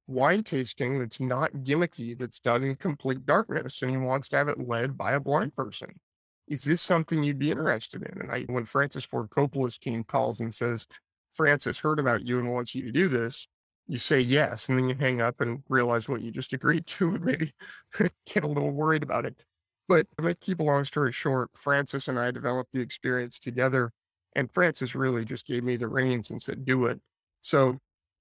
wine 0.07 0.43
tasting 0.43 0.99
that's 0.99 1.19
not 1.19 1.51
gimmicky, 1.53 2.17
that's 2.17 2.39
done 2.39 2.63
in 2.63 2.77
complete 2.77 3.25
darkness, 3.25 3.81
and 3.81 3.91
he 3.91 3.97
wants 3.97 4.29
to 4.29 4.37
have 4.37 4.49
it 4.49 4.69
led 4.69 4.99
by 4.99 5.13
a 5.13 5.21
blind 5.21 5.57
person. 5.57 5.99
Is 6.47 6.65
this 6.65 6.83
something 6.83 7.25
you'd 7.25 7.39
be 7.39 7.51
interested 7.51 8.03
in? 8.03 8.21
And 8.21 8.31
I, 8.31 8.43
when 8.43 8.67
Francis 8.67 9.07
Ford 9.07 9.31
Coppola's 9.31 9.79
team 9.79 10.05
calls 10.05 10.41
and 10.41 10.55
says, 10.55 10.87
Francis 11.33 11.79
heard 11.79 11.99
about 11.99 12.27
you 12.27 12.39
and 12.39 12.53
wants 12.53 12.75
you 12.75 12.83
to 12.83 12.93
do 12.93 13.09
this, 13.09 13.49
you 13.89 13.99
say 13.99 14.21
yes, 14.21 14.69
and 14.69 14.79
then 14.79 14.89
you 14.91 14.95
hang 14.95 15.23
up 15.23 15.41
and 15.41 15.63
realize 15.71 16.07
what 16.07 16.21
you 16.21 16.31
just 16.31 16.53
agreed 16.53 16.87
to 16.87 17.15
and 17.15 17.25
maybe 17.25 17.53
get 18.27 18.45
a 18.45 18.47
little 18.47 18.71
worried 18.71 19.03
about 19.03 19.25
it. 19.25 19.45
But 19.89 20.07
to 20.21 20.35
keep 20.37 20.61
a 20.61 20.63
long 20.63 20.85
story 20.85 21.13
short, 21.13 21.51
Francis 21.55 22.09
and 22.09 22.19
I 22.19 22.31
developed 22.31 22.73
the 22.73 22.81
experience 22.81 23.39
together, 23.39 23.91
and 24.35 24.51
Francis 24.53 24.95
really 24.95 25.25
just 25.25 25.47
gave 25.47 25.65
me 25.65 25.77
the 25.77 25.89
reins 25.89 26.31
and 26.31 26.43
said, 26.43 26.65
do 26.65 26.87
it. 26.87 27.01
So 27.41 27.79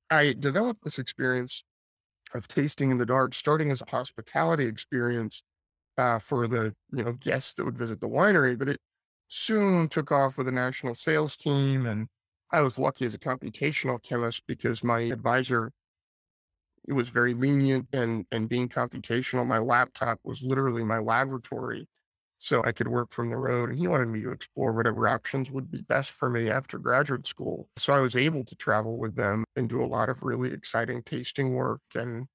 I 0.09 0.33
developed 0.37 0.83
this 0.83 0.99
experience 0.99 1.63
of 2.33 2.47
tasting 2.47 2.91
in 2.91 2.97
the 2.97 3.05
dark, 3.05 3.35
starting 3.35 3.71
as 3.71 3.81
a 3.81 3.89
hospitality 3.89 4.65
experience 4.65 5.43
uh, 5.97 6.19
for 6.19 6.47
the 6.47 6.73
you 6.91 7.03
know 7.03 7.13
guests 7.13 7.53
that 7.55 7.65
would 7.65 7.77
visit 7.77 7.99
the 8.01 8.07
winery, 8.07 8.57
but 8.57 8.69
it 8.69 8.79
soon 9.27 9.87
took 9.87 10.11
off 10.11 10.37
with 10.37 10.47
a 10.47 10.51
national 10.51 10.95
sales 10.95 11.37
team 11.37 11.85
and 11.85 12.07
I 12.51 12.61
was 12.61 12.77
lucky 12.77 13.05
as 13.05 13.13
a 13.13 13.19
computational 13.19 14.01
chemist 14.01 14.43
because 14.45 14.83
my 14.83 14.99
advisor 15.01 15.71
it 16.87 16.93
was 16.93 17.09
very 17.09 17.33
lenient 17.33 17.87
and 17.93 18.25
and 18.31 18.49
being 18.49 18.69
computational, 18.69 19.45
my 19.47 19.59
laptop 19.59 20.19
was 20.23 20.41
literally 20.43 20.83
my 20.83 20.99
laboratory. 20.99 21.87
So 22.39 22.63
I 22.65 22.71
could 22.71 22.87
work 22.87 23.11
from 23.11 23.29
the 23.29 23.37
road 23.37 23.69
and 23.69 23.77
he 23.77 23.87
wanted 23.87 24.07
me 24.07 24.21
to 24.23 24.31
explore 24.31 24.73
whatever 24.73 25.07
options 25.07 25.51
would 25.51 25.69
be 25.69 25.83
best 25.83 26.11
for 26.11 26.27
me 26.27 26.49
after 26.49 26.79
graduate 26.79 27.27
school. 27.27 27.69
So 27.77 27.93
I 27.93 27.99
was 27.99 28.15
able 28.15 28.43
to 28.45 28.55
travel 28.55 28.97
with 28.97 29.15
them 29.15 29.43
and 29.55 29.69
do 29.69 29.83
a 29.83 29.85
lot 29.85 30.09
of 30.09 30.23
really 30.23 30.51
exciting 30.51 31.03
tasting 31.03 31.53
work. 31.53 31.81
And 31.93 32.25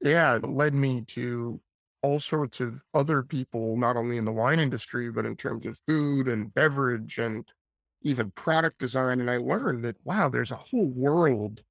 yeah, 0.00 0.36
it 0.36 0.44
led 0.44 0.74
me 0.74 1.02
to 1.08 1.60
all 2.02 2.20
sorts 2.20 2.60
of 2.60 2.82
other 2.94 3.22
people, 3.22 3.76
not 3.76 3.96
only 3.96 4.16
in 4.16 4.24
the 4.24 4.32
wine 4.32 4.60
industry, 4.60 5.10
but 5.10 5.26
in 5.26 5.36
terms 5.36 5.66
of 5.66 5.78
food 5.86 6.28
and 6.28 6.54
beverage 6.54 7.18
and 7.18 7.46
even 8.02 8.30
product 8.32 8.78
design. 8.78 9.20
And 9.20 9.30
I 9.30 9.38
learned 9.38 9.84
that, 9.84 9.96
wow, 10.04 10.28
there's 10.28 10.52
a 10.52 10.56
whole 10.56 10.88
world 10.88 11.62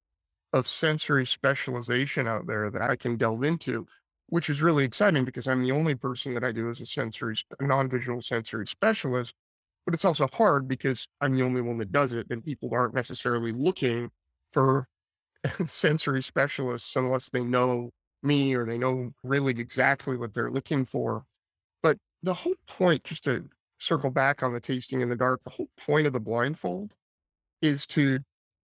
of 0.52 0.68
sensory 0.68 1.26
specialization 1.26 2.26
out 2.26 2.46
there 2.46 2.70
that 2.70 2.82
I 2.82 2.96
can 2.96 3.16
delve 3.16 3.44
into, 3.44 3.86
which 4.28 4.48
is 4.48 4.62
really 4.62 4.84
exciting 4.84 5.24
because 5.24 5.46
I'm 5.46 5.62
the 5.62 5.72
only 5.72 5.94
person 5.94 6.34
that 6.34 6.44
I 6.44 6.52
do 6.52 6.68
as 6.68 6.80
a 6.80 6.86
sensory, 6.86 7.34
non-visual 7.60 8.22
sensory 8.22 8.66
specialist. 8.66 9.34
But 9.84 9.94
it's 9.94 10.04
also 10.04 10.26
hard 10.32 10.66
because 10.66 11.06
I'm 11.20 11.36
the 11.36 11.44
only 11.44 11.60
one 11.60 11.78
that 11.78 11.92
does 11.92 12.12
it, 12.12 12.26
and 12.30 12.44
people 12.44 12.70
aren't 12.72 12.94
necessarily 12.94 13.52
looking 13.52 14.10
for 14.52 14.88
sensory 15.66 16.22
specialists 16.22 16.96
unless 16.96 17.30
they 17.30 17.44
know 17.44 17.90
me 18.22 18.54
or 18.54 18.66
they 18.66 18.78
know 18.78 19.10
really 19.22 19.52
exactly 19.52 20.16
what 20.16 20.34
they're 20.34 20.50
looking 20.50 20.84
for. 20.84 21.24
But 21.82 21.98
the 22.22 22.34
whole 22.34 22.56
point, 22.66 23.04
just 23.04 23.24
to 23.24 23.48
circle 23.78 24.10
back 24.10 24.42
on 24.42 24.52
the 24.52 24.60
tasting 24.60 25.00
in 25.00 25.08
the 25.08 25.16
dark, 25.16 25.42
the 25.42 25.50
whole 25.50 25.68
point 25.76 26.06
of 26.06 26.12
the 26.12 26.20
blindfold 26.20 26.94
is 27.62 27.86
to 27.86 28.20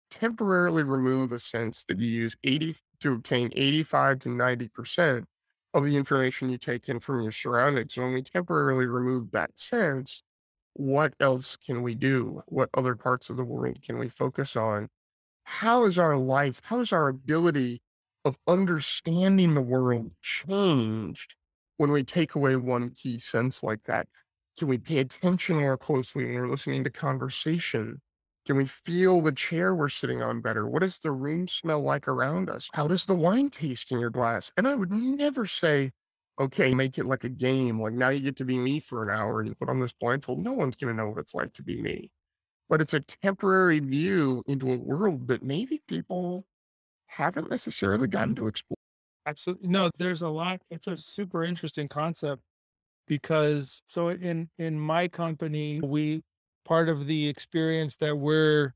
temporarily 0.09 0.83
remove 0.83 1.31
a 1.31 1.39
sense 1.39 1.83
that 1.87 1.99
you 1.99 2.07
use 2.07 2.35
80 2.43 2.75
to 3.01 3.13
obtain 3.13 3.51
85 3.55 4.19
to 4.19 4.29
90% 4.29 5.25
of 5.73 5.85
the 5.85 5.95
information 5.97 6.49
you 6.49 6.57
take 6.57 6.89
in 6.89 6.99
from 6.99 7.21
your 7.21 7.31
surroundings. 7.31 7.97
When 7.97 8.13
we 8.13 8.21
temporarily 8.23 8.85
remove 8.85 9.31
that 9.31 9.57
sense, 9.59 10.23
what 10.73 11.13
else 11.19 11.57
can 11.57 11.81
we 11.81 11.95
do? 11.95 12.41
What 12.47 12.69
other 12.73 12.95
parts 12.95 13.29
of 13.29 13.37
the 13.37 13.43
world 13.45 13.81
can 13.81 13.99
we 13.99 14.09
focus 14.09 14.55
on? 14.55 14.89
How 15.43 15.85
is 15.85 15.99
our 15.99 16.17
life, 16.17 16.61
how 16.63 16.79
is 16.79 16.93
our 16.93 17.07
ability 17.09 17.81
of 18.25 18.37
understanding 18.47 19.53
the 19.53 19.61
world 19.61 20.11
changed 20.21 21.35
when 21.77 21.91
we 21.91 22.03
take 22.03 22.35
away 22.35 22.55
one 22.55 22.91
key 22.91 23.19
sense 23.19 23.63
like 23.63 23.83
that? 23.83 24.07
Can 24.57 24.67
we 24.67 24.77
pay 24.77 24.99
attention 24.99 25.57
more 25.57 25.77
closely 25.77 26.25
when 26.25 26.35
we're 26.35 26.49
listening 26.49 26.83
to 26.83 26.89
conversation? 26.89 28.01
Can 28.49 28.57
we 28.57 28.65
feel 28.65 29.21
the 29.21 29.31
chair 29.31 29.75
we're 29.75 29.89
sitting 29.89 30.23
on 30.23 30.41
better? 30.41 30.67
What 30.67 30.81
does 30.81 30.97
the 30.97 31.11
room 31.11 31.47
smell 31.47 31.83
like 31.83 32.07
around 32.07 32.49
us? 32.49 32.67
How 32.73 32.87
does 32.87 33.05
the 33.05 33.13
wine 33.13 33.49
taste 33.49 33.91
in 33.91 33.99
your 33.99 34.09
glass? 34.09 34.51
And 34.57 34.67
I 34.67 34.73
would 34.73 34.91
never 34.91 35.45
say, 35.45 35.91
okay, 36.41 36.73
make 36.73 36.97
it 36.97 37.05
like 37.05 37.23
a 37.23 37.29
game. 37.29 37.79
Like 37.79 37.93
now 37.93 38.09
you 38.09 38.21
get 38.21 38.35
to 38.37 38.45
be 38.45 38.57
me 38.57 38.79
for 38.79 39.07
an 39.07 39.15
hour 39.15 39.39
and 39.39 39.47
you 39.47 39.53
put 39.53 39.69
on 39.69 39.79
this 39.79 39.93
blindfold. 39.93 40.39
No 40.39 40.53
one's 40.53 40.75
going 40.75 40.91
to 40.91 40.99
know 40.99 41.11
what 41.11 41.19
it's 41.19 41.35
like 41.35 41.53
to 41.53 41.61
be 41.61 41.79
me. 41.79 42.09
But 42.69 42.81
it's 42.81 42.95
a 42.95 43.01
temporary 43.01 43.81
view 43.81 44.43
into 44.47 44.71
a 44.71 44.77
world 44.77 45.27
that 45.27 45.43
maybe 45.43 45.83
people 45.87 46.43
haven't 47.05 47.51
necessarily 47.51 48.07
gotten 48.07 48.33
to 48.33 48.47
explore. 48.47 48.77
Absolutely. 49.27 49.67
No, 49.67 49.91
there's 49.99 50.23
a 50.23 50.27
lot. 50.27 50.59
It's 50.71 50.87
a 50.87 50.97
super 50.97 51.43
interesting 51.43 51.87
concept 51.87 52.41
because 53.05 53.83
so 53.89 54.09
in 54.09 54.49
in 54.57 54.79
my 54.79 55.07
company 55.07 55.81
we 55.81 56.23
part 56.65 56.89
of 56.89 57.07
the 57.07 57.27
experience 57.27 57.95
that 57.97 58.17
we're 58.17 58.73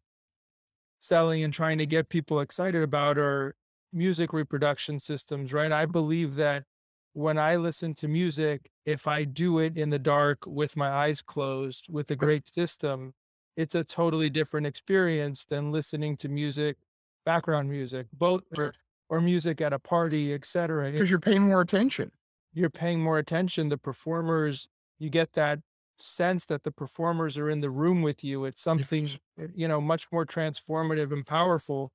selling 0.99 1.43
and 1.43 1.53
trying 1.53 1.77
to 1.77 1.85
get 1.85 2.09
people 2.09 2.39
excited 2.39 2.81
about 2.81 3.17
are 3.17 3.55
music 3.91 4.33
reproduction 4.33 4.99
systems 4.99 5.53
right 5.53 5.71
i 5.71 5.85
believe 5.85 6.35
that 6.35 6.63
when 7.11 7.37
i 7.37 7.55
listen 7.55 7.93
to 7.93 8.07
music 8.07 8.71
if 8.85 9.07
i 9.07 9.23
do 9.23 9.59
it 9.59 9.77
in 9.77 9.89
the 9.91 9.99
dark 9.99 10.39
with 10.47 10.75
my 10.75 10.89
eyes 10.89 11.21
closed 11.21 11.85
with 11.89 12.09
a 12.09 12.15
great 12.15 12.49
system 12.49 13.13
it's 13.55 13.75
a 13.75 13.83
totally 13.83 14.29
different 14.29 14.65
experience 14.65 15.45
than 15.45 15.71
listening 15.71 16.17
to 16.17 16.29
music, 16.29 16.77
background 17.25 17.69
music, 17.69 18.07
both 18.13 18.41
or, 18.57 18.73
or 19.09 19.21
music 19.21 19.61
at 19.61 19.73
a 19.73 19.79
party, 19.79 20.33
etc. 20.33 20.91
Because 20.91 21.09
you're 21.09 21.19
paying 21.19 21.43
more 21.43 21.61
attention. 21.61 22.11
You're 22.53 22.69
paying 22.69 23.01
more 23.01 23.17
attention. 23.17 23.69
The 23.69 23.77
performers, 23.77 24.67
you 24.99 25.09
get 25.09 25.33
that 25.33 25.59
sense 25.99 26.45
that 26.45 26.63
the 26.63 26.71
performers 26.71 27.37
are 27.37 27.49
in 27.49 27.61
the 27.61 27.69
room 27.69 28.01
with 28.01 28.23
you. 28.23 28.45
It's 28.45 28.61
something, 28.61 29.09
eh, 29.39 29.47
you 29.53 29.67
know, 29.67 29.81
much 29.81 30.07
more 30.11 30.25
transformative 30.25 31.11
and 31.11 31.25
powerful. 31.25 31.91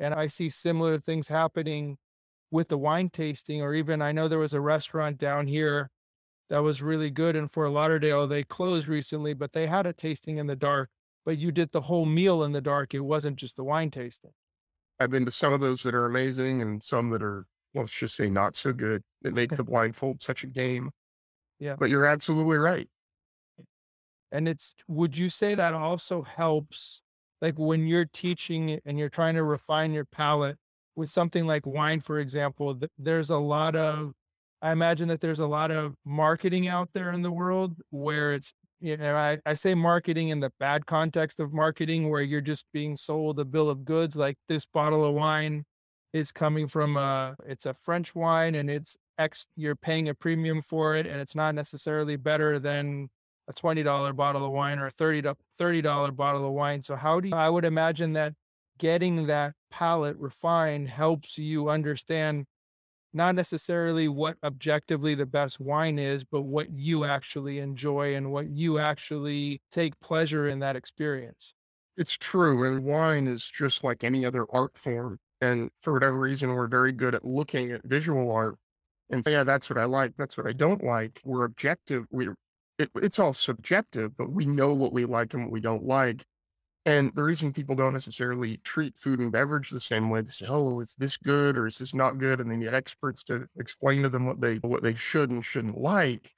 And 0.00 0.14
I 0.14 0.26
see 0.26 0.48
similar 0.48 0.98
things 0.98 1.28
happening 1.28 1.98
with 2.50 2.68
the 2.68 2.78
wine 2.78 3.10
tasting, 3.10 3.62
or 3.62 3.74
even 3.74 4.02
I 4.02 4.12
know 4.12 4.28
there 4.28 4.38
was 4.38 4.54
a 4.54 4.60
restaurant 4.60 5.18
down 5.18 5.46
here 5.46 5.90
that 6.50 6.62
was 6.62 6.82
really 6.82 7.10
good 7.10 7.34
in 7.34 7.48
Fort 7.48 7.70
Lauderdale. 7.70 8.26
They 8.26 8.44
closed 8.44 8.88
recently, 8.88 9.32
but 9.32 9.52
they 9.52 9.66
had 9.66 9.86
a 9.86 9.92
tasting 9.92 10.36
in 10.36 10.46
the 10.46 10.56
dark. 10.56 10.90
But 11.24 11.38
you 11.38 11.52
did 11.52 11.72
the 11.72 11.82
whole 11.82 12.04
meal 12.04 12.42
in 12.42 12.52
the 12.52 12.60
dark. 12.60 12.94
It 12.94 13.00
wasn't 13.00 13.36
just 13.36 13.56
the 13.56 13.64
wine 13.64 13.90
tasting. 13.90 14.32
I've 15.00 15.10
been 15.10 15.24
to 15.24 15.30
some 15.30 15.52
of 15.52 15.60
those 15.60 15.82
that 15.84 15.94
are 15.94 16.04
amazing 16.04 16.60
and 16.60 16.82
some 16.82 17.10
that 17.10 17.22
are, 17.22 17.46
let's 17.74 17.92
just 17.92 18.16
say, 18.16 18.28
not 18.28 18.54
so 18.56 18.72
good 18.72 19.02
that 19.22 19.34
make 19.34 19.50
the 19.56 19.64
blindfold 19.64 20.20
such 20.20 20.44
a 20.44 20.46
game. 20.46 20.90
Yeah. 21.58 21.76
But 21.78 21.90
you're 21.90 22.06
absolutely 22.06 22.58
right. 22.58 22.88
And 24.32 24.48
it's, 24.48 24.74
would 24.88 25.16
you 25.16 25.28
say 25.28 25.54
that 25.54 25.74
also 25.74 26.22
helps, 26.22 27.02
like 27.42 27.58
when 27.58 27.86
you're 27.86 28.06
teaching 28.06 28.80
and 28.84 28.98
you're 28.98 29.10
trying 29.10 29.34
to 29.34 29.44
refine 29.44 29.92
your 29.92 30.06
palate 30.06 30.56
with 30.96 31.10
something 31.10 31.46
like 31.46 31.66
wine, 31.66 32.00
for 32.00 32.18
example, 32.18 32.74
th- 32.74 32.90
there's 32.98 33.30
a 33.30 33.36
lot 33.36 33.76
of, 33.76 34.12
I 34.62 34.72
imagine 34.72 35.08
that 35.08 35.20
there's 35.20 35.40
a 35.40 35.46
lot 35.46 35.70
of 35.70 35.94
marketing 36.04 36.66
out 36.66 36.88
there 36.94 37.12
in 37.12 37.20
the 37.20 37.30
world 37.30 37.76
where 37.90 38.32
it's, 38.32 38.54
you 38.80 38.96
know, 38.96 39.14
I, 39.14 39.38
I 39.44 39.54
say 39.54 39.74
marketing 39.74 40.30
in 40.30 40.40
the 40.40 40.52
bad 40.58 40.86
context 40.86 41.38
of 41.38 41.52
marketing 41.52 42.08
where 42.08 42.22
you're 42.22 42.40
just 42.40 42.64
being 42.72 42.96
sold 42.96 43.38
a 43.38 43.44
bill 43.44 43.68
of 43.68 43.84
goods, 43.84 44.16
like 44.16 44.38
this 44.48 44.64
bottle 44.64 45.04
of 45.04 45.14
wine 45.14 45.64
is 46.12 46.32
coming 46.32 46.66
from 46.68 46.96
a, 46.96 47.36
it's 47.46 47.66
a 47.66 47.74
French 47.74 48.14
wine 48.14 48.54
and 48.54 48.70
it's 48.70 48.96
X, 49.18 49.46
you're 49.56 49.76
paying 49.76 50.08
a 50.08 50.14
premium 50.14 50.62
for 50.62 50.94
it 50.96 51.06
and 51.06 51.20
it's 51.20 51.34
not 51.34 51.54
necessarily 51.54 52.16
better 52.16 52.58
than 52.58 53.08
a 53.48 53.52
$20 53.52 54.16
bottle 54.16 54.44
of 54.44 54.52
wine 54.52 54.78
or 54.78 54.86
a 54.86 54.92
$30, 54.92 55.34
$30 55.58 56.16
bottle 56.16 56.46
of 56.46 56.52
wine. 56.52 56.82
So 56.82 56.96
how 56.96 57.20
do 57.20 57.28
you, 57.28 57.34
I 57.34 57.48
would 57.48 57.64
imagine 57.64 58.12
that 58.14 58.34
getting 58.78 59.26
that 59.26 59.54
palate 59.70 60.16
refined 60.18 60.88
helps 60.88 61.38
you 61.38 61.68
understand 61.68 62.46
not 63.12 63.34
necessarily 63.34 64.08
what 64.08 64.36
objectively 64.42 65.14
the 65.14 65.26
best 65.26 65.60
wine 65.60 65.98
is, 65.98 66.24
but 66.24 66.42
what 66.42 66.70
you 66.70 67.04
actually 67.04 67.58
enjoy 67.58 68.14
and 68.14 68.32
what 68.32 68.48
you 68.48 68.78
actually 68.78 69.60
take 69.70 69.98
pleasure 70.00 70.48
in 70.48 70.60
that 70.60 70.76
experience. 70.76 71.54
It's 71.96 72.16
true. 72.16 72.64
And 72.64 72.84
wine 72.84 73.26
is 73.26 73.46
just 73.46 73.84
like 73.84 74.02
any 74.02 74.24
other 74.24 74.46
art 74.50 74.78
form. 74.78 75.18
And 75.42 75.70
for 75.82 75.92
whatever 75.92 76.18
reason, 76.18 76.50
we're 76.50 76.68
very 76.68 76.92
good 76.92 77.14
at 77.14 77.24
looking 77.24 77.72
at 77.72 77.82
visual 77.84 78.32
art 78.32 78.56
and 79.10 79.24
say, 79.24 79.32
yeah, 79.32 79.44
that's 79.44 79.68
what 79.68 79.78
I 79.78 79.84
like. 79.84 80.12
That's 80.16 80.38
what 80.38 80.46
I 80.46 80.52
don't 80.52 80.82
like. 80.82 81.20
We're 81.24 81.44
objective. 81.44 82.06
We're 82.10 82.36
it, 82.82 82.90
it's 82.96 83.18
all 83.18 83.32
subjective, 83.32 84.16
but 84.16 84.30
we 84.32 84.46
know 84.46 84.74
what 84.74 84.92
we 84.92 85.04
like 85.04 85.34
and 85.34 85.44
what 85.44 85.52
we 85.52 85.60
don't 85.60 85.84
like. 85.84 86.24
And 86.84 87.14
the 87.14 87.22
reason 87.22 87.52
people 87.52 87.76
don't 87.76 87.92
necessarily 87.92 88.56
treat 88.58 88.98
food 88.98 89.20
and 89.20 89.30
beverage 89.30 89.70
the 89.70 89.80
same 89.80 90.10
way, 90.10 90.20
they 90.22 90.30
say, 90.30 90.46
"Oh, 90.48 90.80
is 90.80 90.96
this 90.98 91.16
good 91.16 91.56
or 91.56 91.66
is 91.66 91.78
this 91.78 91.94
not 91.94 92.18
good?" 92.18 92.40
And 92.40 92.50
then 92.50 92.60
get 92.60 92.74
experts 92.74 93.22
to 93.24 93.48
explain 93.56 94.02
to 94.02 94.08
them 94.08 94.26
what 94.26 94.40
they 94.40 94.56
what 94.56 94.82
they 94.82 94.94
should 94.94 95.30
and 95.30 95.44
shouldn't 95.44 95.78
like. 95.78 96.34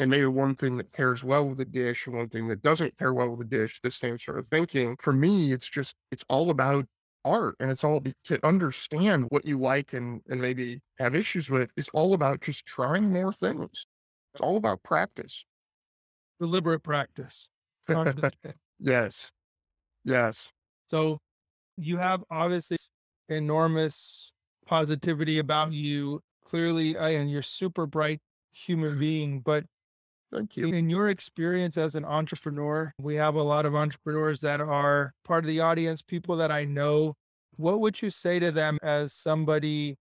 And 0.00 0.10
maybe 0.10 0.26
one 0.26 0.54
thing 0.56 0.76
that 0.76 0.92
pairs 0.92 1.24
well 1.24 1.48
with 1.48 1.60
a 1.60 1.64
dish 1.64 2.06
and 2.06 2.16
one 2.16 2.28
thing 2.28 2.48
that 2.48 2.62
doesn't 2.62 2.98
pair 2.98 3.14
well 3.14 3.30
with 3.30 3.42
a 3.42 3.44
dish, 3.50 3.80
the 3.82 3.90
same 3.90 4.18
sort 4.18 4.38
of 4.38 4.48
thinking. 4.48 4.96
For 5.00 5.12
me, 5.12 5.52
it's 5.52 5.68
just 5.68 5.96
it's 6.12 6.24
all 6.28 6.50
about 6.50 6.86
art 7.24 7.56
and 7.60 7.70
it's 7.70 7.84
all 7.84 8.02
to 8.24 8.46
understand 8.46 9.26
what 9.30 9.44
you 9.46 9.58
like 9.60 9.92
and 9.92 10.22
and 10.28 10.40
maybe 10.42 10.80
have 10.98 11.14
issues 11.14 11.50
with. 11.50 11.72
It's 11.76 11.90
all 11.90 12.14
about 12.14 12.40
just 12.42 12.66
trying 12.66 13.12
more 13.12 13.32
things. 13.32 13.86
It's 14.34 14.40
all 14.42 14.56
about 14.56 14.82
practice 14.82 15.44
deliberate 16.38 16.82
practice. 16.82 17.48
yes. 18.78 19.30
Yes. 20.04 20.50
So 20.90 21.18
you 21.76 21.96
have 21.98 22.24
obviously 22.30 22.76
enormous 23.28 24.32
positivity 24.66 25.38
about 25.38 25.72
you, 25.72 26.20
clearly, 26.44 26.96
and 26.96 27.30
you're 27.30 27.42
super 27.42 27.86
bright 27.86 28.20
human 28.52 28.98
being. 28.98 29.40
But 29.40 29.64
thank 30.32 30.56
you. 30.56 30.68
In 30.68 30.90
your 30.90 31.08
experience 31.08 31.76
as 31.76 31.94
an 31.94 32.04
entrepreneur, 32.04 32.92
we 33.00 33.16
have 33.16 33.34
a 33.34 33.42
lot 33.42 33.66
of 33.66 33.74
entrepreneurs 33.74 34.40
that 34.40 34.60
are 34.60 35.12
part 35.24 35.44
of 35.44 35.48
the 35.48 35.60
audience, 35.60 36.02
people 36.02 36.36
that 36.36 36.50
I 36.50 36.64
know. 36.64 37.14
What 37.56 37.80
would 37.80 38.00
you 38.02 38.10
say 38.10 38.38
to 38.38 38.52
them 38.52 38.78
as 38.82 39.12
somebody 39.12 39.96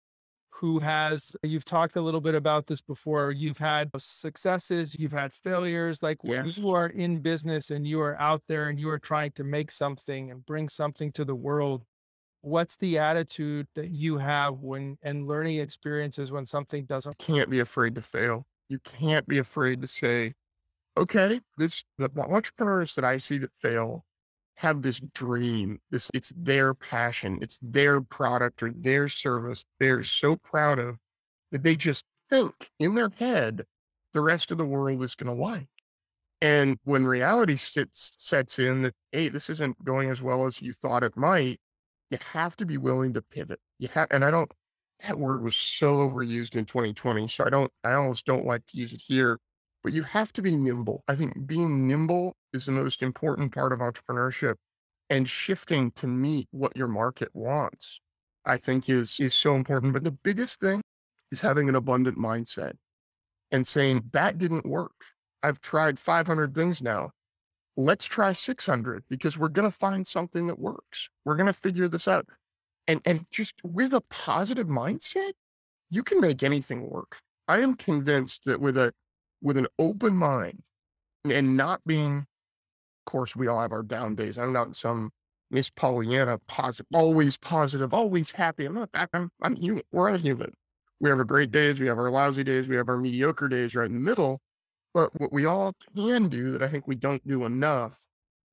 who 0.57 0.78
has 0.78 1.36
you've 1.42 1.64
talked 1.64 1.96
a 1.96 2.00
little 2.00 2.20
bit 2.20 2.34
about 2.34 2.66
this 2.66 2.80
before 2.80 3.32
you've 3.32 3.59
had 3.59 3.90
successes 3.98 4.96
you've 4.98 5.12
had 5.12 5.32
failures 5.32 6.02
like 6.02 6.22
when 6.22 6.46
you 6.46 6.70
are 6.70 6.86
in 6.86 7.20
business 7.20 7.70
and 7.70 7.86
you 7.86 8.00
are 8.00 8.20
out 8.20 8.42
there 8.46 8.68
and 8.68 8.78
you 8.78 8.88
are 8.88 8.98
trying 8.98 9.32
to 9.32 9.42
make 9.42 9.70
something 9.70 10.30
and 10.30 10.46
bring 10.46 10.68
something 10.68 11.11
to 11.11 11.24
the 11.24 11.34
world 11.34 11.84
what's 12.40 12.76
the 12.76 12.98
attitude 12.98 13.66
that 13.74 13.88
you 13.88 14.18
have 14.18 14.61
when 14.61 14.96
and 15.02 15.26
learning 15.26 15.59
experiences 15.59 16.30
when 16.30 16.46
something 16.46 16.84
doesn't 16.84 17.18
can't 17.18 17.50
be 17.50 17.61
afraid 17.61 17.94
to 17.94 18.02
fail. 18.02 18.46
You 18.68 18.78
can't 18.78 19.26
be 19.26 19.38
afraid 19.38 19.82
to 19.82 19.88
say 19.88 20.34
okay 20.96 21.40
this 21.59 21.82
the 21.98 22.09
entrepreneurs 22.16 22.94
that 22.94 23.05
i 23.05 23.16
see 23.16 23.38
that 23.38 23.52
fail 23.52 24.05
have 24.57 24.82
this 24.82 25.00
dream. 25.14 25.80
This 25.90 26.11
it's 26.14 26.32
their 26.36 26.74
passion. 26.74 27.38
It's 27.42 27.59
their 27.59 28.00
product 28.00 28.62
or 28.62 28.70
their 28.70 29.09
service. 29.09 29.64
They're 29.78 30.05
so 30.05 30.36
proud 30.36 30.78
of 30.78 30.98
that 31.52 31.62
they 31.62 31.76
just 31.76 32.05
think 32.30 32.70
in 32.78 32.94
their 32.94 33.11
head 33.11 33.66
the 34.12 34.20
rest 34.20 34.50
of 34.50 34.59
the 34.59 34.64
world 34.64 35.02
is 35.02 35.14
going 35.14 35.34
to 35.34 35.42
like. 35.42 35.68
And 36.40 36.78
when 36.84 37.07
reality 37.07 37.57
sits 37.57 38.12
sets 38.18 38.59
in 38.59 38.82
that 38.82 38.94
hey, 39.12 39.28
this 39.28 39.50
isn't 39.50 39.84
going 39.84 40.11
as 40.11 40.22
well 40.22 40.46
as 40.46 40.62
you 40.62 40.72
thought 40.72 41.02
it 41.02 41.16
might, 41.16 41.61
you 42.11 42.18
have 42.32 42.57
to 42.57 42.66
be 42.66 42.76
willing 42.76 43.12
to 43.14 43.22
pivot. 43.22 43.61
You 43.78 43.88
have, 43.88 44.09
and 44.11 44.24
I 44.24 44.30
don't. 44.30 44.52
That 45.00 45.18
word 45.18 45.42
was 45.42 45.57
so 45.57 45.96
overused 45.96 46.57
in 46.57 46.64
2020, 46.64 47.26
so 47.28 47.44
I 47.44 47.50
don't. 47.50 47.72
I 47.82 47.94
almost 47.94 48.26
don't 48.26 48.46
like 48.46 48.64
to 48.66 48.76
use 48.78 48.92
it 48.92 49.02
here 49.07 49.38
but 49.85 49.93
you 49.93 50.03
have 50.03 50.32
to 50.32 50.43
be 50.43 50.57
nimble. 50.57 51.05
I 51.07 51.14
think 51.14 51.47
being 51.47 51.87
nimble 51.87 52.35
is 52.55 52.64
the 52.64 52.72
most 52.72 53.03
important 53.03 53.55
part 53.55 53.72
of 53.72 53.80
entrepreneurship 53.80 54.55
and 55.11 55.28
shifting 55.28 55.91
to 55.93 56.07
meet 56.07 56.49
what 56.51 56.74
your 56.74 56.89
market 56.89 57.28
wants, 57.35 58.01
I 58.47 58.57
think 58.57 58.89
is, 58.89 59.20
is 59.20 59.35
so 59.35 59.55
important. 59.55 59.93
But 59.93 60.03
the 60.03 60.11
biggest 60.24 60.59
thing 60.61 60.80
is 61.30 61.43
having 61.43 61.68
an 61.68 61.74
abundant 61.74 62.16
mindset 62.16 62.72
and 63.53 63.66
saying 63.66 64.05
that 64.12 64.39
didn't 64.39 64.64
work. 64.64 65.05
I've 65.43 65.61
tried 65.61 65.99
500 65.99 66.55
things 66.55 66.80
now. 66.80 67.11
Let's 67.76 68.07
try 68.07 68.32
600 68.32 69.05
because 69.11 69.37
we're 69.37 69.49
going 69.49 69.70
to 69.70 69.76
find 69.76 70.07
something 70.07 70.47
that 70.47 70.59
works. 70.59 71.11
We're 71.26 71.37
going 71.37 71.47
to 71.47 71.53
figure 71.53 71.89
this 71.89 72.09
out. 72.09 72.26
And, 72.89 73.03
and 73.05 73.26
just 73.30 73.55
with 73.62 73.93
a 73.93 74.01
positive 74.01 74.68
mindset, 74.68 75.32
you 75.91 76.03
can 76.03 76.20
make 76.20 76.43
anything 76.43 76.89
work. 76.89 77.18
I 77.49 77.61
am 77.61 77.74
convinced 77.74 78.45
that 78.47 78.61
with 78.61 78.78
a 78.78 78.95
with 79.45 79.57
an 79.59 79.68
open 79.78 80.16
mind 80.16 80.62
and 81.30 81.57
not 81.57 81.80
being, 81.86 82.18
of 82.18 83.12
course, 83.12 83.36
we 83.36 83.47
all 83.47 83.61
have 83.61 83.70
our 83.70 83.82
down 83.82 84.16
days. 84.16 84.38
I'm 84.38 84.53
not 84.53 84.74
some 84.74 85.11
Miss 85.51 85.70
Pollyanna 85.70 86.38
positive, 86.49 86.86
always 86.92 87.36
positive, 87.36 87.95
always 87.95 88.32
happy. 88.32 88.64
I'm 88.64 88.74
not 88.74 88.90
that. 88.92 89.11
I'm, 89.12 89.30
I'm 89.42 89.55
human. 89.55 89.84
We're 89.92 90.11
all 90.11 90.18
human. 90.18 90.55
We 90.99 91.11
have 91.11 91.18
our 91.18 91.24
great 91.24 91.53
days. 91.53 91.78
We 91.78 91.86
have 91.86 91.99
our 91.99 92.11
lousy 92.11 92.42
days. 92.42 92.66
We 92.66 92.76
have 92.76 92.88
our 92.88 92.97
mediocre 92.97 93.47
days 93.47 93.76
right 93.76 93.86
in 93.86 93.95
the 93.95 94.01
middle. 94.01 94.40
But 94.95 95.11
what 95.20 95.32
we 95.32 95.45
all 95.45 95.74
can 95.95 96.28
do 96.28 96.51
that 96.53 96.62
I 96.62 96.68
think 96.68 96.88
we 96.88 96.95
don't 96.95 97.26
do 97.28 97.45
enough 97.45 98.07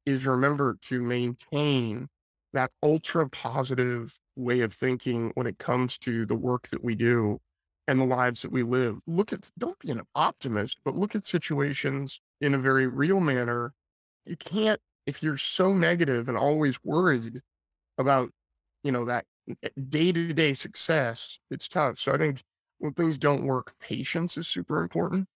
is 0.06 0.26
remember 0.26 0.78
to 0.82 1.02
maintain 1.02 2.10
that 2.54 2.72
ultra 2.84 3.30
positive 3.30 4.18
way 4.36 4.60
of 4.60 4.74
thinking 4.74 5.32
when 5.36 5.48
it 5.48 5.58
comes 5.58 5.98
to 6.00 6.26
the 6.26 6.36
work 6.36 6.68
that 6.70 6.84
we 6.84 6.96
do 6.96 7.40
and 7.92 8.00
the 8.00 8.06
lives 8.06 8.42
that 8.42 8.54
we 8.54 8.64
live. 8.64 9.00
Look 9.06 9.34
at, 9.34 9.52
don't 9.58 9.78
be 9.80 9.92
an 9.92 10.02
optimist, 10.16 10.78
but 10.86 10.96
look 10.96 11.14
at 11.14 11.26
situations 11.26 12.22
in 12.40 12.54
a 12.54 12.58
very 12.58 12.88
real 12.88 13.20
manner. 13.20 13.74
You 14.24 14.38
can't, 14.38 14.80
if 15.06 15.22
you're 15.22 15.38
so 15.38 15.74
negative 15.74 16.30
and 16.30 16.38
always 16.38 16.80
worried 16.86 17.42
about, 17.98 18.32
you 18.86 18.94
know, 18.94 19.04
that 19.06 19.26
day 19.90 20.14
to 20.14 20.34
day 20.34 20.54
success, 20.54 21.38
it's 21.50 21.68
tough. 21.68 21.98
So 21.98 22.14
I 22.14 22.18
think 22.18 22.42
when 22.80 22.94
things 22.94 23.18
don't 23.18 23.44
work, 23.44 23.74
patience 23.82 24.38
is 24.38 24.48
super 24.48 24.82
important. 24.82 25.28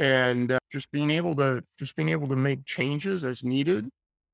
And 0.00 0.50
uh, 0.50 0.58
just 0.72 0.90
being 0.90 1.12
able 1.12 1.36
to, 1.36 1.62
just 1.78 1.94
being 1.94 2.08
able 2.08 2.26
to 2.28 2.36
make 2.36 2.64
changes 2.64 3.22
as 3.22 3.44
needed 3.44 3.88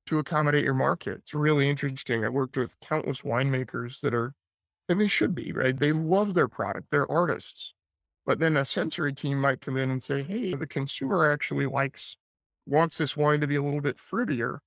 to 0.07 0.20
accommodate 0.20 0.64
your 0.64 0.74
market. 0.74 1.18
It's 1.18 1.34
really 1.34 1.68
interesting. 1.68 2.24
I 2.24 2.30
worked 2.30 2.57
with 2.57 2.80
countless 2.80 3.20
winemakers 3.20 4.00
that 4.00 4.14
are 4.14 4.32
and 4.93 5.01
they 5.01 5.09
should 5.09 5.34
be, 5.34 5.53
right? 5.53 5.78
They 5.78 5.93
love 5.93 6.34
their 6.34 6.49
product, 6.49 6.88
they're 6.90 7.11
artists. 7.11 7.74
But 8.24 8.38
then 8.38 8.57
a 8.57 8.64
sensory 8.64 9.12
team 9.12 9.40
might 9.40 9.61
come 9.61 9.76
in 9.76 9.90
and 9.90 10.03
say, 10.03 10.22
hey, 10.22 10.55
the 10.55 10.66
consumer 10.66 11.32
actually 11.32 11.66
likes, 11.66 12.16
wants 12.66 12.97
this 12.99 13.16
wine 13.16 13.40
to 13.40 13.49
be 13.49 13.57
a 13.57 13.62
little 13.62 13.80
bit 13.80 13.97
fruitier. 13.97 14.59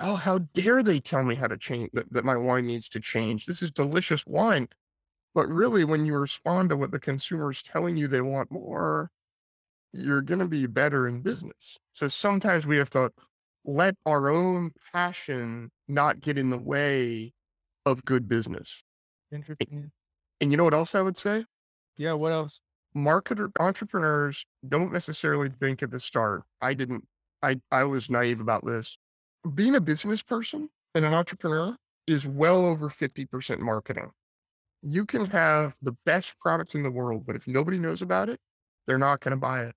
oh, 0.00 0.16
how 0.16 0.38
dare 0.38 0.82
they 0.82 0.98
tell 0.98 1.22
me 1.22 1.36
how 1.36 1.46
to 1.46 1.56
change 1.56 1.90
that, 1.92 2.12
that 2.12 2.24
my 2.24 2.36
wine 2.36 2.66
needs 2.66 2.88
to 2.88 3.00
change? 3.00 3.46
This 3.46 3.62
is 3.62 3.70
delicious 3.70 4.26
wine. 4.26 4.68
But 5.34 5.46
really, 5.48 5.84
when 5.84 6.04
you 6.06 6.16
respond 6.16 6.70
to 6.70 6.76
what 6.76 6.90
the 6.90 6.98
consumer 6.98 7.50
is 7.50 7.62
telling 7.62 7.96
you 7.96 8.08
they 8.08 8.22
want 8.22 8.50
more, 8.50 9.10
you're 9.92 10.22
going 10.22 10.40
to 10.40 10.48
be 10.48 10.66
better 10.66 11.06
in 11.06 11.20
business. 11.20 11.78
So 11.92 12.08
sometimes 12.08 12.66
we 12.66 12.78
have 12.78 12.90
to 12.90 13.12
let 13.64 13.96
our 14.06 14.30
own 14.30 14.72
passion 14.92 15.70
not 15.88 16.20
get 16.20 16.38
in 16.38 16.50
the 16.50 16.58
way 16.58 17.32
of 17.84 18.04
good 18.04 18.28
business. 18.28 18.82
Interesting. 19.36 19.92
And 20.40 20.50
you 20.50 20.56
know 20.56 20.64
what 20.64 20.74
else 20.74 20.94
I 20.94 21.02
would 21.02 21.16
say? 21.16 21.44
Yeah. 21.96 22.14
What 22.14 22.32
else? 22.32 22.60
Marketer 22.96 23.50
entrepreneurs 23.60 24.46
don't 24.66 24.92
necessarily 24.92 25.50
think 25.50 25.82
at 25.82 25.90
the 25.90 26.00
start. 26.00 26.42
I 26.60 26.74
didn't. 26.74 27.06
I 27.42 27.60
I 27.70 27.84
was 27.84 28.10
naive 28.10 28.40
about 28.40 28.64
this. 28.64 28.96
Being 29.54 29.74
a 29.74 29.80
business 29.80 30.22
person 30.22 30.70
and 30.94 31.04
an 31.04 31.14
entrepreneur 31.14 31.76
is 32.06 32.26
well 32.26 32.64
over 32.66 32.88
50% 32.88 33.60
marketing. 33.60 34.10
You 34.82 35.04
can 35.04 35.26
have 35.26 35.74
the 35.82 35.96
best 36.04 36.38
product 36.38 36.74
in 36.74 36.82
the 36.82 36.90
world, 36.90 37.24
but 37.26 37.36
if 37.36 37.46
nobody 37.46 37.78
knows 37.78 38.02
about 38.02 38.28
it, 38.28 38.40
they're 38.86 38.98
not 38.98 39.20
going 39.20 39.32
to 39.32 39.36
buy 39.36 39.64
it. 39.64 39.74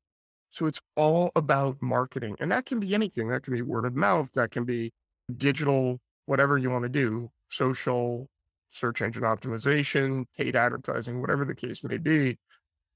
So 0.52 0.66
it's 0.66 0.80
all 0.96 1.32
about 1.36 1.82
marketing. 1.82 2.36
And 2.40 2.52
that 2.52 2.66
can 2.66 2.80
be 2.80 2.94
anything. 2.94 3.30
That 3.30 3.44
can 3.44 3.54
be 3.54 3.62
word 3.62 3.86
of 3.86 3.96
mouth, 3.96 4.32
that 4.34 4.52
can 4.52 4.66
be 4.66 4.92
digital, 5.36 6.00
whatever 6.26 6.58
you 6.58 6.70
want 6.70 6.84
to 6.84 6.90
do, 6.90 7.30
social, 7.50 8.28
search 8.70 9.02
engine 9.02 9.24
optimization, 9.24 10.26
paid 10.38 10.56
advertising, 10.56 11.22
whatever 11.22 11.46
the 11.46 11.56
case 11.56 11.84
may 11.84 11.98
be. 11.98 12.38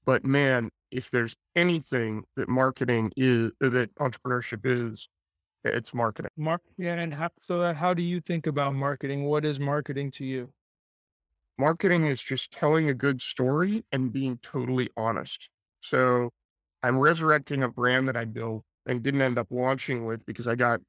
But 0.04 0.24
man, 0.24 0.70
if 0.90 1.10
there's 1.10 1.34
anything 1.56 2.24
that 2.36 2.48
marketing 2.48 3.12
is, 3.16 3.52
uh, 3.62 3.70
that 3.70 3.94
entrepreneurship 3.96 4.60
is, 4.64 5.08
it's 5.64 5.94
marketing. 5.94 6.30
Mark. 6.36 6.60
Yeah. 6.76 6.94
And 6.94 7.14
how, 7.14 7.30
so 7.40 7.60
that, 7.60 7.76
how 7.76 7.94
do 7.94 8.02
you 8.02 8.20
think 8.20 8.46
about 8.46 8.74
marketing? 8.74 9.24
What 9.24 9.44
is 9.44 9.58
marketing 9.58 10.10
to 10.12 10.24
you? 10.24 10.50
Marketing 11.58 12.06
is 12.06 12.20
just 12.20 12.50
telling 12.50 12.88
a 12.88 12.94
good 12.94 13.22
story 13.22 13.84
and 13.92 14.12
being 14.12 14.38
totally 14.42 14.90
honest. 14.96 15.48
So 15.80 16.30
I'm 16.82 16.98
resurrecting 16.98 17.62
a 17.62 17.68
brand 17.68 18.08
that 18.08 18.16
I 18.16 18.26
built 18.26 18.64
and 18.86 19.02
didn't 19.02 19.22
end 19.22 19.38
up 19.38 19.46
launching 19.50 20.04
with 20.04 20.26
because 20.26 20.46
I 20.46 20.54
got 20.54 20.80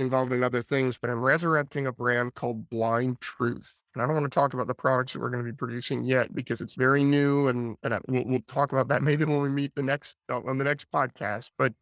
involved 0.00 0.32
in 0.32 0.42
other 0.42 0.62
things, 0.62 0.98
but 0.98 1.10
I'm 1.10 1.22
resurrecting 1.22 1.86
a 1.86 1.92
brand 1.92 2.34
called 2.34 2.68
Blind 2.68 3.20
Truth. 3.20 3.82
And 3.94 4.02
I 4.02 4.06
don't 4.06 4.14
want 4.14 4.24
to 4.24 4.34
talk 4.34 4.54
about 4.54 4.66
the 4.66 4.74
products 4.74 5.12
that 5.12 5.20
we're 5.20 5.30
going 5.30 5.44
to 5.44 5.50
be 5.50 5.56
producing 5.56 6.04
yet 6.04 6.34
because 6.34 6.60
it's 6.60 6.74
very 6.74 7.04
new 7.04 7.48
and, 7.48 7.76
and 7.82 7.94
I, 7.94 8.00
we'll, 8.08 8.24
we'll, 8.26 8.40
talk 8.46 8.72
about 8.72 8.88
that 8.88 9.02
maybe 9.04 9.24
when 9.24 9.42
we 9.42 9.48
meet 9.48 9.74
the 9.74 9.82
next 9.82 10.16
uh, 10.30 10.40
on 10.40 10.58
the 10.58 10.64
next 10.64 10.90
podcast. 10.90 11.50
But 11.58 11.74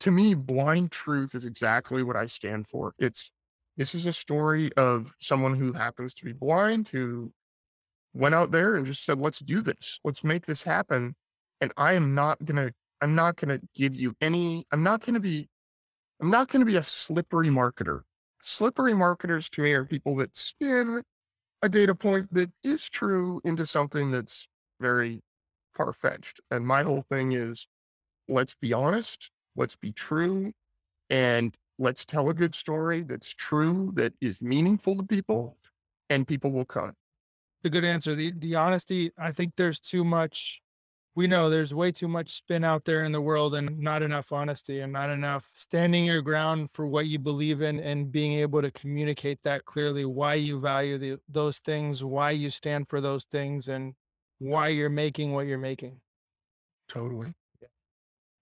to 0.00 0.10
me, 0.10 0.34
Blind 0.34 0.90
Truth 0.90 1.34
is 1.34 1.44
exactly 1.44 2.02
what 2.02 2.16
I 2.16 2.26
stand 2.26 2.66
for. 2.66 2.94
It's 2.98 3.30
this 3.76 3.94
is 3.94 4.06
a 4.06 4.12
story 4.12 4.70
of 4.76 5.14
someone 5.20 5.54
who 5.54 5.72
happens 5.72 6.12
to 6.14 6.24
be 6.24 6.32
blind 6.32 6.88
who 6.88 7.32
went 8.12 8.34
out 8.34 8.50
there 8.50 8.74
and 8.74 8.84
just 8.84 9.04
said, 9.04 9.18
let's 9.18 9.38
do 9.38 9.62
this. 9.62 10.00
Let's 10.04 10.24
make 10.24 10.46
this 10.46 10.64
happen. 10.64 11.14
And 11.60 11.72
I 11.76 11.94
am 11.94 12.14
not 12.14 12.44
to 12.46 12.72
I'm 13.00 13.14
not 13.14 13.38
to 13.38 13.60
give 13.74 13.94
you 13.94 14.14
any, 14.20 14.66
I'm 14.72 14.82
not 14.82 15.02
to 15.02 15.18
be, 15.20 15.48
I'm 16.20 16.30
not 16.30 16.48
going 16.48 16.60
to 16.60 16.66
be 16.66 16.76
a 16.76 16.82
slippery 16.82 17.48
marketer. 17.48 18.02
Slippery 18.42 18.94
marketers 18.94 19.48
to 19.50 19.62
me 19.62 19.72
are 19.72 19.84
people 19.84 20.16
that 20.16 20.36
spin 20.36 21.02
a 21.62 21.68
data 21.68 21.94
point 21.94 22.32
that 22.32 22.50
is 22.62 22.88
true 22.88 23.40
into 23.44 23.66
something 23.66 24.10
that's 24.10 24.46
very 24.80 25.22
far 25.74 25.92
fetched. 25.92 26.40
And 26.50 26.66
my 26.66 26.82
whole 26.82 27.04
thing 27.10 27.32
is 27.32 27.66
let's 28.28 28.54
be 28.54 28.72
honest, 28.72 29.30
let's 29.56 29.76
be 29.76 29.92
true, 29.92 30.52
and 31.08 31.56
let's 31.78 32.04
tell 32.04 32.30
a 32.30 32.34
good 32.34 32.54
story 32.54 33.02
that's 33.02 33.34
true, 33.34 33.90
that 33.94 34.12
is 34.20 34.40
meaningful 34.40 34.96
to 34.96 35.02
people, 35.02 35.56
and 36.08 36.26
people 36.26 36.52
will 36.52 36.64
come. 36.64 36.92
The 37.62 37.70
good 37.70 37.84
answer. 37.84 38.14
The, 38.14 38.32
the 38.38 38.54
honesty, 38.56 39.10
I 39.18 39.32
think 39.32 39.54
there's 39.56 39.80
too 39.80 40.04
much 40.04 40.60
we 41.16 41.26
know 41.26 41.50
there's 41.50 41.74
way 41.74 41.90
too 41.90 42.08
much 42.08 42.32
spin 42.32 42.62
out 42.64 42.84
there 42.84 43.04
in 43.04 43.12
the 43.12 43.20
world 43.20 43.54
and 43.54 43.78
not 43.78 44.02
enough 44.02 44.32
honesty 44.32 44.80
and 44.80 44.92
not 44.92 45.10
enough 45.10 45.50
standing 45.54 46.04
your 46.04 46.22
ground 46.22 46.70
for 46.70 46.86
what 46.86 47.06
you 47.06 47.18
believe 47.18 47.62
in 47.62 47.80
and 47.80 48.12
being 48.12 48.34
able 48.34 48.62
to 48.62 48.70
communicate 48.70 49.42
that 49.42 49.64
clearly 49.64 50.04
why 50.04 50.34
you 50.34 50.60
value 50.60 50.98
the, 50.98 51.18
those 51.28 51.58
things 51.58 52.04
why 52.04 52.30
you 52.30 52.48
stand 52.48 52.88
for 52.88 53.00
those 53.00 53.24
things 53.24 53.68
and 53.68 53.94
why 54.38 54.68
you're 54.68 54.88
making 54.88 55.32
what 55.32 55.46
you're 55.46 55.58
making. 55.58 56.00
Totally. 56.88 57.34
Yeah, 57.60 57.68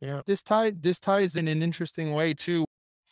yeah. 0.00 0.20
this 0.26 0.42
tie 0.42 0.70
this 0.70 0.98
ties 0.98 1.36
in 1.36 1.48
an 1.48 1.62
interesting 1.62 2.12
way 2.12 2.34
too 2.34 2.64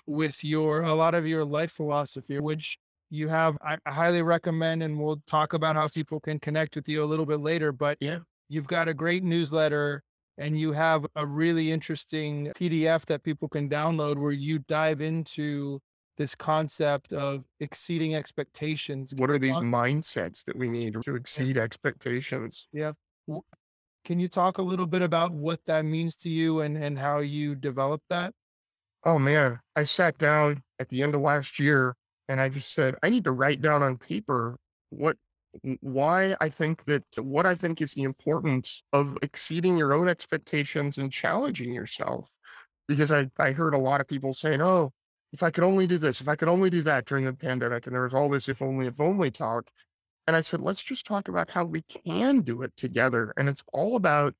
with 0.06 0.44
your 0.44 0.82
a 0.82 0.94
lot 0.94 1.14
of 1.14 1.26
your 1.26 1.44
life 1.44 1.72
philosophy 1.72 2.38
which 2.38 2.78
you 3.10 3.28
have 3.28 3.56
I, 3.60 3.76
I 3.84 3.90
highly 3.90 4.22
recommend 4.22 4.82
and 4.82 5.00
we'll 5.00 5.20
talk 5.26 5.52
about 5.52 5.74
how 5.74 5.88
people 5.88 6.20
can 6.20 6.38
connect 6.38 6.76
with 6.76 6.88
you 6.88 7.02
a 7.02 7.06
little 7.06 7.26
bit 7.26 7.40
later 7.40 7.72
but 7.72 7.98
yeah 8.00 8.18
You've 8.48 8.68
got 8.68 8.88
a 8.88 8.94
great 8.94 9.24
newsletter 9.24 10.02
and 10.38 10.58
you 10.58 10.72
have 10.72 11.06
a 11.16 11.26
really 11.26 11.72
interesting 11.72 12.52
PDF 12.56 13.06
that 13.06 13.22
people 13.22 13.48
can 13.48 13.68
download 13.68 14.18
where 14.18 14.32
you 14.32 14.58
dive 14.60 15.00
into 15.00 15.80
this 16.16 16.34
concept 16.34 17.12
of 17.12 17.44
exceeding 17.60 18.14
expectations. 18.14 19.14
What 19.16 19.30
are 19.30 19.38
these 19.38 19.56
mindsets 19.56 20.44
that 20.44 20.56
we 20.56 20.68
need 20.68 20.96
to 21.02 21.14
exceed 21.14 21.56
expectations? 21.56 22.68
Yeah. 22.72 22.92
Can 24.04 24.20
you 24.20 24.28
talk 24.28 24.58
a 24.58 24.62
little 24.62 24.86
bit 24.86 25.02
about 25.02 25.32
what 25.32 25.60
that 25.66 25.84
means 25.84 26.16
to 26.16 26.30
you 26.30 26.60
and, 26.60 26.76
and 26.76 26.98
how 26.98 27.18
you 27.18 27.54
developed 27.54 28.04
that? 28.08 28.32
Oh 29.04 29.18
man, 29.18 29.60
I 29.74 29.84
sat 29.84 30.18
down 30.18 30.62
at 30.78 30.88
the 30.88 31.02
end 31.02 31.14
of 31.14 31.20
last 31.20 31.58
year 31.58 31.94
and 32.28 32.40
I 32.40 32.48
just 32.48 32.72
said, 32.72 32.96
I 33.02 33.10
need 33.10 33.24
to 33.24 33.32
write 33.32 33.60
down 33.60 33.82
on 33.82 33.98
paper 33.98 34.56
what 34.90 35.16
why 35.80 36.36
I 36.40 36.48
think 36.48 36.84
that 36.84 37.04
what 37.18 37.46
I 37.46 37.54
think 37.54 37.80
is 37.80 37.94
the 37.94 38.02
importance 38.02 38.82
of 38.92 39.16
exceeding 39.22 39.76
your 39.76 39.92
own 39.92 40.08
expectations 40.08 40.98
and 40.98 41.12
challenging 41.12 41.72
yourself. 41.72 42.36
Because 42.88 43.10
I, 43.10 43.28
I 43.38 43.50
heard 43.50 43.74
a 43.74 43.78
lot 43.78 44.00
of 44.00 44.06
people 44.06 44.32
saying, 44.32 44.62
oh, 44.62 44.92
if 45.32 45.42
I 45.42 45.50
could 45.50 45.64
only 45.64 45.86
do 45.86 45.98
this, 45.98 46.20
if 46.20 46.28
I 46.28 46.36
could 46.36 46.48
only 46.48 46.70
do 46.70 46.82
that 46.82 47.04
during 47.04 47.24
the 47.24 47.32
pandemic, 47.32 47.86
and 47.86 47.94
there 47.94 48.02
was 48.02 48.14
all 48.14 48.30
this 48.30 48.48
if 48.48 48.62
only, 48.62 48.86
if 48.86 49.00
only 49.00 49.30
talk. 49.30 49.70
And 50.26 50.36
I 50.36 50.40
said, 50.40 50.60
let's 50.60 50.82
just 50.82 51.04
talk 51.04 51.28
about 51.28 51.50
how 51.50 51.64
we 51.64 51.82
can 51.82 52.40
do 52.40 52.62
it 52.62 52.76
together. 52.76 53.32
And 53.36 53.48
it's 53.48 53.64
all 53.72 53.96
about 53.96 54.34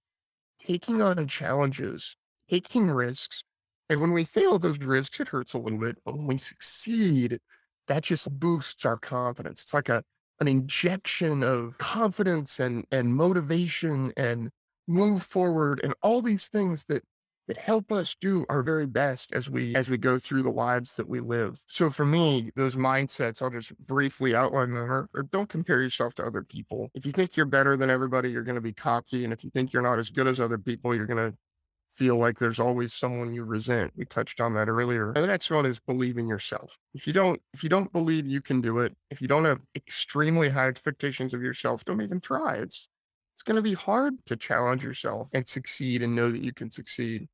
taking 0.64 1.02
on 1.02 1.26
challenges, 1.26 2.16
taking 2.48 2.88
risks. 2.88 3.42
And 3.88 4.00
when 4.00 4.12
we 4.12 4.24
fail 4.24 4.58
those 4.58 4.78
risks, 4.78 5.20
it 5.20 5.28
hurts 5.28 5.54
a 5.54 5.58
little 5.58 5.78
bit. 5.78 5.98
But 6.04 6.16
when 6.16 6.26
we 6.26 6.38
succeed, 6.38 7.40
that 7.88 8.02
just 8.02 8.38
boosts 8.38 8.84
our 8.84 8.96
confidence. 8.96 9.62
It's 9.62 9.74
like 9.74 9.88
a 9.88 10.02
an 10.40 10.48
injection 10.48 11.42
of 11.42 11.76
confidence 11.78 12.60
and 12.60 12.86
and 12.90 13.14
motivation 13.14 14.12
and 14.16 14.50
move 14.88 15.22
forward 15.22 15.80
and 15.82 15.94
all 16.02 16.22
these 16.22 16.48
things 16.48 16.84
that 16.86 17.02
that 17.48 17.56
help 17.56 17.92
us 17.92 18.16
do 18.20 18.44
our 18.48 18.62
very 18.62 18.86
best 18.86 19.32
as 19.32 19.48
we 19.48 19.74
as 19.76 19.88
we 19.88 19.96
go 19.96 20.18
through 20.18 20.42
the 20.42 20.50
lives 20.50 20.96
that 20.96 21.08
we 21.08 21.20
live. 21.20 21.62
So 21.68 21.90
for 21.90 22.04
me, 22.04 22.50
those 22.56 22.76
mindsets, 22.76 23.40
I'll 23.40 23.50
just 23.50 23.76
briefly 23.86 24.34
outline 24.34 24.70
them. 24.70 24.90
Or, 24.90 25.08
or 25.14 25.22
don't 25.24 25.48
compare 25.48 25.80
yourself 25.80 26.14
to 26.16 26.24
other 26.24 26.42
people. 26.42 26.90
If 26.94 27.06
you 27.06 27.12
think 27.12 27.36
you're 27.36 27.46
better 27.46 27.76
than 27.76 27.90
everybody, 27.90 28.30
you're 28.30 28.42
going 28.42 28.56
to 28.56 28.60
be 28.60 28.72
cocky, 28.72 29.24
and 29.24 29.32
if 29.32 29.44
you 29.44 29.50
think 29.50 29.72
you're 29.72 29.82
not 29.82 29.98
as 29.98 30.10
good 30.10 30.26
as 30.26 30.40
other 30.40 30.58
people, 30.58 30.94
you're 30.94 31.06
going 31.06 31.30
to 31.32 31.36
feel 31.96 32.18
like 32.18 32.38
there's 32.38 32.60
always 32.60 32.92
someone 32.92 33.32
you 33.32 33.44
resent. 33.44 33.92
We 33.96 34.04
touched 34.04 34.40
on 34.40 34.54
that 34.54 34.68
earlier. 34.68 35.08
And 35.08 35.22
the 35.22 35.26
next 35.26 35.50
one 35.50 35.64
is 35.64 35.80
believe 35.80 36.18
in 36.18 36.28
yourself. 36.28 36.76
If 36.94 37.06
you 37.06 37.12
don't, 37.12 37.40
if 37.54 37.62
you 37.62 37.70
don't 37.70 37.92
believe 37.92 38.26
you 38.26 38.42
can 38.42 38.60
do 38.60 38.78
it, 38.80 38.94
if 39.10 39.22
you 39.22 39.28
don't 39.28 39.44
have 39.44 39.60
extremely 39.74 40.48
high 40.48 40.68
expectations 40.68 41.32
of 41.32 41.42
yourself, 41.42 41.84
don't 41.84 42.02
even 42.02 42.20
try. 42.20 42.56
It's 42.56 42.88
it's 43.34 43.42
going 43.42 43.56
to 43.56 43.62
be 43.62 43.74
hard 43.74 44.14
to 44.26 44.36
challenge 44.36 44.82
yourself 44.82 45.28
and 45.34 45.46
succeed 45.46 46.02
and 46.02 46.14
know 46.14 46.30
that 46.30 46.42
you 46.42 46.52
can 46.52 46.70
succeed. 46.70 47.28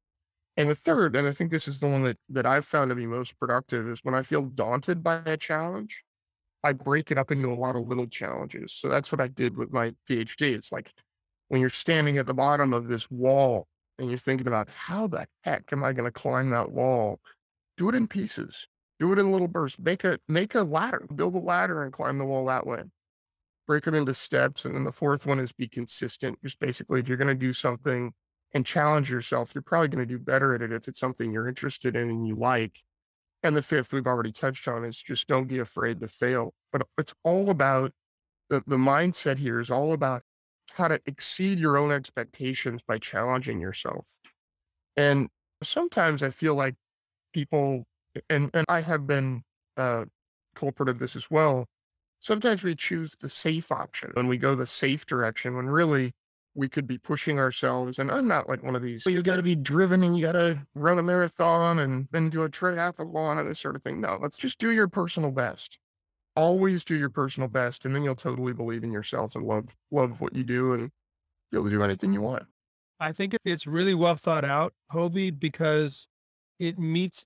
And 0.56 0.68
the 0.68 0.74
third, 0.74 1.16
and 1.16 1.26
I 1.26 1.32
think 1.32 1.50
this 1.50 1.68
is 1.68 1.80
the 1.80 1.88
one 1.88 2.02
that 2.04 2.18
that 2.28 2.46
I've 2.46 2.64
found 2.64 2.90
to 2.90 2.94
be 2.94 3.06
most 3.06 3.38
productive, 3.38 3.88
is 3.88 4.00
when 4.02 4.14
I 4.14 4.22
feel 4.22 4.42
daunted 4.42 5.02
by 5.02 5.22
a 5.26 5.36
challenge, 5.36 6.02
I 6.62 6.72
break 6.72 7.10
it 7.10 7.18
up 7.18 7.30
into 7.32 7.48
a 7.48 7.54
lot 7.54 7.74
of 7.74 7.88
little 7.88 8.06
challenges. 8.06 8.72
So 8.72 8.88
that's 8.88 9.10
what 9.10 9.20
I 9.20 9.28
did 9.28 9.56
with 9.56 9.72
my 9.72 9.92
PhD. 10.08 10.54
It's 10.54 10.70
like 10.70 10.92
when 11.48 11.60
you're 11.60 11.70
standing 11.70 12.18
at 12.18 12.26
the 12.26 12.34
bottom 12.34 12.72
of 12.72 12.86
this 12.86 13.10
wall 13.10 13.66
and 14.02 14.10
you're 14.10 14.18
thinking 14.18 14.48
about 14.48 14.68
how 14.68 15.06
the 15.06 15.26
heck 15.44 15.72
am 15.72 15.84
I 15.84 15.92
going 15.92 16.10
to 16.10 16.12
climb 16.12 16.50
that 16.50 16.72
wall? 16.72 17.20
Do 17.76 17.88
it 17.88 17.94
in 17.94 18.08
pieces. 18.08 18.66
Do 18.98 19.12
it 19.12 19.18
in 19.18 19.30
little 19.30 19.48
bursts. 19.48 19.78
Make 19.78 20.04
a 20.04 20.18
make 20.28 20.54
a 20.54 20.62
ladder. 20.62 21.06
Build 21.14 21.36
a 21.36 21.38
ladder 21.38 21.82
and 21.82 21.92
climb 21.92 22.18
the 22.18 22.24
wall 22.24 22.44
that 22.46 22.66
way. 22.66 22.82
Break 23.66 23.86
it 23.86 23.94
into 23.94 24.12
steps. 24.12 24.64
And 24.64 24.74
then 24.74 24.84
the 24.84 24.92
fourth 24.92 25.24
one 25.24 25.38
is 25.38 25.52
be 25.52 25.68
consistent. 25.68 26.38
Just 26.42 26.58
basically, 26.58 27.00
if 27.00 27.08
you're 27.08 27.16
going 27.16 27.28
to 27.28 27.34
do 27.34 27.52
something 27.52 28.12
and 28.52 28.66
challenge 28.66 29.10
yourself, 29.10 29.52
you're 29.54 29.62
probably 29.62 29.88
going 29.88 30.06
to 30.06 30.14
do 30.14 30.18
better 30.18 30.52
at 30.52 30.62
it 30.62 30.72
if 30.72 30.88
it's 30.88 30.98
something 31.00 31.32
you're 31.32 31.48
interested 31.48 31.94
in 31.94 32.10
and 32.10 32.26
you 32.26 32.34
like. 32.34 32.80
And 33.44 33.56
the 33.56 33.62
fifth 33.62 33.92
we've 33.92 34.06
already 34.06 34.32
touched 34.32 34.66
on 34.66 34.84
is 34.84 34.98
just 34.98 35.28
don't 35.28 35.48
be 35.48 35.60
afraid 35.60 36.00
to 36.00 36.08
fail. 36.08 36.54
But 36.72 36.82
it's 36.98 37.14
all 37.22 37.50
about 37.50 37.92
the, 38.50 38.62
the 38.66 38.76
mindset 38.76 39.38
here 39.38 39.60
is 39.60 39.70
all 39.70 39.92
about 39.92 40.22
how 40.76 40.88
to 40.88 41.00
exceed 41.06 41.58
your 41.58 41.76
own 41.76 41.92
expectations 41.92 42.82
by 42.86 42.98
challenging 42.98 43.60
yourself. 43.60 44.18
And 44.96 45.28
sometimes 45.62 46.22
I 46.22 46.30
feel 46.30 46.54
like 46.54 46.74
people, 47.32 47.84
and, 48.28 48.50
and 48.54 48.66
I 48.68 48.80
have 48.80 49.06
been 49.06 49.42
uh, 49.76 50.04
culprit 50.54 50.88
of 50.88 50.98
this 50.98 51.16
as 51.16 51.30
well. 51.30 51.66
Sometimes 52.20 52.62
we 52.62 52.74
choose 52.74 53.16
the 53.20 53.28
safe 53.28 53.72
option 53.72 54.10
when 54.14 54.28
we 54.28 54.36
go 54.36 54.54
the 54.54 54.66
safe 54.66 55.06
direction 55.06 55.56
when 55.56 55.66
really 55.66 56.12
we 56.54 56.68
could 56.68 56.86
be 56.86 56.98
pushing 56.98 57.38
ourselves. 57.38 57.98
And 57.98 58.10
I'm 58.10 58.28
not 58.28 58.48
like 58.48 58.62
one 58.62 58.76
of 58.76 58.82
these, 58.82 59.04
you 59.06 59.22
got 59.22 59.36
to 59.36 59.42
be 59.42 59.56
driven 59.56 60.02
and 60.02 60.16
you 60.16 60.24
got 60.24 60.32
to 60.32 60.60
run 60.74 60.98
a 60.98 61.02
marathon 61.02 61.78
and 61.78 62.08
then 62.12 62.30
do 62.30 62.42
a 62.42 62.48
triathlon 62.48 63.40
and 63.40 63.50
this 63.50 63.58
sort 63.58 63.74
of 63.74 63.82
thing. 63.82 64.00
No, 64.00 64.18
let's 64.20 64.38
just 64.38 64.58
do 64.58 64.70
your 64.70 64.88
personal 64.88 65.30
best. 65.30 65.78
Always 66.34 66.84
do 66.84 66.96
your 66.96 67.10
personal 67.10 67.48
best. 67.48 67.84
And 67.84 67.94
then 67.94 68.02
you'll 68.02 68.14
totally 68.14 68.52
believe 68.52 68.84
in 68.84 68.92
yourself 68.92 69.34
and 69.34 69.44
love, 69.44 69.76
love 69.90 70.20
what 70.20 70.34
you 70.34 70.44
do 70.44 70.72
and 70.72 70.90
be 71.50 71.58
able 71.58 71.64
to 71.64 71.70
do 71.70 71.82
anything 71.82 72.12
you 72.12 72.22
want. 72.22 72.44
I 73.00 73.12
think 73.12 73.36
it's 73.44 73.66
really 73.66 73.94
well 73.94 74.14
thought 74.14 74.44
out, 74.44 74.74
Hoby, 74.92 75.36
because 75.36 76.06
it 76.58 76.78
meets 76.78 77.24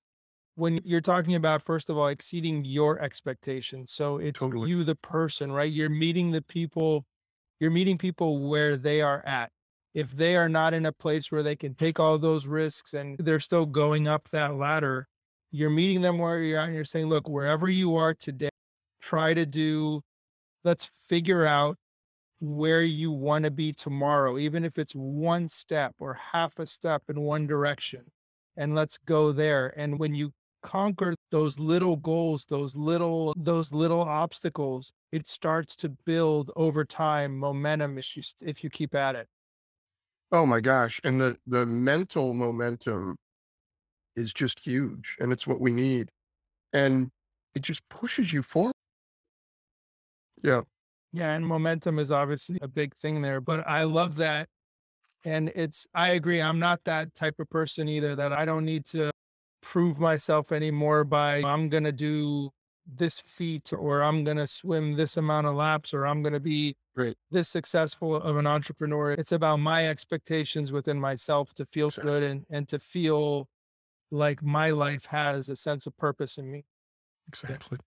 when 0.55 0.81
you're 0.85 1.03
talking 1.03 1.35
about, 1.35 1.63
first 1.63 1.91
of 1.91 1.99
all, 1.99 2.09
exceeding 2.09 2.65
your 2.65 2.99
expectations. 3.01 3.93
So 3.93 4.17
it's 4.17 4.39
Totally. 4.39 4.71
you, 4.71 4.85
the 4.85 4.95
person, 4.95 5.53
right? 5.53 5.71
You're 5.71 5.91
meeting 5.91 6.31
the 6.31 6.41
people, 6.41 7.05
you're 7.61 7.71
meeting 7.71 7.99
people 7.99 8.49
where 8.49 8.77
they 8.77 9.03
are 9.03 9.25
at. 9.27 9.51
If 9.95 10.13
they 10.13 10.35
are 10.35 10.49
not 10.49 10.75
in 10.75 10.87
a 10.87 10.93
place 10.93 11.31
where 11.31 11.43
they 11.43 11.57
can 11.57 11.75
take 11.75 12.01
all 12.01 12.19
those 12.19 12.47
risks 12.47 12.95
and 12.95 13.19
they're 13.19 13.41
still 13.41 13.67
going 13.67 14.09
up 14.09 14.31
that 14.31 14.55
ladder, 14.55 15.09
you're 15.51 15.71
meeting 15.71 16.01
them 16.01 16.19
where 16.19 16.43
you're 16.43 16.59
at 16.59 16.67
and 16.67 16.75
you're 16.75 16.85
saying, 16.85 17.07
look, 17.07 17.29
wherever 17.29 17.69
you 17.69 17.97
are 17.97 18.15
today, 18.15 18.49
try 19.07 19.33
to 19.35 19.47
do, 19.47 20.01
let's 20.65 20.91
figure 21.09 21.47
out 21.47 21.77
where 22.41 22.83
you 22.83 23.13
want 23.13 23.45
to 23.45 23.51
be 23.51 23.73
tomorrow, 23.73 24.37
even 24.37 24.65
if 24.65 24.79
it's 24.79 24.95
one 24.95 25.49
step 25.49 25.95
or 25.99 26.15
half 26.33 26.59
a 26.59 26.67
step 26.67 27.03
in 27.09 27.21
one 27.21 27.47
direction. 27.47 28.03
And 28.57 28.75
let's 28.75 28.99
go 28.99 29.33
there. 29.33 29.73
And 29.77 29.99
when 29.99 30.15
you 30.15 30.33
conquer 30.63 31.15
those 31.31 31.59
little 31.59 31.97
goals, 31.97 32.47
those 32.49 32.75
little 32.75 33.33
those 33.37 33.73
little 33.73 34.01
obstacles, 34.01 34.93
it 35.13 35.29
starts 35.29 35.77
to 35.77 35.89
build 35.89 36.51
over 36.57 36.85
time 36.85 37.39
momentum 37.39 37.99
if 37.99 38.17
you 38.17 38.23
if 38.41 38.65
you 38.65 38.71
keep 38.71 38.95
at 38.95 39.15
it. 39.15 39.29
Oh 40.33 40.47
my 40.47 40.61
gosh. 40.61 41.01
And 41.05 41.21
the, 41.21 41.37
the 41.47 41.65
mental 41.65 42.35
momentum 42.35 43.17
is 44.17 44.33
just 44.33 44.59
huge 44.59 45.17
and 45.21 45.33
it's 45.33 45.47
what 45.47 45.61
we 45.61 45.71
need. 45.71 46.09
And 46.73 47.11
it 47.55 47.63
just 47.63 47.89
pushes 47.89 48.33
you 48.33 48.43
forward. 48.43 48.73
Yeah. 50.47 50.63
Yeah, 51.13 51.33
and 51.33 51.47
momentum 51.47 51.99
is 51.99 52.11
obviously 52.11 52.59
a 52.63 52.69
big 52.69 52.95
thing 52.95 53.23
there, 53.23 53.41
but 53.41 53.67
I 53.67 53.85
love 53.85 54.17
that. 54.17 54.49
And 55.25 55.51
it's 55.55 55.87
I 55.95 56.11
agree, 56.11 56.41
I'm 56.41 56.59
not 56.59 56.81
that 56.85 57.15
type 57.15 57.35
of 57.41 57.51
person 57.51 57.89
either 57.89 58.15
that 58.17 58.33
I 58.33 58.45
don't 58.45 58.65
need 58.65 58.87
to 58.87 59.11
prove 59.61 59.99
myself 59.99 60.53
anymore 60.53 61.03
by 61.05 61.43
I'm 61.43 61.69
going 61.69 61.85
to 61.85 61.93
do 61.93 62.51
this 62.87 63.19
feat 63.19 63.73
or 63.73 64.03
I'm 64.03 64.23
going 64.23 64.37
to 64.37 64.47
swim 64.47 64.95
this 64.95 65.17
amount 65.17 65.49
of 65.49 65.57
laps 65.57 65.93
or 65.93 66.07
I'm 66.07 66.23
going 66.23 66.35
to 66.35 66.41
be 66.41 66.77
Great. 66.95 67.17
this 67.31 67.49
successful 67.49 68.15
of 68.15 68.37
an 68.37 68.47
entrepreneur. 68.47 69.13
It's 69.13 69.33
about 69.33 69.57
my 69.57 69.89
expectations 69.89 70.71
within 70.71 71.01
myself 71.01 71.53
to 71.55 71.65
feel 71.65 71.89
Exactly. 71.89 72.11
good 72.13 72.23
and, 72.23 72.45
and 72.49 72.69
to 72.69 72.79
feel 72.79 73.49
like 74.13 74.43
my 74.43 74.71
life 74.71 75.07
has 75.07 75.49
a 75.49 75.57
sense 75.57 75.87
of 75.87 75.97
purpose 75.97 76.39
in 76.39 76.53
me. 76.53 76.65
Exactly. 77.27 77.79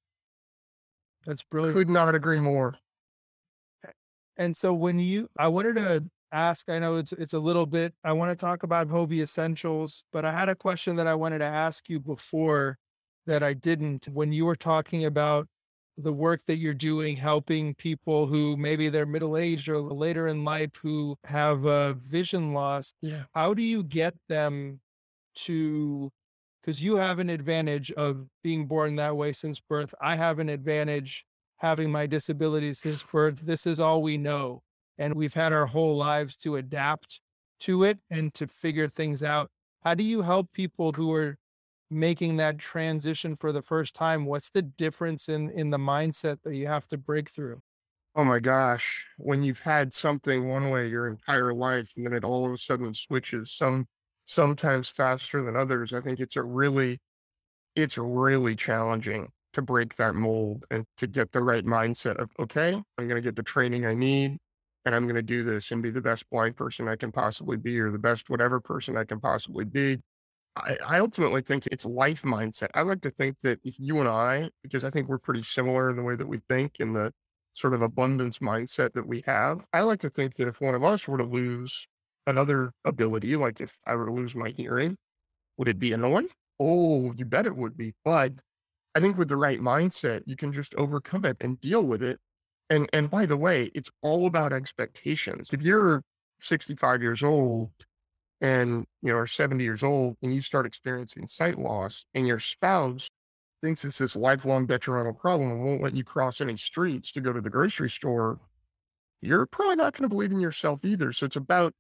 That's 1.25 1.43
brilliant. 1.43 1.75
Could 1.75 1.89
not 1.89 2.15
agree 2.15 2.39
more. 2.39 2.77
And 4.37 4.55
so 4.55 4.73
when 4.73 4.99
you, 4.99 5.29
I 5.37 5.47
wanted 5.49 5.75
to 5.75 6.05
ask, 6.31 6.69
I 6.69 6.79
know 6.79 6.95
it's 6.95 7.11
it's 7.11 7.33
a 7.33 7.39
little 7.39 7.65
bit, 7.65 7.93
I 8.03 8.13
want 8.13 8.31
to 8.31 8.35
talk 8.41 8.63
about 8.63 8.87
Hoby 8.87 9.21
Essentials, 9.21 10.05
but 10.11 10.23
I 10.25 10.31
had 10.31 10.49
a 10.49 10.55
question 10.55 10.95
that 10.95 11.07
I 11.07 11.15
wanted 11.15 11.39
to 11.39 11.45
ask 11.45 11.89
you 11.89 11.99
before 11.99 12.77
that 13.25 13.43
I 13.43 13.53
didn't. 13.53 14.07
When 14.07 14.31
you 14.31 14.45
were 14.45 14.55
talking 14.55 15.03
about 15.05 15.47
the 15.97 16.13
work 16.13 16.39
that 16.47 16.57
you're 16.57 16.73
doing, 16.73 17.17
helping 17.17 17.75
people 17.75 18.25
who 18.27 18.55
maybe 18.55 18.87
they're 18.87 19.05
middle 19.05 19.35
aged 19.35 19.67
or 19.67 19.81
later 19.81 20.27
in 20.27 20.45
life 20.45 20.71
who 20.81 21.17
have 21.25 21.65
uh, 21.65 21.93
vision 21.93 22.53
loss, 22.53 22.93
Yeah. 23.01 23.23
how 23.33 23.53
do 23.53 23.61
you 23.61 23.83
get 23.83 24.15
them 24.29 24.79
to 25.35 26.11
because 26.61 26.81
you 26.81 26.95
have 26.95 27.19
an 27.19 27.29
advantage 27.29 27.91
of 27.93 28.27
being 28.43 28.67
born 28.67 28.95
that 28.97 29.15
way 29.17 29.33
since 29.33 29.59
birth. 29.59 29.93
I 30.01 30.15
have 30.15 30.39
an 30.39 30.49
advantage 30.49 31.25
having 31.57 31.91
my 31.91 32.07
disabilities 32.07 32.79
since 32.79 33.03
birth. 33.03 33.41
This 33.41 33.65
is 33.65 33.79
all 33.79 34.01
we 34.01 34.17
know 34.17 34.61
and 34.97 35.15
we've 35.15 35.33
had 35.33 35.53
our 35.53 35.67
whole 35.67 35.95
lives 35.95 36.35
to 36.37 36.57
adapt 36.57 37.21
to 37.61 37.83
it 37.83 37.99
and 38.09 38.33
to 38.33 38.47
figure 38.47 38.87
things 38.89 39.23
out. 39.23 39.49
How 39.83 39.95
do 39.95 40.03
you 40.03 40.21
help 40.21 40.51
people 40.53 40.91
who 40.91 41.13
are 41.13 41.37
making 41.89 42.37
that 42.37 42.59
transition 42.59 43.35
for 43.35 43.51
the 43.51 43.61
first 43.61 43.95
time? 43.95 44.25
What's 44.25 44.49
the 44.51 44.61
difference 44.61 45.29
in 45.29 45.49
in 45.49 45.69
the 45.71 45.77
mindset 45.77 46.41
that 46.43 46.55
you 46.55 46.67
have 46.67 46.87
to 46.89 46.97
break 46.97 47.29
through? 47.29 47.61
Oh 48.15 48.23
my 48.23 48.39
gosh. 48.39 49.07
When 49.17 49.43
you've 49.43 49.59
had 49.59 49.93
something 49.93 50.47
one 50.47 50.69
way 50.69 50.87
your 50.89 51.07
entire 51.07 51.53
life 51.53 51.93
and 51.95 52.05
then 52.05 52.13
it 52.13 52.23
all 52.23 52.45
of 52.45 52.51
a 52.51 52.57
sudden 52.57 52.93
switches 52.93 53.51
some 53.51 53.87
sometimes 54.29 54.89
faster 54.89 55.43
than 55.43 55.55
others, 55.55 55.91
I 55.91 56.01
think 56.01 56.19
it's 56.19 56.35
a 56.35 56.43
really 56.43 56.99
it's 57.75 57.97
really 57.97 58.55
challenging 58.55 59.29
to 59.53 59.61
break 59.61 59.95
that 59.97 60.15
mold 60.15 60.65
and 60.71 60.85
to 60.97 61.07
get 61.07 61.31
the 61.31 61.41
right 61.43 61.65
mindset 61.65 62.17
of 62.17 62.31
okay, 62.39 62.81
I'm 62.97 63.07
gonna 63.07 63.21
get 63.21 63.35
the 63.35 63.43
training 63.43 63.85
I 63.85 63.95
need 63.95 64.37
and 64.85 64.95
I'm 64.95 65.07
gonna 65.07 65.23
do 65.23 65.43
this 65.43 65.71
and 65.71 65.83
be 65.83 65.91
the 65.91 66.01
best 66.01 66.29
blind 66.29 66.57
person 66.57 66.87
I 66.87 66.95
can 66.95 67.11
possibly 67.11 67.57
be 67.57 67.79
or 67.79 67.91
the 67.91 67.99
best 67.99 68.29
whatever 68.29 68.59
person 68.61 68.97
I 68.97 69.05
can 69.05 69.19
possibly 69.19 69.65
be. 69.65 69.99
I, 70.57 70.77
I 70.87 70.99
ultimately 70.99 71.41
think 71.41 71.67
it's 71.67 71.85
life 71.85 72.23
mindset. 72.23 72.69
I 72.75 72.83
like 72.83 73.01
to 73.01 73.11
think 73.11 73.39
that 73.41 73.59
if 73.63 73.77
you 73.79 73.99
and 73.99 74.09
I, 74.09 74.51
because 74.63 74.83
I 74.85 74.91
think 74.91 75.09
we're 75.09 75.19
pretty 75.19 75.43
similar 75.43 75.89
in 75.91 75.97
the 75.97 76.03
way 76.03 76.15
that 76.15 76.27
we 76.27 76.39
think 76.49 76.73
and 76.79 76.95
the 76.95 77.13
sort 77.53 77.73
of 77.73 77.81
abundance 77.83 78.39
mindset 78.39 78.93
that 78.93 79.07
we 79.07 79.23
have, 79.27 79.65
I 79.73 79.81
like 79.81 79.99
to 80.01 80.09
think 80.09 80.35
that 80.37 80.47
if 80.49 80.61
one 80.61 80.75
of 80.75 80.83
us 80.83 81.07
were 81.07 81.17
to 81.17 81.25
lose 81.25 81.87
another 82.29 82.71
ability, 82.85 83.35
like 83.35 83.61
if 83.61 83.77
I 83.85 83.95
were 83.95 84.05
to 84.05 84.11
lose 84.11 84.35
my 84.35 84.49
hearing, 84.49 84.97
would 85.57 85.67
it 85.67 85.79
be 85.79 85.93
annoying? 85.93 86.29
Oh, 86.59 87.13
you 87.13 87.25
bet 87.25 87.45
it 87.45 87.55
would 87.55 87.77
be. 87.77 87.93
But 88.05 88.33
I 88.95 88.99
think 88.99 89.17
with 89.17 89.29
the 89.29 89.37
right 89.37 89.59
mindset, 89.59 90.23
you 90.25 90.35
can 90.35 90.53
just 90.53 90.75
overcome 90.75 91.25
it 91.25 91.37
and 91.41 91.59
deal 91.61 91.83
with 91.83 92.03
it. 92.03 92.19
And 92.69 92.89
and 92.93 93.09
by 93.09 93.25
the 93.25 93.37
way, 93.37 93.71
it's 93.73 93.89
all 94.01 94.27
about 94.27 94.53
expectations. 94.53 95.51
If 95.53 95.61
you're 95.63 96.03
65 96.41 97.01
years 97.01 97.23
old 97.23 97.71
and 98.41 98.85
you 99.01 99.11
know 99.11 99.17
are 99.17 99.27
70 99.27 99.63
years 99.63 99.83
old 99.83 100.15
and 100.21 100.33
you 100.33 100.41
start 100.41 100.65
experiencing 100.65 101.27
sight 101.27 101.59
loss 101.59 102.05
and 102.13 102.25
your 102.25 102.39
spouse 102.39 103.09
thinks 103.61 103.83
it's 103.83 103.97
this 103.97 104.15
lifelong 104.15 104.65
detrimental 104.65 105.13
problem 105.13 105.51
and 105.51 105.63
won't 105.63 105.81
let 105.81 105.95
you 105.95 106.03
cross 106.03 106.41
any 106.41 106.57
streets 106.57 107.11
to 107.11 107.21
go 107.21 107.33
to 107.33 107.41
the 107.41 107.49
grocery 107.49 107.89
store, 107.89 108.39
you're 109.21 109.45
probably 109.45 109.75
not 109.75 109.93
going 109.93 110.09
to 110.09 110.13
believe 110.13 110.31
in 110.31 110.39
yourself 110.39 110.85
either. 110.85 111.11
So 111.11 111.25
it's 111.25 111.35
about, 111.35 111.73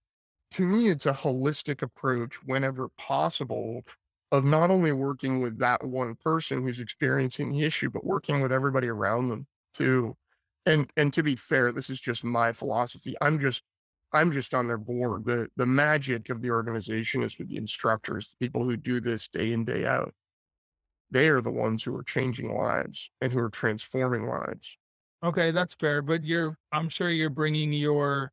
to 0.51 0.65
me, 0.65 0.89
it's 0.89 1.05
a 1.05 1.13
holistic 1.13 1.81
approach 1.81 2.35
whenever 2.43 2.89
possible 2.97 3.83
of 4.31 4.43
not 4.45 4.69
only 4.71 4.91
working 4.91 5.41
with 5.41 5.57
that 5.59 5.83
one 5.83 6.15
person 6.15 6.61
who's 6.63 6.79
experiencing 6.79 7.51
the 7.51 7.63
issue, 7.63 7.89
but 7.89 8.05
working 8.05 8.41
with 8.41 8.51
everybody 8.51 8.87
around 8.87 9.29
them 9.29 9.47
too. 9.73 10.15
And 10.65 10.91
and 10.97 11.13
to 11.13 11.23
be 11.23 11.35
fair, 11.35 11.71
this 11.71 11.89
is 11.89 11.99
just 11.99 12.23
my 12.23 12.51
philosophy. 12.53 13.15
I'm 13.21 13.39
just 13.39 13.63
I'm 14.13 14.31
just 14.31 14.53
on 14.53 14.67
their 14.67 14.77
board. 14.77 15.25
The 15.25 15.49
the 15.55 15.65
magic 15.65 16.29
of 16.29 16.41
the 16.41 16.51
organization 16.51 17.23
is 17.23 17.37
with 17.37 17.49
the 17.49 17.57
instructors, 17.57 18.29
the 18.39 18.45
people 18.45 18.63
who 18.63 18.77
do 18.77 18.99
this 18.99 19.27
day 19.27 19.51
in, 19.51 19.65
day 19.65 19.85
out. 19.85 20.13
They 21.11 21.29
are 21.29 21.41
the 21.41 21.51
ones 21.51 21.83
who 21.83 21.95
are 21.95 22.03
changing 22.03 22.53
lives 22.55 23.09
and 23.21 23.31
who 23.33 23.39
are 23.39 23.49
transforming 23.49 24.25
lives. 24.27 24.77
okay 25.23 25.51
that's 25.51 25.73
fair 25.75 26.01
but 26.01 26.23
you're 26.23 26.57
i'm 26.71 26.87
sure 26.89 27.09
you're 27.09 27.29
bringing 27.29 27.73
your 27.73 28.31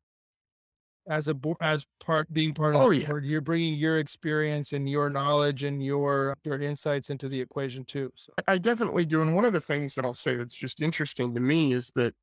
as 1.09 1.27
a 1.27 1.35
as 1.61 1.85
part 1.99 2.31
being 2.33 2.53
part 2.53 2.75
of 2.75 2.79
Oh 2.79 2.89
the 2.89 2.91
yeah. 2.91 3.11
board, 3.11 3.25
you're 3.25 3.41
bringing 3.41 3.75
your 3.75 3.99
experience 3.99 4.73
and 4.73 4.89
your 4.89 5.09
knowledge 5.09 5.63
and 5.63 5.83
your 5.83 6.35
your 6.43 6.61
insights 6.61 7.09
into 7.09 7.29
the 7.29 7.41
equation 7.41 7.85
too. 7.85 8.11
So 8.15 8.33
I 8.47 8.57
definitely 8.57 9.05
do. 9.05 9.21
And 9.21 9.35
one 9.35 9.45
of 9.45 9.53
the 9.53 9.61
things 9.61 9.95
that 9.95 10.05
I'll 10.05 10.13
say 10.13 10.35
that's 10.35 10.53
just 10.55 10.81
interesting 10.81 11.33
to 11.33 11.39
me 11.41 11.73
is 11.73 11.91
that 11.95 12.15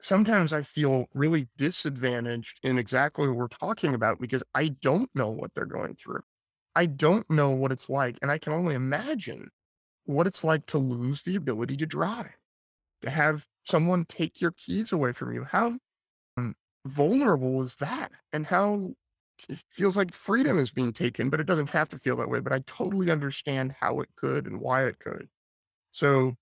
sometimes 0.00 0.52
I 0.52 0.62
feel 0.62 1.06
really 1.14 1.48
disadvantaged 1.56 2.60
in 2.62 2.78
exactly 2.78 3.28
what 3.28 3.36
we're 3.36 3.48
talking 3.48 3.94
about 3.94 4.20
because 4.20 4.42
I 4.54 4.68
don't 4.68 5.10
know 5.14 5.30
what 5.30 5.54
they're 5.54 5.66
going 5.66 5.96
through. 5.96 6.22
I 6.74 6.86
don't 6.86 7.28
know 7.30 7.50
what 7.50 7.72
it's 7.72 7.90
like. 7.90 8.18
And 8.22 8.30
I 8.30 8.38
can 8.38 8.52
only 8.52 8.74
imagine 8.74 9.50
what 10.04 10.28
it's 10.28 10.44
like 10.44 10.66
to 10.66 10.78
lose 10.78 11.22
the 11.22 11.36
ability 11.36 11.76
to 11.78 11.86
drive, 11.86 12.32
to 13.02 13.10
have 13.10 13.46
someone 13.64 14.06
take 14.06 14.40
your 14.40 14.52
keys 14.52 14.92
away 14.92 15.12
from 15.12 15.34
you. 15.34 15.44
How 15.44 15.78
vulnerable 16.86 17.62
is 17.62 17.76
that? 17.76 18.12
And 18.32 18.46
how 18.46 18.94
it 19.48 19.62
feels 19.70 19.96
like 19.96 20.12
freedom 20.12 20.58
is 20.58 20.70
being 20.70 20.92
taken, 20.92 21.30
but 21.30 21.40
it 21.40 21.46
doesn't 21.46 21.70
have 21.70 21.88
to 21.90 21.98
feel 21.98 22.16
that 22.16 22.28
way. 22.28 22.40
But 22.40 22.52
I 22.52 22.60
totally 22.66 23.10
understand 23.10 23.74
how 23.80 24.00
it 24.00 24.08
could 24.16 24.46
and 24.46 24.60
why 24.60 24.84
it 24.84 24.98
could. 24.98 25.28
So 25.92 26.34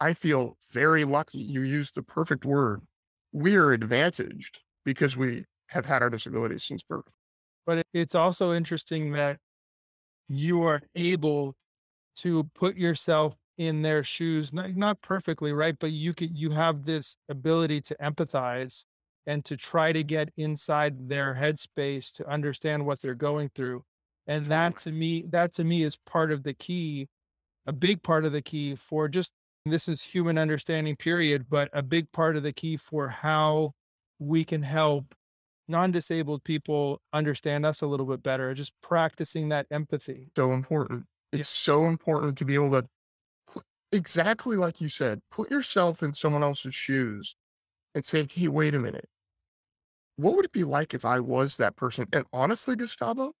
I 0.00 0.14
feel 0.14 0.56
very 0.72 1.04
lucky. 1.04 1.38
You 1.38 1.62
used 1.62 1.94
the 1.94 2.02
perfect 2.02 2.44
word. 2.44 2.82
We 3.32 3.56
are 3.56 3.72
advantaged 3.72 4.60
because 4.84 5.16
we 5.16 5.44
have 5.68 5.86
had 5.86 6.02
our 6.02 6.10
disabilities 6.10 6.64
since 6.64 6.82
birth. 6.82 7.12
but 7.66 7.86
it's 7.94 8.14
also 8.14 8.52
interesting 8.52 9.12
that 9.12 9.38
you 10.28 10.62
are 10.62 10.82
able 10.94 11.54
to 12.16 12.44
put 12.54 12.76
yourself 12.76 13.36
in 13.58 13.82
their 13.82 14.02
shoes, 14.02 14.52
not, 14.52 14.74
not 14.76 15.00
perfectly, 15.02 15.52
right? 15.52 15.76
But 15.78 15.92
you 15.92 16.14
could, 16.14 16.36
you 16.36 16.50
have 16.50 16.84
this 16.84 17.16
ability 17.28 17.80
to 17.82 17.96
empathize 18.02 18.84
and 19.26 19.44
to 19.44 19.56
try 19.56 19.92
to 19.92 20.02
get 20.02 20.30
inside 20.36 21.08
their 21.08 21.34
headspace 21.34 22.12
to 22.12 22.28
understand 22.28 22.84
what 22.84 23.00
they're 23.00 23.14
going 23.14 23.50
through. 23.54 23.84
And 24.26 24.46
that 24.46 24.78
to 24.78 24.92
me, 24.92 25.24
that 25.30 25.52
to 25.54 25.64
me 25.64 25.82
is 25.82 25.96
part 25.96 26.32
of 26.32 26.42
the 26.42 26.54
key, 26.54 27.08
a 27.66 27.72
big 27.72 28.02
part 28.02 28.24
of 28.24 28.32
the 28.32 28.42
key 28.42 28.76
for 28.76 29.08
just 29.08 29.32
this 29.64 29.88
is 29.88 30.02
human 30.02 30.38
understanding, 30.38 30.96
period, 30.96 31.46
but 31.48 31.68
a 31.72 31.82
big 31.82 32.10
part 32.12 32.36
of 32.36 32.42
the 32.42 32.52
key 32.52 32.76
for 32.76 33.08
how 33.08 33.72
we 34.18 34.44
can 34.44 34.62
help 34.62 35.14
non-disabled 35.68 36.42
people 36.42 37.00
understand 37.12 37.64
us 37.64 37.80
a 37.80 37.86
little 37.86 38.06
bit 38.06 38.22
better, 38.22 38.52
just 38.54 38.72
practicing 38.82 39.48
that 39.50 39.66
empathy. 39.70 40.28
So 40.36 40.52
important. 40.52 41.04
It's 41.32 41.48
so 41.48 41.84
important 41.84 42.36
to 42.38 42.44
be 42.44 42.54
able 42.54 42.72
to 42.72 42.88
put, 43.46 43.62
exactly 43.92 44.56
like 44.56 44.80
you 44.80 44.88
said, 44.88 45.20
put 45.30 45.50
yourself 45.50 46.02
in 46.02 46.12
someone 46.12 46.42
else's 46.42 46.74
shoes 46.74 47.36
and 47.94 48.04
say, 48.04 48.26
hey, 48.30 48.48
wait 48.48 48.74
a 48.74 48.78
minute. 48.78 49.08
What 50.16 50.36
would 50.36 50.44
it 50.44 50.52
be 50.52 50.64
like 50.64 50.94
if 50.94 51.04
I 51.04 51.20
was 51.20 51.56
that 51.56 51.76
person? 51.76 52.06
And 52.12 52.24
honestly, 52.32 52.76
Gustavo, 52.76 53.32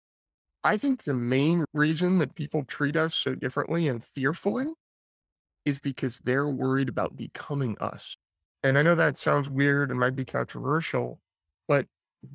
I 0.64 0.76
think 0.76 1.02
the 1.02 1.14
main 1.14 1.64
reason 1.72 2.18
that 2.18 2.34
people 2.34 2.64
treat 2.64 2.96
us 2.96 3.14
so 3.14 3.34
differently 3.34 3.88
and 3.88 4.02
fearfully 4.02 4.66
is 5.64 5.78
because 5.78 6.18
they're 6.20 6.48
worried 6.48 6.88
about 6.88 7.16
becoming 7.16 7.76
us. 7.80 8.16
And 8.62 8.78
I 8.78 8.82
know 8.82 8.94
that 8.94 9.16
sounds 9.16 9.50
weird 9.50 9.90
and 9.90 9.98
might 9.98 10.16
be 10.16 10.24
controversial, 10.24 11.20
but 11.68 11.86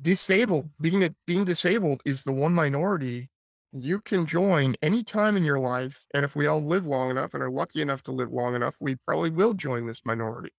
disabled, 0.02 0.68
being 0.80 1.14
being 1.26 1.44
disabled 1.44 2.02
is 2.04 2.22
the 2.22 2.32
one 2.32 2.52
minority 2.52 3.30
you 3.72 4.00
can 4.00 4.26
join 4.26 4.74
any 4.82 5.02
time 5.04 5.36
in 5.36 5.44
your 5.44 5.58
life. 5.58 6.06
And 6.14 6.24
if 6.24 6.34
we 6.34 6.46
all 6.46 6.62
live 6.62 6.86
long 6.86 7.10
enough 7.10 7.34
and 7.34 7.42
are 7.42 7.50
lucky 7.50 7.82
enough 7.82 8.02
to 8.04 8.12
live 8.12 8.32
long 8.32 8.54
enough, 8.54 8.76
we 8.80 8.96
probably 8.96 9.30
will 9.30 9.54
join 9.54 9.86
this 9.86 10.02
minority. 10.04 10.52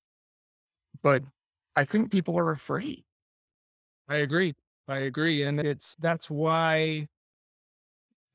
But 1.01 1.23
I 1.75 1.86
think 1.86 2.11
people 2.11 2.38
are 2.38 2.51
afraid. 2.51 3.03
I 4.10 4.18
agree. 4.18 4.55
I 4.88 4.99
agree. 4.99 5.43
And 5.43 5.60
it's 5.60 5.95
that's 5.99 6.30
why 6.30 7.07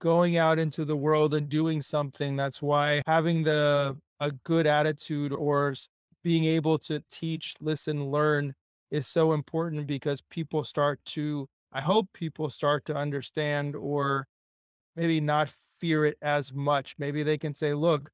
going 0.01 0.37
out 0.37 0.59
into 0.59 0.85
the 0.85 0.97
world 0.97 1.35
and 1.35 1.49
doing 1.49 1.83
something, 1.83 2.37
that's 2.37 2.63
why 2.63 3.03
having 3.07 3.43
the 3.43 3.97
a 4.21 4.31
good 4.45 4.67
attitude 4.67 5.33
or 5.33 5.75
being 6.23 6.45
able 6.45 6.79
to 6.79 7.03
teach, 7.11 7.55
listen, 7.61 8.11
learn 8.11 8.55
is 8.91 9.07
so 9.09 9.33
important 9.33 9.87
because 9.87 10.21
people 10.31 10.63
start 10.65 11.01
to 11.07 11.49
I 11.73 11.81
hope 11.81 12.09
people 12.13 12.51
start 12.51 12.85
to 12.87 12.95
understand 12.97 13.75
or 13.75 14.29
maybe 14.97 15.21
not 15.21 15.53
fear 15.81 16.07
it 16.07 16.19
as 16.23 16.53
much. 16.55 16.95
Maybe 16.99 17.25
they 17.25 17.37
can 17.39 17.55
say, 17.55 17.75
look, 17.75 18.11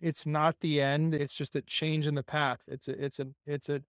it's 0.00 0.26
not 0.26 0.56
the 0.60 0.80
end. 0.80 1.14
It's 1.14 1.34
just 1.34 1.54
a 1.56 1.62
change 1.62 2.06
in 2.06 2.14
the 2.16 2.22
path. 2.24 2.62
It's 2.68 2.88
a, 2.88 3.04
it's 3.04 3.20
a, 3.20 3.28
it's 3.46 3.68
a, 3.68 3.82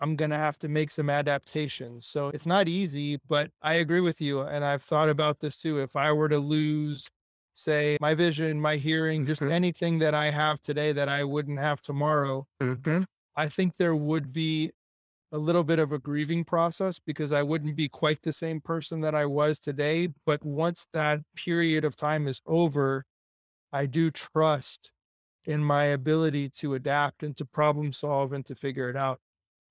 I'm 0.00 0.16
going 0.16 0.30
to 0.30 0.38
have 0.38 0.58
to 0.60 0.68
make 0.68 0.90
some 0.90 1.08
adaptations. 1.10 2.06
So 2.06 2.28
it's 2.28 2.46
not 2.46 2.68
easy, 2.68 3.18
but 3.28 3.50
I 3.62 3.74
agree 3.74 4.00
with 4.00 4.20
you. 4.20 4.40
And 4.42 4.64
I've 4.64 4.82
thought 4.82 5.08
about 5.08 5.40
this 5.40 5.56
too. 5.58 5.78
If 5.80 5.96
I 5.96 6.12
were 6.12 6.28
to 6.28 6.38
lose, 6.38 7.08
say, 7.54 7.96
my 8.00 8.14
vision, 8.14 8.60
my 8.60 8.76
hearing, 8.76 9.24
just 9.26 9.40
Mhm. 9.40 9.50
anything 9.50 9.98
that 10.00 10.14
I 10.14 10.30
have 10.30 10.60
today 10.60 10.92
that 10.92 11.08
I 11.08 11.24
wouldn't 11.24 11.58
have 11.60 11.80
tomorrow, 11.80 12.46
Mhm. 12.60 13.04
I 13.36 13.48
think 13.48 13.76
there 13.76 13.96
would 13.96 14.32
be 14.32 14.72
a 15.32 15.38
little 15.38 15.64
bit 15.64 15.78
of 15.80 15.92
a 15.92 15.98
grieving 15.98 16.44
process 16.44 17.00
because 17.00 17.32
I 17.32 17.42
wouldn't 17.42 17.76
be 17.76 17.88
quite 17.88 18.22
the 18.22 18.32
same 18.32 18.60
person 18.60 19.00
that 19.02 19.14
I 19.14 19.26
was 19.26 19.60
today. 19.60 20.08
But 20.26 20.44
once 20.44 20.86
that 20.92 21.22
period 21.36 21.84
of 21.84 21.96
time 21.96 22.28
is 22.28 22.40
over, 22.46 23.04
I 23.72 23.86
do 23.86 24.10
trust 24.10 24.92
in 25.46 25.64
my 25.64 25.84
ability 25.86 26.50
to 26.50 26.74
adapt 26.74 27.22
and 27.22 27.36
to 27.38 27.46
problem 27.46 27.92
solve 27.92 28.32
and 28.32 28.46
to 28.46 28.54
figure 28.56 28.90
it 28.90 28.96
out. 28.96 29.20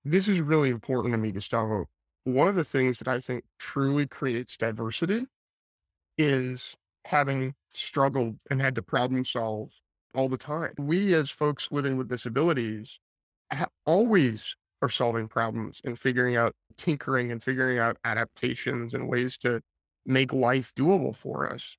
This 0.06 0.28
is 0.28 0.42
really 0.42 0.70
important 0.70 1.14
to 1.14 1.18
me, 1.18 1.32
Gustavo. 1.32 1.86
One 2.26 2.48
of 2.48 2.56
the 2.56 2.64
things 2.64 3.00
that 3.00 3.08
I 3.08 3.20
think 3.20 3.44
truly 3.60 4.08
creates 4.08 4.58
diversity 4.58 5.28
is 6.18 6.76
having 7.06 7.56
struggled 7.74 8.40
and 8.50 8.62
had 8.62 8.76
to 8.76 8.82
problem 8.84 9.26
solve 9.26 9.72
all 10.16 10.30
the 10.30 10.38
time. 10.38 10.74
We, 10.80 11.14
as 11.16 11.32
folks 11.32 11.72
living 11.72 11.98
with 11.98 12.10
disabilities, 12.10 13.00
ha- 13.54 13.68
always 13.86 14.56
are 14.82 14.90
solving 14.90 15.28
problems 15.28 15.82
and 15.86 16.00
figuring 16.00 16.36
out 16.38 16.56
tinkering 16.78 17.32
and 17.32 17.44
figuring 17.44 17.80
out 17.80 17.98
adaptations 18.06 18.94
and 18.94 19.10
ways 19.10 19.38
to 19.40 19.62
make 20.06 20.34
life 20.34 20.74
doable 20.76 21.16
for 21.16 21.52
us. 21.52 21.78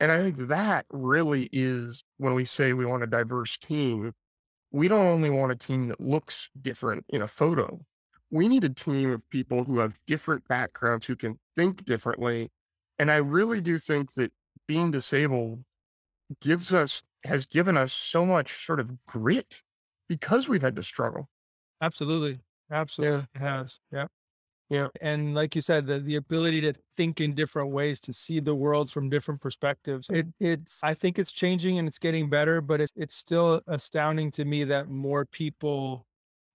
And 0.00 0.12
I 0.12 0.18
think 0.22 0.48
that 0.48 0.86
really 0.90 1.48
is 1.52 2.04
when 2.18 2.34
we 2.34 2.44
say 2.44 2.72
we 2.72 2.86
want 2.86 3.04
a 3.04 3.06
diverse 3.06 3.56
team, 3.56 4.12
we 4.72 4.88
don't 4.88 5.06
only 5.06 5.30
want 5.30 5.52
a 5.52 5.56
team 5.56 5.88
that 5.88 6.00
looks 6.00 6.48
different 6.60 7.04
in 7.10 7.22
a 7.22 7.28
photo. 7.28 7.84
We 8.30 8.48
need 8.48 8.64
a 8.64 8.70
team 8.70 9.12
of 9.12 9.28
people 9.30 9.64
who 9.64 9.78
have 9.78 10.00
different 10.06 10.48
backgrounds, 10.48 11.06
who 11.06 11.14
can 11.16 11.38
think 11.54 11.84
differently. 11.84 12.50
And 12.98 13.10
I 13.10 13.16
really 13.16 13.60
do 13.60 13.76
think 13.78 14.14
that 14.14 14.32
being 14.66 14.90
disabled 14.90 15.64
gives 16.40 16.72
us, 16.72 17.02
has 17.24 17.44
given 17.44 17.76
us 17.76 17.92
so 17.92 18.24
much 18.24 18.64
sort 18.64 18.80
of 18.80 19.04
grit 19.04 19.62
because 20.08 20.48
we've 20.48 20.62
had 20.62 20.76
to 20.76 20.82
struggle. 20.82 21.28
Absolutely. 21.80 22.40
Absolutely 22.70 23.26
it 23.34 23.38
has. 23.38 23.80
Yeah. 23.92 24.06
Yeah. 24.72 24.88
And 25.02 25.34
like 25.34 25.54
you 25.54 25.60
said, 25.60 25.86
the, 25.86 25.98
the 25.98 26.16
ability 26.16 26.62
to 26.62 26.72
think 26.96 27.20
in 27.20 27.34
different 27.34 27.72
ways, 27.72 28.00
to 28.00 28.14
see 28.14 28.40
the 28.40 28.54
world 28.54 28.90
from 28.90 29.10
different 29.10 29.42
perspectives. 29.42 30.08
It, 30.08 30.28
it's, 30.40 30.82
I 30.82 30.94
think 30.94 31.18
it's 31.18 31.30
changing 31.30 31.76
and 31.76 31.86
it's 31.86 31.98
getting 31.98 32.30
better, 32.30 32.62
but 32.62 32.80
it's, 32.80 32.92
it's 32.96 33.14
still 33.14 33.60
astounding 33.66 34.30
to 34.30 34.46
me 34.46 34.64
that 34.64 34.88
more 34.88 35.26
people, 35.26 36.06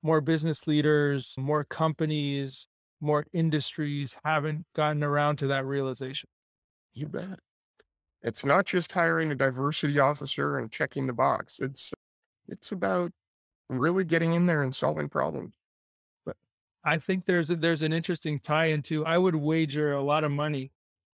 more 0.02 0.20
business 0.20 0.66
leaders, 0.66 1.36
more 1.38 1.64
companies, 1.64 2.66
more 3.02 3.24
industries 3.34 4.18
haven't 4.26 4.66
gotten 4.76 5.04
around 5.04 5.36
to 5.38 5.48
that 5.48 5.68
realization. 5.68 6.28
You 6.96 7.10
bet. 7.10 7.38
It's 8.24 8.44
not 8.44 8.66
just 8.66 8.92
hiring 8.92 9.32
a 9.32 9.36
diversity 9.36 10.00
officer 10.00 10.58
and 10.58 10.72
checking 10.72 11.06
the 11.06 11.14
box. 11.14 11.60
It's, 11.62 11.94
it's 12.48 12.72
about 12.72 13.12
really 13.70 14.06
getting 14.06 14.34
in 14.34 14.48
there 14.48 14.64
and 14.64 14.74
solving 14.74 15.08
problems. 15.08 15.54
I 16.84 16.98
think 17.00 17.26
there's 17.26 17.50
a, 17.50 17.56
there's 17.56 17.82
an 17.82 17.94
interesting 17.94 18.40
tie 18.40 18.68
into. 18.68 19.06
I 19.06 19.18
would 19.18 19.36
wager 19.36 19.92
a 19.92 20.02
lot 20.02 20.24
of 20.24 20.32
money, 20.32 20.72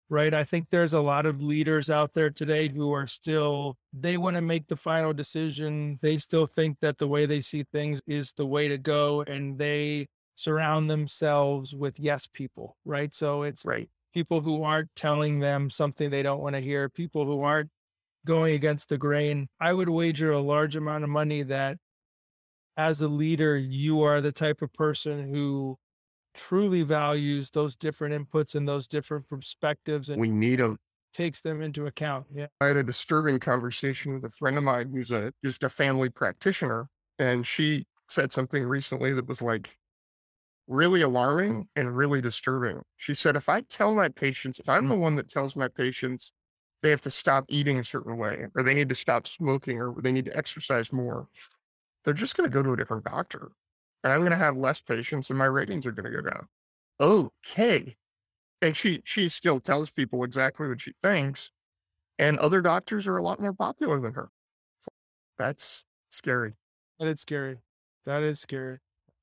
right? 0.09 0.33
I 0.33 0.43
think 0.43 0.67
there's 0.69 0.93
a 0.93 0.99
lot 1.01 1.25
of 1.25 1.41
leaders 1.41 1.89
out 1.89 2.13
there 2.13 2.29
today 2.29 2.67
who 2.69 2.91
are 2.91 3.07
still 3.07 3.77
they 3.93 4.17
want 4.17 4.35
to 4.35 4.41
make 4.41 4.67
the 4.67 4.75
final 4.75 5.13
decision. 5.13 5.99
They 6.01 6.17
still 6.17 6.45
think 6.47 6.79
that 6.81 6.97
the 6.97 7.07
way 7.07 7.25
they 7.25 7.41
see 7.41 7.63
things 7.63 8.01
is 8.07 8.33
the 8.33 8.45
way 8.45 8.67
to 8.67 8.77
go, 8.77 9.21
and 9.21 9.57
they 9.59 10.07
surround 10.35 10.89
themselves 10.89 11.75
with 11.75 11.99
yes 11.99 12.27
people, 12.27 12.77
right? 12.85 13.13
So 13.15 13.43
it's 13.43 13.65
Right. 13.65 13.89
people 14.13 14.41
who 14.41 14.63
aren't 14.63 14.93
telling 14.95 15.39
them 15.39 15.69
something 15.69 16.09
they 16.09 16.23
don't 16.23 16.41
want 16.41 16.55
to 16.55 16.61
hear, 16.61 16.89
people 16.89 17.25
who 17.25 17.41
aren't 17.43 17.69
going 18.25 18.53
against 18.53 18.89
the 18.89 18.97
grain. 18.97 19.47
I 19.59 19.73
would 19.73 19.89
wager 19.89 20.31
a 20.31 20.39
large 20.39 20.75
amount 20.75 21.03
of 21.03 21.09
money 21.09 21.43
that 21.43 21.77
as 22.81 23.01
a 23.01 23.07
leader, 23.07 23.57
you 23.57 24.01
are 24.01 24.21
the 24.21 24.31
type 24.31 24.61
of 24.61 24.73
person 24.73 25.33
who 25.33 25.77
truly 26.33 26.81
values 26.81 27.51
those 27.51 27.75
different 27.75 28.13
inputs 28.15 28.55
and 28.55 28.67
those 28.67 28.87
different 28.87 29.27
perspectives 29.29 30.09
and 30.09 30.19
We 30.19 30.29
need 30.29 30.59
them. 30.59 30.77
takes 31.13 31.41
them 31.41 31.61
into 31.61 31.85
account. 31.85 32.25
Yeah. 32.33 32.47
I 32.59 32.67
had 32.67 32.77
a 32.77 32.83
disturbing 32.83 33.39
conversation 33.39 34.13
with 34.13 34.23
a 34.25 34.29
friend 34.29 34.57
of 34.57 34.63
mine 34.63 34.91
who's 34.93 35.11
a 35.11 35.31
just 35.43 35.63
a 35.63 35.69
family 35.69 36.09
practitioner, 36.09 36.87
and 37.19 37.45
she 37.45 37.85
said 38.09 38.31
something 38.31 38.63
recently 38.63 39.13
that 39.13 39.27
was 39.27 39.41
like 39.41 39.77
really 40.67 41.01
alarming 41.01 41.67
and 41.75 41.95
really 41.95 42.21
disturbing. 42.21 42.81
She 42.97 43.13
said, 43.13 43.35
if 43.35 43.47
I 43.49 43.61
tell 43.61 43.93
my 43.93 44.09
patients, 44.09 44.59
if 44.59 44.69
I'm 44.69 44.87
the 44.87 44.95
one 44.95 45.15
that 45.17 45.29
tells 45.29 45.55
my 45.55 45.67
patients 45.67 46.31
they 46.81 46.89
have 46.89 47.01
to 47.01 47.11
stop 47.11 47.45
eating 47.47 47.77
a 47.77 47.83
certain 47.83 48.17
way, 48.17 48.47
or 48.55 48.63
they 48.63 48.73
need 48.73 48.89
to 48.89 48.95
stop 48.95 49.27
smoking, 49.27 49.79
or 49.79 49.93
they 50.01 50.11
need 50.11 50.25
to 50.25 50.35
exercise 50.35 50.91
more, 50.91 51.27
they're 52.03 52.13
just 52.13 52.35
going 52.35 52.49
to 52.49 52.53
go 52.53 52.63
to 52.63 52.73
a 52.73 52.77
different 52.77 53.05
doctor. 53.05 53.51
And 54.03 54.11
I'm 54.11 54.19
going 54.19 54.31
to 54.31 54.37
have 54.37 54.57
less 54.57 54.81
patients 54.81 55.29
and 55.29 55.37
my 55.37 55.45
ratings 55.45 55.85
are 55.85 55.91
going 55.91 56.11
to 56.11 56.21
go 56.21 56.29
down. 56.29 56.47
Okay. 56.99 57.95
And 58.61 58.75
she 58.75 59.01
she 59.05 59.27
still 59.27 59.59
tells 59.59 59.89
people 59.89 60.23
exactly 60.23 60.67
what 60.67 60.81
she 60.81 60.93
thinks. 61.03 61.51
And 62.19 62.37
other 62.37 62.61
doctors 62.61 63.07
are 63.07 63.17
a 63.17 63.23
lot 63.23 63.39
more 63.39 63.53
popular 63.53 63.99
than 63.99 64.13
her. 64.13 64.29
So 64.79 64.89
that's 65.39 65.85
scary. 66.09 66.53
That 66.99 67.07
is 67.07 67.21
scary. 67.21 67.57
That 68.05 68.21
is 68.21 68.39
scary. 68.39 68.77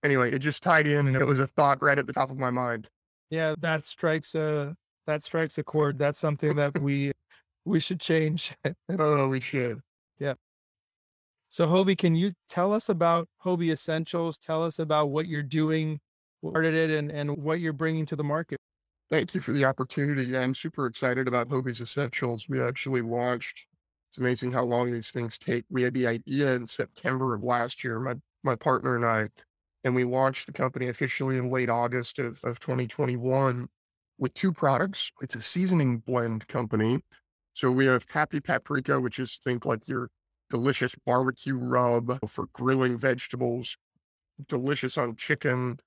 Anyway, 0.05 0.33
it 0.33 0.41
just 0.41 0.63
tied 0.63 0.87
in 0.87 1.07
and 1.07 1.17
it 1.17 1.25
was 1.25 1.41
a 1.41 1.47
thought 1.47 1.83
right 1.83 1.99
at 1.99 2.07
the 2.07 2.13
top 2.13 2.31
of 2.31 2.39
my 2.39 2.51
mind. 2.51 2.89
Yeah, 3.31 3.55
that 3.61 3.85
strikes 3.85 4.35
a 4.35 4.77
that 5.07 5.23
strikes 5.23 5.59
a 5.59 5.65
chord. 5.65 5.99
That's 5.99 6.19
something 6.19 6.57
that 6.57 6.81
we 6.81 7.13
we 7.65 7.81
should 7.81 8.01
change. 8.01 8.55
Oh, 8.99 9.29
we 9.29 9.41
should. 9.41 9.81
So 11.49 11.67
Hoby, 11.67 11.97
can 11.97 12.15
you 12.15 12.33
tell 12.49 12.73
us 12.73 12.89
about 12.89 13.29
Hoby 13.45 13.73
Essentials? 13.73 14.39
Tell 14.39 14.65
us 14.65 14.79
about 14.79 15.11
what 15.11 15.27
you're 15.27 15.43
doing, 15.43 16.01
what 16.41 16.53
started 16.53 16.75
it, 16.75 16.91
and 16.91 17.11
and 17.11 17.39
what 17.39 17.61
you're 17.61 17.73
bringing 17.73 18.05
to 18.07 18.17
the 18.17 18.25
market. 18.25 18.59
Thank 19.11 19.35
you 19.35 19.41
for 19.41 19.53
the 19.53 19.65
opportunity. 19.65 20.37
I'm 20.37 20.55
super 20.55 20.87
excited 20.87 21.27
about 21.27 21.49
Hoby's 21.49 21.81
Essentials. 21.81 22.47
We 22.49 22.61
actually 22.61 23.01
launched 23.01 23.67
It's 24.11 24.19
amazing 24.19 24.53
how 24.53 24.65
long 24.65 24.93
these 24.93 25.11
things 25.11 25.39
take. 25.39 25.65
We 25.71 25.83
had 25.83 25.95
the 25.95 26.07
idea 26.07 26.55
in 26.55 26.67
September 26.67 27.35
of 27.35 27.43
last 27.43 27.83
year, 27.83 27.99
my, 28.01 28.15
my 28.43 28.55
partner 28.55 28.97
and 28.97 29.05
I, 29.07 29.29
and 29.85 29.95
we 29.95 30.05
launched 30.05 30.47
the 30.47 30.53
company 30.53 30.89
officially 30.89 31.39
in 31.39 31.51
late 31.51 31.71
August 31.71 32.19
of, 32.19 32.39
of 32.45 32.61
2021 32.61 33.69
with 34.19 34.35
two 34.35 34.53
products. 34.53 35.11
It's 35.23 35.35
a 35.35 35.41
seasoning 35.41 35.99
blend 35.99 36.47
company. 36.49 37.01
So 37.55 37.73
we 37.73 37.87
have 37.87 38.05
Happy 38.11 38.41
Paprika, 38.41 39.01
which 39.01 39.19
is 39.19 39.41
think 39.43 39.65
like 39.65 39.89
your 39.89 40.11
delicious 40.51 40.95
barbecue 41.07 41.57
rub 41.57 42.19
for 42.29 42.47
grilling 42.53 42.99
vegetables, 42.99 43.77
delicious 44.49 44.97
on 44.97 45.17
chicken, 45.17 45.79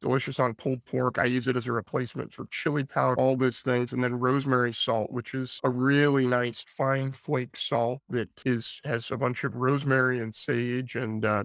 delicious 0.00 0.38
on 0.40 0.54
pulled 0.54 0.84
pork. 0.84 1.18
I 1.18 1.24
use 1.24 1.48
it 1.48 1.56
as 1.56 1.66
a 1.66 1.72
replacement 1.72 2.32
for 2.32 2.46
chili 2.50 2.84
powder, 2.84 3.20
all 3.20 3.36
those 3.36 3.62
things. 3.62 3.92
And 3.92 4.02
then 4.02 4.18
rosemary 4.18 4.72
salt, 4.72 5.10
which 5.10 5.34
is 5.34 5.60
a 5.64 5.70
really 5.70 6.26
nice 6.26 6.64
fine 6.66 7.12
flake 7.12 7.56
salt 7.56 8.00
that 8.10 8.28
is 8.46 8.80
has 8.84 9.10
a 9.10 9.16
bunch 9.16 9.44
of 9.44 9.56
rosemary 9.56 10.20
and 10.20 10.34
sage 10.34 10.96
and 10.96 11.24
uh, 11.24 11.44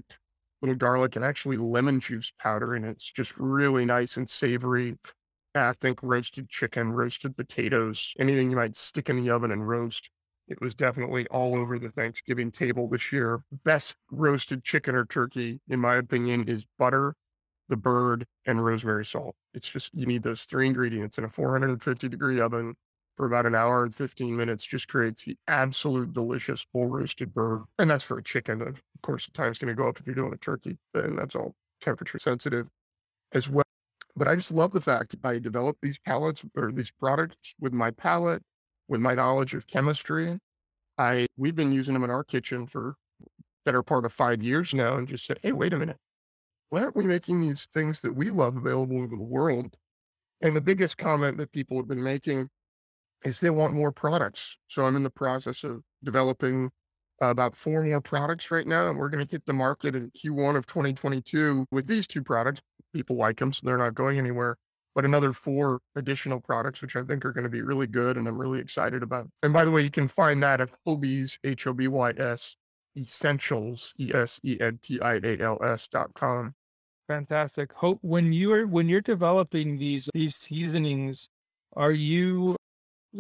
little 0.61 0.75
garlic 0.75 1.15
and 1.15 1.25
actually 1.25 1.57
lemon 1.57 1.99
juice 1.99 2.31
powder. 2.39 2.75
And 2.75 2.85
it's 2.85 3.11
just 3.11 3.37
really 3.37 3.85
nice 3.85 4.17
and 4.17 4.29
savory. 4.29 4.97
I 5.55 5.73
think 5.73 5.99
roasted 6.01 6.49
chicken, 6.49 6.93
roasted 6.93 7.37
potatoes, 7.37 8.13
anything 8.17 8.49
you 8.49 8.55
might 8.55 8.75
stick 8.75 9.09
in 9.09 9.21
the 9.21 9.29
oven 9.29 9.51
and 9.51 9.67
roast. 9.67 10.09
It 10.47 10.59
was 10.61 10.75
definitely 10.75 11.25
all 11.27 11.55
over 11.55 11.79
the 11.79 11.89
Thanksgiving 11.89 12.51
table 12.51 12.87
this 12.87 13.11
year. 13.11 13.41
Best 13.63 13.95
roasted 14.11 14.63
chicken 14.63 14.95
or 14.95 15.05
turkey, 15.05 15.59
in 15.69 15.79
my 15.79 15.95
opinion, 15.95 16.47
is 16.47 16.65
butter, 16.77 17.15
the 17.69 17.77
bird, 17.77 18.25
and 18.45 18.63
rosemary 18.63 19.05
salt. 19.05 19.35
It's 19.53 19.69
just, 19.69 19.95
you 19.95 20.05
need 20.05 20.23
those 20.23 20.43
three 20.43 20.67
ingredients 20.67 21.17
in 21.17 21.23
a 21.23 21.29
450 21.29 22.09
degree 22.09 22.41
oven 22.41 22.75
for 23.15 23.25
about 23.25 23.45
an 23.45 23.55
hour 23.55 23.83
and 23.83 23.95
15 23.95 24.35
minutes. 24.35 24.65
Just 24.65 24.87
creates 24.87 25.23
the 25.23 25.37
absolute 25.47 26.13
delicious 26.13 26.65
full 26.71 26.87
roasted 26.87 27.33
bird. 27.33 27.63
And 27.79 27.89
that's 27.89 28.03
for 28.03 28.17
a 28.17 28.23
chicken. 28.23 28.61
Of 28.61 28.81
course, 29.01 29.25
the 29.25 29.31
time's 29.31 29.57
going 29.57 29.73
to 29.73 29.81
go 29.81 29.87
up 29.87 29.99
if 29.99 30.05
you're 30.05 30.15
doing 30.15 30.33
a 30.33 30.37
turkey, 30.37 30.77
and 30.93 31.17
that's 31.17 31.35
all 31.35 31.55
temperature 31.81 32.19
sensitive 32.19 32.69
as 33.33 33.49
well. 33.49 33.63
But 34.15 34.27
I 34.27 34.35
just 34.35 34.51
love 34.51 34.71
the 34.71 34.81
fact 34.81 35.15
I 35.23 35.39
developed 35.39 35.81
these 35.81 35.97
palettes 35.99 36.43
or 36.55 36.71
these 36.71 36.91
products 36.91 37.55
with 37.59 37.73
my 37.73 37.91
palate, 37.91 38.43
with 38.93 39.01
my 39.01 39.15
knowledge 39.15 39.55
of 39.55 39.65
chemistry. 39.65 40.37
I 40.99 41.25
we've 41.35 41.55
been 41.55 41.71
using 41.71 41.95
them 41.95 42.03
in 42.03 42.11
our 42.11 42.23
kitchen 42.23 42.67
for 42.67 42.95
better 43.65 43.81
part 43.81 44.05
of 44.05 44.13
five 44.13 44.43
years 44.43 44.71
now, 44.73 44.97
and 44.97 45.07
just 45.07 45.25
said, 45.25 45.39
"Hey, 45.41 45.51
wait 45.51 45.73
a 45.73 45.77
minute, 45.79 45.97
why 46.69 46.83
aren't 46.83 46.95
we 46.95 47.03
making 47.03 47.41
these 47.41 47.67
things 47.73 48.01
that 48.01 48.15
we 48.15 48.29
love 48.29 48.55
available 48.55 49.01
to 49.01 49.07
the 49.07 49.23
world?" 49.23 49.75
And 50.41 50.55
the 50.55 50.61
biggest 50.61 50.97
comment 50.97 51.37
that 51.37 51.51
people 51.51 51.77
have 51.77 51.87
been 51.87 52.03
making 52.03 52.49
is 53.25 53.39
they 53.39 53.49
want 53.49 53.73
more 53.73 53.91
products. 53.91 54.59
So 54.67 54.85
I'm 54.85 54.95
in 54.95 55.03
the 55.03 55.09
process 55.09 55.63
of 55.63 55.81
developing 56.03 56.69
about 57.19 57.55
four 57.55 57.83
more 57.83 58.01
products 58.01 58.51
right 58.51 58.67
now, 58.67 58.89
and 58.89 58.99
we're 58.99 59.09
going 59.09 59.25
to 59.25 59.31
hit 59.31 59.45
the 59.45 59.53
market 59.53 59.95
in 59.95 60.11
Q1 60.11 60.55
of 60.55 60.67
2022 60.67 61.65
with 61.71 61.87
these 61.87 62.05
two 62.05 62.23
products. 62.23 62.61
People 62.93 63.15
like 63.15 63.37
them, 63.37 63.53
so 63.53 63.61
they're 63.65 63.77
not 63.77 63.95
going 63.95 64.19
anywhere. 64.19 64.57
But 64.95 65.05
another 65.05 65.33
four 65.33 65.79
additional 65.95 66.39
products, 66.39 66.81
which 66.81 66.95
I 66.95 67.03
think 67.03 67.25
are 67.25 67.31
going 67.31 67.45
to 67.45 67.49
be 67.49 67.61
really 67.61 67.87
good, 67.87 68.15
and 68.15 68.27
I'm 68.27 68.37
really 68.37 68.59
excited 68.59 69.01
about. 69.01 69.27
And 69.41 69.51
by 69.51 69.65
the 69.65 69.71
way, 69.71 69.81
you 69.81 69.89
can 69.89 70.07
find 70.07 70.41
that 70.43 70.61
at 70.61 70.69
Hobys, 70.87 71.39
H 71.43 71.65
O 71.65 71.73
B 71.73 71.87
Y 71.87 72.11
S, 72.11 72.55
Essentials, 72.97 73.93
E 73.99 74.11
S 74.13 74.39
E 74.43 74.57
N 74.61 74.79
T 74.81 75.01
I 75.01 75.15
A 75.15 75.39
L 75.39 75.57
S 75.63 75.87
dot 75.87 76.13
com. 76.13 76.53
Fantastic. 77.07 77.73
Hope 77.73 77.99
when 78.01 78.31
you're 78.33 78.67
when 78.67 78.87
you're 78.87 79.01
developing 79.01 79.77
these 79.77 80.09
these 80.13 80.35
seasonings, 80.35 81.27
are 81.75 81.91
you 81.91 82.55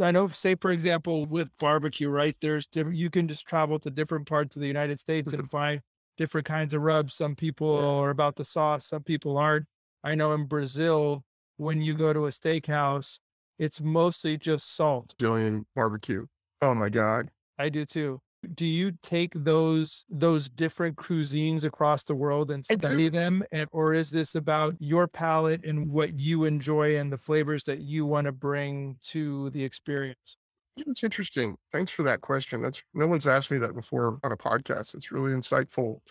I 0.01 0.11
know, 0.11 0.27
say 0.27 0.55
for 0.55 0.71
example, 0.71 1.25
with 1.25 1.55
barbecue, 1.59 2.09
right? 2.09 2.35
There's 2.41 2.65
different. 2.65 2.97
You 2.97 3.09
can 3.09 3.27
just 3.27 3.45
travel 3.45 3.79
to 3.79 3.89
different 3.89 4.27
parts 4.27 4.55
of 4.55 4.61
the 4.61 4.67
United 4.67 4.99
States 4.99 5.31
and 5.31 5.43
mm-hmm. 5.43 5.49
find 5.49 5.81
different 6.17 6.45
kinds 6.47 6.73
of 6.73 6.81
rubs. 6.81 7.13
Some 7.13 7.35
people 7.35 7.77
are 7.77 8.09
about 8.09 8.35
the 8.35 8.45
sauce, 8.45 8.87
some 8.87 9.03
people 9.03 9.37
aren't. 9.37 9.65
I 10.03 10.15
know 10.15 10.33
in 10.33 10.45
Brazil, 10.45 11.23
when 11.57 11.81
you 11.81 11.93
go 11.93 12.13
to 12.13 12.25
a 12.25 12.29
steakhouse, 12.29 13.19
it's 13.59 13.81
mostly 13.81 14.37
just 14.37 14.75
salt. 14.75 15.15
Brazilian 15.17 15.65
barbecue. 15.75 16.25
Oh 16.61 16.73
my 16.73 16.89
god. 16.89 17.29
I 17.57 17.69
do 17.69 17.85
too. 17.85 18.21
Do 18.53 18.65
you 18.65 18.91
take 19.01 19.31
those 19.35 20.03
those 20.09 20.49
different 20.49 20.97
cuisines 20.97 21.63
across 21.63 22.03
the 22.03 22.15
world 22.15 22.51
and 22.51 22.65
study 22.65 23.07
them, 23.07 23.43
and, 23.53 23.69
or 23.71 23.93
is 23.93 24.09
this 24.11 24.35
about 24.35 24.75
your 24.79 25.07
palate 25.07 25.63
and 25.63 25.89
what 25.89 26.19
you 26.19 26.43
enjoy 26.43 26.97
and 26.97 27.11
the 27.11 27.17
flavors 27.17 27.63
that 27.65 27.79
you 27.79 28.05
want 28.05 28.25
to 28.25 28.33
bring 28.33 28.97
to 29.11 29.49
the 29.51 29.63
experience? 29.63 30.35
Yeah, 30.75 30.85
It's 30.87 31.03
interesting. 31.05 31.55
Thanks 31.71 31.91
for 31.91 32.03
that 32.03 32.19
question. 32.19 32.61
That's 32.61 32.83
no 32.93 33.07
one's 33.07 33.25
asked 33.27 33.49
me 33.49 33.59
that 33.59 33.75
before 33.75 34.19
on 34.23 34.31
a 34.33 34.37
podcast. 34.37 34.93
It's 34.93 35.09
really 35.11 35.31
insightful. 35.31 36.01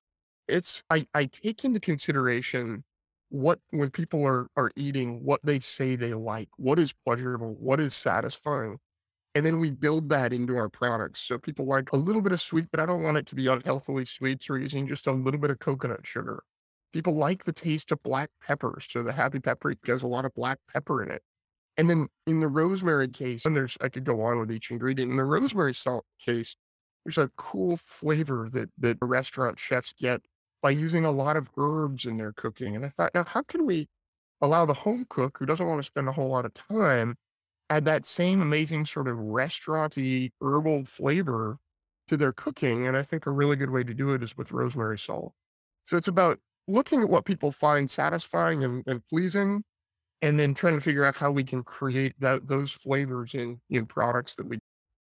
It's 0.48 0.82
I, 0.88 1.06
I 1.12 1.26
take 1.26 1.64
into 1.66 1.80
consideration 1.80 2.84
what 3.32 3.58
when 3.70 3.90
people 3.90 4.24
are 4.26 4.48
are 4.56 4.70
eating 4.76 5.24
what 5.24 5.40
they 5.42 5.58
say 5.58 5.96
they 5.96 6.12
like, 6.12 6.50
what 6.58 6.78
is 6.78 6.92
pleasurable, 6.92 7.56
what 7.58 7.80
is 7.80 7.94
satisfying. 7.94 8.78
And 9.34 9.46
then 9.46 9.58
we 9.58 9.70
build 9.70 10.10
that 10.10 10.34
into 10.34 10.56
our 10.56 10.68
products. 10.68 11.20
So 11.20 11.38
people 11.38 11.66
like 11.66 11.90
a 11.92 11.96
little 11.96 12.20
bit 12.20 12.32
of 12.32 12.40
sweet, 12.42 12.66
but 12.70 12.80
I 12.80 12.84
don't 12.84 13.02
want 13.02 13.16
it 13.16 13.26
to 13.28 13.34
be 13.34 13.46
unhealthily 13.46 14.04
sweet. 14.04 14.42
So 14.42 14.52
we're 14.52 14.60
using 14.60 14.86
just 14.86 15.06
a 15.06 15.12
little 15.12 15.40
bit 15.40 15.50
of 15.50 15.58
coconut 15.58 16.06
sugar. 16.06 16.42
People 16.92 17.16
like 17.16 17.44
the 17.44 17.54
taste 17.54 17.90
of 17.90 18.02
black 18.02 18.28
pepper. 18.46 18.78
So 18.86 19.02
the 19.02 19.12
happy 19.12 19.40
paprika 19.40 19.90
has 19.90 20.02
a 20.02 20.06
lot 20.06 20.26
of 20.26 20.34
black 20.34 20.58
pepper 20.70 21.02
in 21.02 21.10
it. 21.10 21.22
And 21.78 21.88
then 21.88 22.08
in 22.26 22.40
the 22.40 22.48
rosemary 22.48 23.08
case, 23.08 23.46
and 23.46 23.56
there's 23.56 23.78
I 23.80 23.88
could 23.88 24.04
go 24.04 24.20
on 24.20 24.40
with 24.40 24.52
each 24.52 24.70
ingredient. 24.70 25.10
In 25.10 25.16
the 25.16 25.24
rosemary 25.24 25.72
salt 25.72 26.04
case, 26.20 26.54
there's 27.06 27.16
a 27.16 27.30
cool 27.38 27.78
flavor 27.78 28.50
that 28.52 28.68
that 28.76 28.98
restaurant 29.00 29.58
chefs 29.58 29.94
get 29.94 30.20
by 30.62 30.70
using 30.70 31.04
a 31.04 31.10
lot 31.10 31.36
of 31.36 31.50
herbs 31.56 32.06
in 32.06 32.16
their 32.18 32.32
cooking. 32.32 32.76
And 32.76 32.84
I 32.86 32.88
thought, 32.90 33.14
now 33.14 33.24
how 33.24 33.42
can 33.42 33.66
we 33.66 33.88
allow 34.40 34.66
the 34.66 34.74
home 34.74 35.06
cook 35.08 35.38
who 35.38 35.46
doesn't 35.46 35.66
want 35.66 35.78
to 35.80 35.84
spend 35.84 36.08
a 36.08 36.12
whole 36.12 36.30
lot 36.30 36.44
of 36.46 36.54
time 36.54 37.16
add 37.70 37.84
that 37.86 38.06
same 38.06 38.42
amazing 38.42 38.86
sort 38.86 39.08
of 39.08 39.18
restauranty 39.18 40.32
herbal 40.42 40.84
flavor 40.86 41.58
to 42.08 42.16
their 42.16 42.32
cooking? 42.32 42.86
And 42.86 42.96
I 42.96 43.02
think 43.02 43.26
a 43.26 43.30
really 43.30 43.56
good 43.56 43.70
way 43.70 43.84
to 43.84 43.94
do 43.94 44.12
it 44.14 44.22
is 44.22 44.36
with 44.36 44.52
rosemary 44.52 44.98
salt. 44.98 45.34
So 45.84 45.96
it's 45.96 46.08
about 46.08 46.40
looking 46.68 47.02
at 47.02 47.08
what 47.08 47.24
people 47.24 47.52
find 47.52 47.90
satisfying 47.90 48.64
and, 48.64 48.84
and 48.86 49.04
pleasing 49.06 49.64
and 50.22 50.38
then 50.38 50.54
trying 50.54 50.76
to 50.76 50.80
figure 50.80 51.04
out 51.04 51.16
how 51.16 51.32
we 51.32 51.44
can 51.44 51.64
create 51.64 52.14
that 52.20 52.48
those 52.48 52.72
flavors 52.72 53.34
in 53.34 53.60
in 53.70 53.86
products 53.86 54.36
that 54.36 54.46
we 54.48 54.58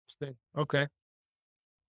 Interesting. 0.09 0.37
Okay. 0.55 0.87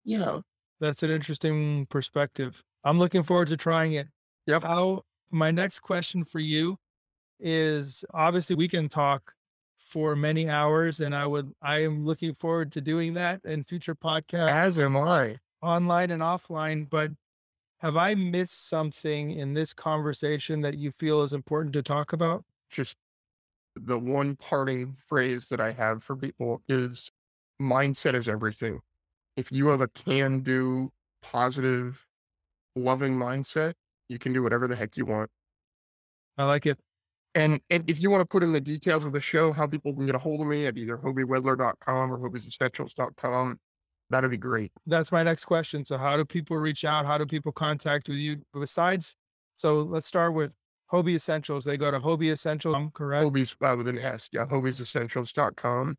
yeah 0.04 0.42
That's 0.80 1.04
an 1.04 1.12
interesting 1.12 1.86
perspective. 1.88 2.64
I'm 2.84 2.98
looking 2.98 3.24
forward 3.24 3.50
to 3.50 3.58
trying 3.58 3.94
it. 3.94 4.08
Yep. 4.48 4.64
How 4.64 5.04
my 5.32 5.52
next 5.52 5.80
question 5.80 6.24
for 6.24 6.40
you 6.40 6.78
is 7.40 8.04
obviously 8.14 8.56
we 8.56 8.68
can 8.68 8.90
talk 8.90 9.34
for 9.78 10.16
many 10.16 10.50
hours 10.50 11.00
and 11.00 11.16
I 11.16 11.26
would 11.26 11.54
I 11.62 11.84
am 11.84 12.06
looking 12.06 12.34
forward 12.34 12.72
to 12.74 12.82
doing 12.82 13.14
that 13.14 13.42
in 13.46 13.64
future 13.64 13.96
podcasts 13.96 14.52
as 14.52 14.78
am 14.78 14.98
i 14.98 15.38
online 15.62 16.12
and 16.12 16.22
offline, 16.22 16.90
but 16.90 17.12
have 17.80 17.96
I 17.96 18.14
missed 18.16 18.68
something 18.70 19.32
in 19.32 19.54
this 19.54 19.74
conversation 19.74 20.62
that 20.62 20.78
you 20.78 20.92
feel 20.92 21.22
is 21.24 21.34
important 21.34 21.74
to 21.74 21.82
talk 21.82 22.14
about? 22.14 22.44
just 22.70 22.96
the 23.76 23.98
one 23.98 24.36
parting 24.36 24.96
phrase 25.08 25.48
that 25.50 25.60
i 25.60 25.72
have 25.72 26.04
for 26.04 26.16
people 26.16 26.62
is 26.68 27.12
mindset 27.62 28.14
is 28.14 28.28
everything 28.28 28.80
if 29.38 29.52
you 29.52 29.68
have 29.68 29.82
a 29.82 29.88
can 29.90 30.42
do 30.42 30.92
positive 31.22 32.06
loving 32.80 33.14
mindset 33.14 33.74
you 34.08 34.18
can 34.20 34.34
do 34.34 34.42
whatever 34.44 34.68
the 34.68 34.76
heck 34.76 34.98
you 34.98 35.06
want 35.06 35.30
I 36.38 36.46
like 36.46 36.66
it. 36.66 36.78
and, 37.36 37.60
and 37.70 37.90
if 37.90 38.02
you 38.02 38.10
want 38.10 38.22
to 38.22 38.26
put 38.26 38.44
in 38.44 38.52
the 38.54 38.62
details 38.62 39.06
of 39.06 39.14
the 39.14 39.22
show 39.22 39.52
how 39.52 39.68
people 39.68 39.94
can 39.94 40.06
get 40.06 40.16
a 40.16 40.20
hold 40.20 40.42
of 40.42 40.48
me 40.48 40.66
at 40.66 40.78
either 40.78 40.98
hobywedler.com 40.98 42.12
or 42.12 42.18
hobysessentials.com 42.30 43.60
that'd 44.10 44.32
be 44.32 44.38
great 44.38 44.72
That's 44.88 45.12
my 45.12 45.22
next 45.24 45.46
question. 45.46 45.86
So 45.86 45.98
how 45.98 46.18
do 46.18 46.26
people 46.26 46.58
reach 46.58 46.84
out? 46.86 47.06
How 47.06 47.18
do 47.18 47.26
people 47.26 47.52
contact 47.52 48.08
with 48.10 48.18
you 48.18 48.38
besides? 48.54 49.16
So 49.56 49.82
let's 49.82 50.08
start 50.08 50.34
with 50.34 50.56
Hoby 50.92 51.16
Essentials. 51.16 51.64
They 51.64 51.78
go 51.78 51.92
to 51.92 52.00
Hoby 52.00 52.32
Essentials, 52.32 52.90
correct? 52.96 53.24
Hobys 53.24 53.56
uh, 53.62 53.76
with 53.78 53.88
an 53.88 54.00
S, 54.00 54.30
yeah, 54.34 54.46
hobysessentials.com. 54.46 55.96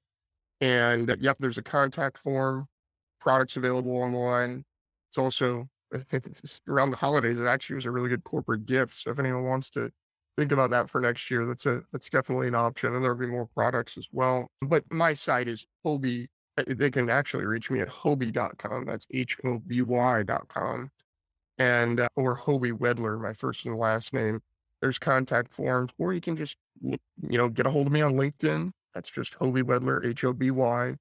And 0.61 1.11
uh, 1.11 1.17
yep, 1.21 1.37
there's 1.39 1.59
a 1.59 1.63
contact 1.63 2.19
form, 2.19 2.67
products 3.21 3.57
available 3.57 3.93
online. 3.93 4.65
It's 5.11 5.19
also 5.19 5.69
around 6.69 6.91
the 6.91 6.97
holidays. 6.97 7.41
It 7.41 7.47
actually 7.47 7.77
was 7.77 7.87
a 7.87 7.91
really 7.91 8.09
good 8.09 8.25
corporate 8.25 8.67
gift. 8.67 8.97
So 8.97 9.11
if 9.11 9.19
anyone 9.19 9.45
wants 9.45 9.71
to 9.71 9.91
think 10.39 10.53
about 10.53 10.71
that 10.71 10.89
for 10.91 11.01
next 11.01 11.31
year, 11.31 11.45
that's 11.45 11.67
a 11.67 11.83
that's 11.93 12.09
definitely 12.09 12.49
an 12.49 12.55
option. 12.55 12.95
And 12.95 13.03
there'll 13.05 13.19
be 13.19 13.27
more 13.27 13.49
products 13.55 13.99
as 13.99 14.09
well. 14.13 14.49
But 14.63 14.85
my 14.91 15.13
site 15.15 15.49
is 15.49 15.67
Hoby. 15.85 16.27
uh, 16.59 16.65
They 16.67 16.91
can 16.91 17.11
actually 17.11 17.45
reach 17.47 17.71
me 17.71 17.81
at 17.81 17.89
Hoby.com. 17.89 18.85
That's 18.87 19.07
H 19.13 19.37
O 19.45 19.59
B 19.59 19.83
Y.com. 19.83 20.91
And 21.59 22.01
uh, 22.01 22.09
or 22.17 22.37
Hoby 22.39 22.73
Wedler, 22.73 23.21
my 23.21 23.33
first 23.35 23.67
and 23.67 23.77
last 23.77 24.13
name 24.13 24.41
there's 24.81 24.99
contact 24.99 25.53
forms, 25.53 25.91
or 25.99 26.15
you 26.15 26.23
can 26.23 26.37
just, 26.37 26.57
you 26.81 26.99
know, 27.21 27.51
get 27.51 27.67
a 27.67 27.71
hold 27.71 27.87
of 27.87 27.93
me 27.93 28.01
on 28.01 28.15
LinkedIn. 28.15 28.71
That's 28.95 29.11
just 29.11 29.39
Hoby 29.39 29.63
Wedler, 29.63 30.05
H 30.07 30.25
O 30.25 30.33
B 30.33 30.51
Y 30.51 30.95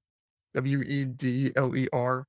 W 0.54 0.80
E 0.82 1.04
D 1.06 1.50
L 1.56 1.74
E 1.74 1.88
R. 1.92 2.26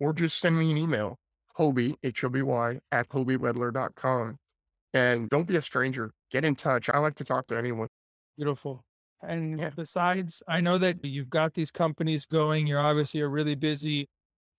or 0.00 0.12
just 0.12 0.38
send 0.40 0.58
me 0.58 0.70
an 0.72 0.76
email, 0.76 1.18
Hoby, 1.58 1.94
H-O-B-Y, 2.02 2.80
at 2.90 3.08
hobywedler.com. 3.08 4.36
And 4.94 5.28
don't 5.30 5.46
be 5.48 5.56
a 5.56 5.62
stranger. 5.62 6.10
Get 6.30 6.44
in 6.44 6.54
touch. 6.54 6.88
I 6.90 6.98
like 6.98 7.14
to 7.16 7.24
talk 7.24 7.46
to 7.48 7.56
anyone. 7.58 7.88
Beautiful. 8.36 8.84
And 9.22 9.58
Yeah. 9.58 9.70
besides, 9.70 10.42
I 10.48 10.60
know 10.60 10.78
that 10.78 11.04
you've 11.04 11.30
got 11.30 11.54
these 11.54 11.70
companies 11.70 12.26
going. 12.26 12.66
You're 12.66 12.80
obviously 12.80 13.20
a 13.20 13.28
really 13.28 13.54
busy 13.54 14.08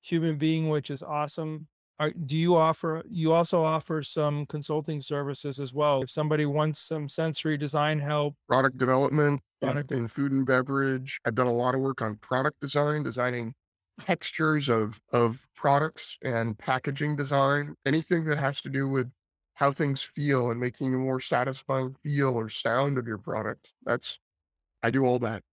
human 0.01 0.37
being, 0.37 0.69
which 0.69 0.89
is 0.89 1.03
awesome. 1.03 1.67
Are, 1.99 2.09
do 2.11 2.35
you 2.35 2.55
offer, 2.55 3.03
you 3.07 3.31
also 3.33 3.63
offer 3.63 4.01
some 4.01 4.45
consulting 4.47 4.99
services 5.01 5.59
as 5.59 5.73
well? 5.73 6.01
If 6.03 6.09
somebody 6.11 6.45
wants 6.45 6.79
some 6.79 7.07
sensory 7.07 7.55
design 7.57 7.99
help, 7.99 8.35
Product 8.49 8.77
development 8.77 9.41
in- 9.61 9.67
Product- 9.67 9.91
in 9.91 10.07
food 10.07 10.31
and 10.31 10.45
beverage. 10.45 11.19
I've 11.25 11.35
done 11.35 11.47
a 11.47 11.53
lot 11.53 11.75
of 11.75 11.81
work 11.81 12.01
on 12.01 12.15
product 12.17 12.59
design, 12.61 13.03
designing 13.03 13.53
textures 13.99 14.69
of 14.69 15.01
of 15.11 15.47
products 15.55 16.17
and 16.23 16.57
packaging 16.57 17.15
design. 17.15 17.75
Anything 17.85 18.25
that 18.25 18.37
has 18.37 18.61
to 18.61 18.69
do 18.69 18.87
with 18.87 19.11
how 19.55 19.71
things 19.71 20.01
feel 20.01 20.49
and 20.51 20.59
making 20.59 20.93
a 20.93 20.97
more 20.97 21.19
satisfying 21.19 21.95
feel 22.03 22.35
or 22.35 22.49
sound 22.49 22.97
of 22.97 23.07
your 23.07 23.19
product. 23.19 23.73
That's 23.83 24.19
I 24.83 24.91
do 24.91 25.05
all 25.05 25.19
that. 25.19 25.43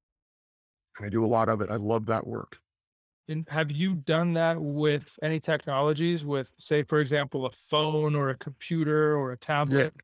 And 0.97 1.07
I 1.07 1.09
do 1.09 1.24
a 1.24 1.26
lot 1.26 1.49
of 1.49 1.61
it. 1.61 1.68
I 1.70 1.74
love 1.76 2.07
that 2.07 2.26
work. 2.28 2.61
and 3.28 3.49
have 3.49 3.70
you 3.70 3.95
done 3.95 4.32
that 4.34 4.61
with 4.61 5.18
any 5.22 5.38
technologies 5.41 6.24
with, 6.24 6.55
say, 6.59 6.82
for 6.82 7.01
example, 7.01 7.47
a 7.47 7.51
phone 7.51 8.14
or 8.16 8.28
a 8.30 8.36
computer 8.36 9.16
or 9.16 9.32
a 9.32 9.36
tablet? 9.38 9.95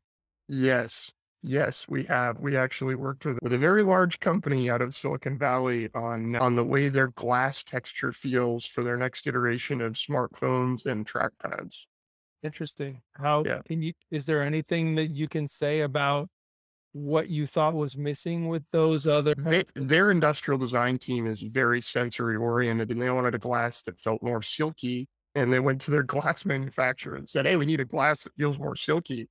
Yes. 0.47 1.11
Yes, 1.43 1.87
we 1.87 2.03
have. 2.05 2.39
We 2.39 2.57
actually 2.57 2.95
worked 2.95 3.25
with, 3.25 3.39
with 3.41 3.53
a 3.53 3.57
very 3.57 3.83
large 3.83 4.19
company 4.19 4.69
out 4.69 4.81
of 4.81 4.93
Silicon 4.95 5.37
Valley 5.37 5.89
on 5.93 6.35
on 6.35 6.55
the 6.55 6.63
way 6.65 6.89
their 6.89 7.07
glass 7.07 7.63
texture 7.63 8.11
feels 8.11 8.65
for 8.65 8.83
their 8.83 8.97
next 8.97 9.25
iteration 9.27 9.79
of 9.81 9.93
smartphones 9.93 10.85
and 10.85 11.07
trackpads. 11.07 11.85
Interesting. 12.43 13.01
How 13.15 13.45
Yeah. 13.45 13.61
can 13.65 13.81
you, 13.81 13.93
is 14.11 14.25
there 14.25 14.41
anything 14.43 14.95
that 14.95 15.07
you 15.07 15.27
can 15.27 15.47
say 15.47 15.81
about 15.81 16.29
what 16.93 17.29
you 17.29 17.47
thought 17.47 17.75
was 17.75 17.97
missing 17.97 18.47
with 18.49 18.65
those 18.71 19.07
other? 19.07 19.35
They, 19.35 19.63
their 19.75 20.09
industrial 20.11 20.57
design 20.57 20.97
team 20.97 21.27
is 21.27 21.41
very 21.41 21.81
sensory 21.81 22.35
oriented 22.35 22.91
and 22.91 23.01
they 23.01 23.09
wanted 23.09 23.35
a 23.35 23.39
glass 23.39 23.81
that 23.83 23.99
felt 23.99 24.23
more 24.23 24.41
silky. 24.41 25.07
And 25.35 25.53
they 25.53 25.59
went 25.59 25.81
to 25.81 25.91
their 25.91 26.03
glass 26.15 26.45
manufacturer 26.45 27.15
and 27.15 27.29
said, 27.29 27.45
Hey, 27.45 27.55
we 27.55 27.65
need 27.65 27.79
a 27.79 27.85
glass 27.85 28.23
that 28.23 28.33
feels 28.35 28.57
more 28.57 28.75
silky. 28.75 29.29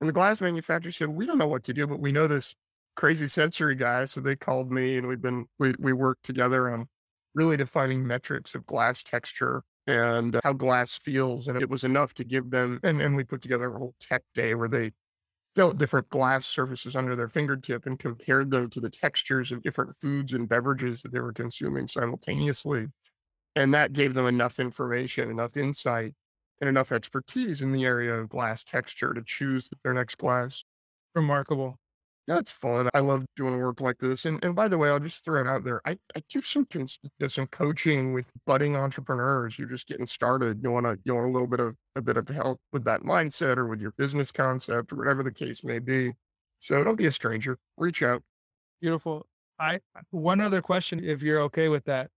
And 0.00 0.08
the 0.08 0.12
glass 0.12 0.40
manufacturer 0.40 0.92
said, 0.92 1.08
We 1.08 1.26
don't 1.26 1.38
know 1.38 1.46
what 1.46 1.64
to 1.64 1.72
do, 1.72 1.86
but 1.86 2.00
we 2.00 2.12
know 2.12 2.26
this 2.26 2.54
crazy 2.96 3.26
sensory 3.26 3.74
guy. 3.74 4.04
So 4.04 4.20
they 4.20 4.36
called 4.36 4.70
me 4.70 4.96
and 4.96 5.06
we've 5.06 5.22
been, 5.22 5.46
we, 5.58 5.74
we 5.78 5.92
worked 5.92 6.24
together 6.24 6.70
on 6.70 6.86
really 7.34 7.56
defining 7.56 8.06
metrics 8.06 8.54
of 8.54 8.66
glass 8.66 9.02
texture 9.02 9.62
and 9.86 10.40
how 10.42 10.52
glass 10.52 10.98
feels. 10.98 11.48
And 11.48 11.60
it 11.60 11.68
was 11.68 11.84
enough 11.84 12.14
to 12.14 12.24
give 12.24 12.50
them, 12.50 12.80
and, 12.82 13.02
and 13.02 13.16
we 13.16 13.24
put 13.24 13.42
together 13.42 13.74
a 13.74 13.78
whole 13.78 13.94
tech 14.00 14.22
day 14.34 14.54
where 14.54 14.68
they 14.68 14.92
felt 15.54 15.78
different 15.78 16.08
glass 16.08 16.46
surfaces 16.46 16.96
under 16.96 17.14
their 17.14 17.28
fingertip 17.28 17.86
and 17.86 17.98
compared 17.98 18.50
them 18.50 18.68
to 18.70 18.80
the 18.80 18.90
textures 18.90 19.52
of 19.52 19.62
different 19.62 19.94
foods 20.00 20.32
and 20.32 20.48
beverages 20.48 21.02
that 21.02 21.12
they 21.12 21.20
were 21.20 21.32
consuming 21.32 21.86
simultaneously. 21.86 22.86
And 23.56 23.72
that 23.72 23.92
gave 23.92 24.14
them 24.14 24.26
enough 24.26 24.58
information, 24.58 25.30
enough 25.30 25.56
insight, 25.56 26.14
and 26.60 26.68
enough 26.68 26.92
expertise 26.92 27.60
in 27.60 27.72
the 27.72 27.84
area 27.84 28.14
of 28.14 28.28
glass 28.28 28.64
texture 28.64 29.12
to 29.12 29.22
choose 29.24 29.68
their 29.82 29.94
next 29.94 30.16
glass. 30.16 30.64
Remarkable. 31.14 31.78
That's 32.26 32.50
fun. 32.50 32.88
I 32.94 33.00
love 33.00 33.26
doing 33.36 33.58
work 33.58 33.82
like 33.82 33.98
this. 33.98 34.24
And, 34.24 34.42
and 34.42 34.54
by 34.54 34.66
the 34.66 34.78
way, 34.78 34.88
I'll 34.88 34.98
just 34.98 35.24
throw 35.24 35.40
it 35.40 35.46
out 35.46 35.62
there. 35.62 35.82
I, 35.84 35.98
I 36.16 36.22
do 36.30 36.40
some 36.40 36.66
some 37.28 37.46
coaching 37.48 38.14
with 38.14 38.30
budding 38.46 38.76
entrepreneurs. 38.76 39.58
You're 39.58 39.68
just 39.68 39.86
getting 39.86 40.06
started. 40.06 40.60
You 40.62 40.70
want 40.70 40.86
to 40.86 40.98
you 41.04 41.14
want 41.14 41.28
a 41.28 41.30
little 41.30 41.46
bit 41.46 41.60
of 41.60 41.76
a 41.96 42.00
bit 42.00 42.16
of 42.16 42.26
help 42.28 42.60
with 42.72 42.84
that 42.84 43.02
mindset 43.02 43.58
or 43.58 43.66
with 43.66 43.80
your 43.80 43.92
business 43.98 44.32
concept 44.32 44.90
or 44.92 44.96
whatever 44.96 45.22
the 45.22 45.32
case 45.32 45.62
may 45.62 45.78
be. 45.78 46.12
So 46.60 46.82
don't 46.82 46.96
be 46.96 47.06
a 47.06 47.12
stranger. 47.12 47.58
Reach 47.76 48.02
out. 48.02 48.22
Beautiful. 48.80 49.26
I, 49.60 49.80
one 50.10 50.40
other 50.40 50.62
question, 50.62 51.04
if 51.04 51.20
you're 51.20 51.40
okay 51.42 51.68
with 51.68 51.84
that, 51.84 52.10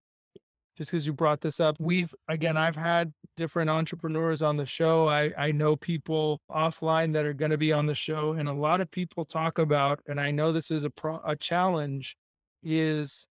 just 0.78 0.92
because 0.92 1.06
you 1.06 1.14
brought 1.14 1.42
this 1.42 1.60
up, 1.60 1.76
we've, 1.80 2.14
again, 2.28 2.56
I've 2.56 2.76
had 2.76 3.12
different 3.36 3.70
entrepreneurs 3.70 4.42
on 4.42 4.58
the 4.58 4.66
show. 4.66 5.08
I, 5.08 5.34
I 5.38 5.52
know 5.52 5.76
people 5.76 6.40
offline 6.52 7.14
that 7.14 7.26
are 7.26 7.34
going 7.34 7.52
to 7.52 7.58
be 7.58 7.74
on 7.74 7.88
the 7.88 7.96
show 7.96 8.34
and 8.34 8.48
a 8.48 8.54
lot 8.54 8.80
of 8.80 8.92
people 8.92 9.26
talk 9.26 9.58
about, 9.58 10.00
and 10.08 10.20
I 10.20 10.32
know 10.32 10.52
this 10.52 10.70
is 10.70 10.84
a 10.84 10.90
pro, 10.90 11.20
a 11.26 11.36
challenge 11.36 12.16
is 12.64 13.26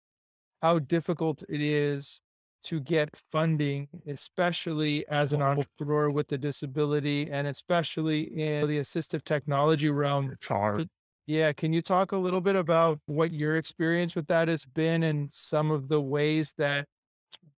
how 0.61 0.81
difficult 0.81 1.45
it 1.49 1.61
is 1.61 2.21
to 2.65 2.81
get 2.81 3.11
funding, 3.31 3.87
especially 4.09 5.07
as 5.07 5.33
an 5.33 5.41
entrepreneur 5.41 6.11
with 6.11 6.33
a 6.33 6.39
disability 6.39 7.31
and 7.31 7.47
especially 7.47 8.23
in 8.23 8.67
the 8.67 8.81
assistive 8.81 9.23
technology 9.23 9.89
realm. 9.89 10.31
It's 10.33 10.49
hard. 10.49 10.89
Yeah, 11.29 11.53
can 11.53 11.73
you 11.73 11.83
talk 11.83 12.11
a 12.11 12.17
little 12.17 12.41
bit 12.41 12.57
about 12.57 12.99
what 13.07 13.33
your 13.33 13.57
experience 13.57 14.17
with 14.17 14.27
that 14.29 14.49
has 14.49 14.65
been 14.65 15.05
and 15.05 15.29
some 15.33 15.71
of 15.71 15.89
the 15.89 16.01
ways 16.01 16.55
that 16.59 16.87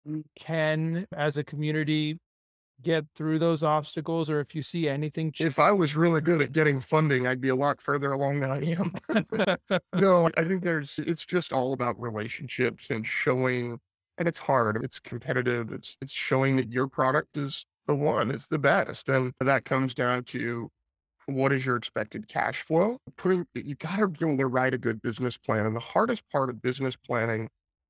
we 0.05 0.24
can, 0.37 1.07
as 1.12 1.37
a 1.37 1.45
community, 1.45 2.18
get 2.83 3.07
through 3.14 3.39
those 3.39 3.62
obstacles, 3.62 4.31
or 4.31 4.41
if 4.41 4.55
you 4.55 4.62
see 4.62 4.89
anything? 4.89 5.33
ch- 5.33 5.43
If 5.43 5.59
I 5.59 5.72
was 5.72 5.97
really 5.97 6.20
good 6.20 6.41
at 6.43 6.53
getting 6.53 6.81
funding, 6.81 7.26
I'd 7.26 7.41
be 7.41 7.49
a 7.49 7.57
lot 7.57 7.81
further 7.81 8.12
along 8.12 8.41
than 8.41 8.51
I 8.51 8.61
am. 8.62 8.95
no, 9.95 10.31
I 10.37 10.45
think 10.45 10.62
there's 10.62 10.99
it's 10.99 11.24
just 11.24 11.53
all 11.53 11.72
about 11.72 12.01
relationships 12.01 12.91
and 12.91 13.07
showing 13.07 13.79
and 14.18 14.26
it's 14.26 14.39
hard. 14.39 14.83
It's 14.83 14.99
competitive. 15.01 15.72
It's 15.72 15.97
it's 16.01 16.12
showing 16.12 16.57
that 16.57 16.70
your 16.72 16.89
product 16.89 17.37
is 17.37 17.66
the 17.87 17.95
one, 17.95 18.31
it's 18.31 18.49
the 18.49 18.59
best. 18.59 19.09
And 19.09 19.33
that 19.41 19.64
comes 19.64 19.95
down 19.95 20.24
to 20.24 20.70
what 21.26 21.53
is 21.53 21.66
your 21.66 21.76
expected 21.76 22.29
cash 22.29 22.62
flow? 22.62 22.99
Putting 23.16 23.47
you 23.55 23.74
gotta 23.76 24.09
be 24.09 24.24
able 24.26 24.39
to 24.39 24.47
write 24.47 24.74
a 24.74 24.79
good 24.79 25.03
business 25.03 25.37
plan. 25.37 25.66
And 25.66 25.76
the 25.76 25.81
hardest 25.81 26.24
part 26.31 26.51
of 26.51 26.62
business 26.62 26.97
planning, 26.97 27.49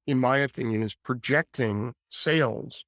in 0.08 0.18
my 0.18 0.38
opinion, 0.38 0.82
is 0.82 0.94
projecting 0.96 1.92
sales 2.08 2.84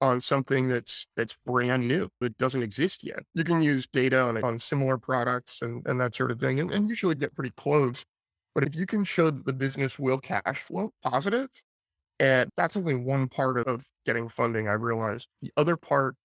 on 0.00 0.20
something 0.20 0.68
that's 0.68 1.06
that's 1.16 1.36
brand 1.46 1.86
new 1.88 2.10
that 2.20 2.36
doesn't 2.36 2.64
exist 2.64 3.04
yet. 3.04 3.20
You 3.34 3.44
can 3.44 3.62
use 3.62 3.86
data 3.86 4.20
on 4.20 4.42
on 4.44 4.58
similar 4.58 4.98
products 4.98 5.62
and, 5.62 5.86
and 5.86 6.00
that 6.00 6.14
sort 6.14 6.32
of 6.32 6.40
thing 6.40 6.60
and, 6.60 6.70
and 6.72 6.88
usually 6.88 7.14
get 7.14 7.34
pretty 7.34 7.52
close. 7.56 8.04
But 8.54 8.66
if 8.66 8.74
you 8.74 8.86
can 8.86 9.04
show 9.04 9.30
that 9.30 9.46
the 9.46 9.52
business 9.52 9.98
will 9.98 10.18
cash 10.18 10.62
flow 10.62 10.90
positive, 11.02 11.48
and 12.18 12.50
that's 12.56 12.76
only 12.76 12.96
one 12.96 13.28
part 13.28 13.56
of 13.66 13.86
getting 14.04 14.28
funding, 14.28 14.68
I 14.68 14.72
realized. 14.72 15.28
The 15.42 15.52
other 15.56 15.76
part 15.76 16.16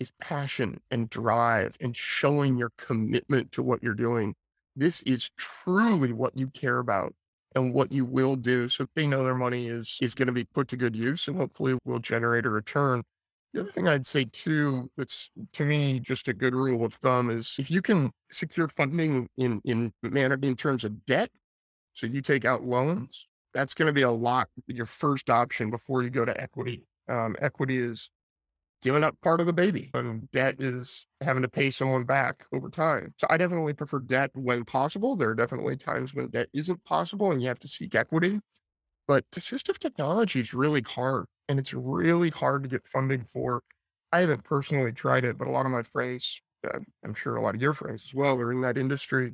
is 0.00 0.10
passion 0.20 0.80
and 0.90 1.10
drive 1.10 1.76
and 1.80 1.94
showing 1.96 2.58
your 2.58 2.72
commitment 2.78 3.52
to 3.52 3.62
what 3.62 3.82
you're 3.82 3.94
doing. 3.94 4.34
This 4.74 5.02
is 5.02 5.30
truly 5.36 6.12
what 6.12 6.36
you 6.38 6.48
care 6.48 6.78
about 6.78 7.14
and 7.54 7.74
what 7.74 7.92
you 7.92 8.04
will 8.04 8.36
do. 8.36 8.68
So 8.68 8.86
they 8.94 9.06
know 9.06 9.24
their 9.24 9.34
money 9.34 9.66
is 9.68 9.98
is 10.00 10.14
going 10.14 10.26
to 10.26 10.32
be 10.32 10.44
put 10.44 10.68
to 10.68 10.76
good 10.76 10.96
use 10.96 11.28
and 11.28 11.36
hopefully 11.36 11.78
will 11.84 11.98
generate 11.98 12.46
a 12.46 12.50
return. 12.50 13.02
The 13.54 13.60
other 13.60 13.70
thing 13.70 13.88
I'd 13.88 14.06
say 14.06 14.26
too, 14.26 14.90
that's 14.96 15.30
to 15.52 15.64
me 15.64 16.00
just 16.00 16.28
a 16.28 16.34
good 16.34 16.54
rule 16.54 16.84
of 16.84 16.94
thumb 16.94 17.30
is 17.30 17.54
if 17.58 17.70
you 17.70 17.80
can 17.80 18.10
secure 18.30 18.68
funding 18.68 19.28
in 19.38 19.60
in 19.64 19.92
manner 20.02 20.38
in 20.42 20.56
terms 20.56 20.84
of 20.84 21.06
debt, 21.06 21.30
so 21.94 22.06
you 22.06 22.20
take 22.20 22.44
out 22.44 22.62
loans, 22.62 23.26
that's 23.54 23.74
going 23.74 23.86
to 23.86 23.92
be 23.92 24.02
a 24.02 24.10
lot 24.10 24.48
your 24.66 24.86
first 24.86 25.30
option 25.30 25.70
before 25.70 26.02
you 26.02 26.10
go 26.10 26.24
to 26.24 26.38
equity. 26.40 26.84
Um, 27.08 27.36
equity 27.40 27.78
is 27.78 28.10
giving 28.82 29.02
up 29.02 29.16
part 29.22 29.40
of 29.40 29.46
the 29.46 29.52
baby, 29.52 29.90
and 29.94 30.30
debt 30.30 30.56
is 30.60 31.06
having 31.20 31.42
to 31.42 31.48
pay 31.48 31.70
someone 31.70 32.04
back 32.04 32.46
over 32.52 32.68
time. 32.68 33.12
So 33.16 33.26
I 33.28 33.36
definitely 33.36 33.72
prefer 33.74 33.98
debt 33.98 34.30
when 34.34 34.64
possible. 34.64 35.16
There 35.16 35.30
are 35.30 35.34
definitely 35.34 35.76
times 35.76 36.14
when 36.14 36.28
debt 36.28 36.48
isn't 36.54 36.84
possible 36.84 37.32
and 37.32 37.42
you 37.42 37.48
have 37.48 37.58
to 37.60 37.68
seek 37.68 37.94
equity. 37.94 38.40
But 39.08 39.24
assistive 39.32 39.78
technology 39.78 40.40
is 40.40 40.54
really 40.54 40.82
hard 40.82 41.26
and 41.48 41.58
it's 41.58 41.72
really 41.72 42.30
hard 42.30 42.62
to 42.62 42.68
get 42.68 42.86
funding 42.86 43.24
for. 43.24 43.62
I 44.12 44.20
haven't 44.20 44.44
personally 44.44 44.92
tried 44.92 45.24
it, 45.24 45.38
but 45.38 45.48
a 45.48 45.50
lot 45.50 45.66
of 45.66 45.72
my 45.72 45.82
friends, 45.82 46.40
uh, 46.66 46.78
I'm 47.04 47.14
sure 47.14 47.36
a 47.36 47.42
lot 47.42 47.54
of 47.54 47.62
your 47.62 47.72
friends 47.72 48.04
as 48.06 48.14
well, 48.14 48.38
are 48.38 48.52
in 48.52 48.60
that 48.60 48.78
industry. 48.78 49.32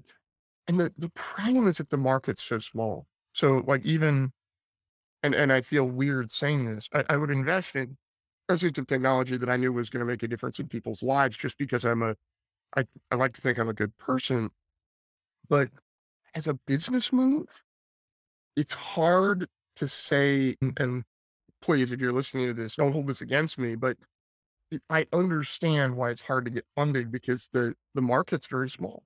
And 0.69 0.81
the, 0.81 0.93
the 0.97 1.11
problem 1.11 1.67
is 1.67 1.79
that 1.79 1.91
the 1.91 1.97
market's 1.97 2.43
so 2.43 2.59
small. 2.61 3.07
So 3.33 3.63
like 3.67 3.85
even, 3.85 4.33
and, 5.23 5.35
and 5.35 5.53
I 5.53 5.61
feel 5.61 5.87
weird 5.87 6.31
saying 6.31 6.73
this, 6.73 6.89
I, 6.95 7.05
I 7.11 7.17
would 7.17 7.31
invest 7.31 7.77
in 7.77 7.97
assistive 8.51 8.87
technology 8.87 9.37
that 9.37 9.49
I 9.49 9.57
knew 9.57 9.73
was 9.73 9.91
going 9.91 10.01
to 10.01 10.07
make 10.07 10.23
a 10.23 10.29
difference 10.29 10.59
in 10.59 10.69
people's 10.69 11.03
lives 11.03 11.37
just 11.37 11.57
because 11.59 11.85
I'm 11.85 12.03
a, 12.03 12.15
I, 12.77 12.85
I 13.11 13.17
like 13.17 13.33
to 13.35 13.41
think 13.41 13.59
I'm 13.59 13.69
a 13.69 13.75
good 13.75 13.97
person. 13.97 14.51
But 15.49 15.69
as 16.35 16.47
a 16.47 16.55
business 16.67 17.13
move, 17.13 17.63
it's 18.57 18.75
hard 18.75 19.47
to 19.77 19.89
say, 19.89 20.57
and, 20.79 21.05
please, 21.61 21.93
if 21.93 22.01
you're 22.01 22.13
listening 22.13 22.47
to 22.47 22.55
this, 22.55 22.77
don't 22.77 22.93
hold 22.93 23.07
this 23.07 23.21
against 23.21 23.59
me, 23.59 23.75
but 23.75 23.97
I 24.91 25.07
understand 25.13 25.97
why 25.97 26.11
it's 26.11 26.21
hard 26.21 26.45
to 26.45 26.51
get 26.51 26.67
funded 26.77 27.11
because 27.11 27.49
the, 27.53 27.75
the 27.95 28.03
market's 28.03 28.47
very 28.47 28.69
small. 28.69 29.03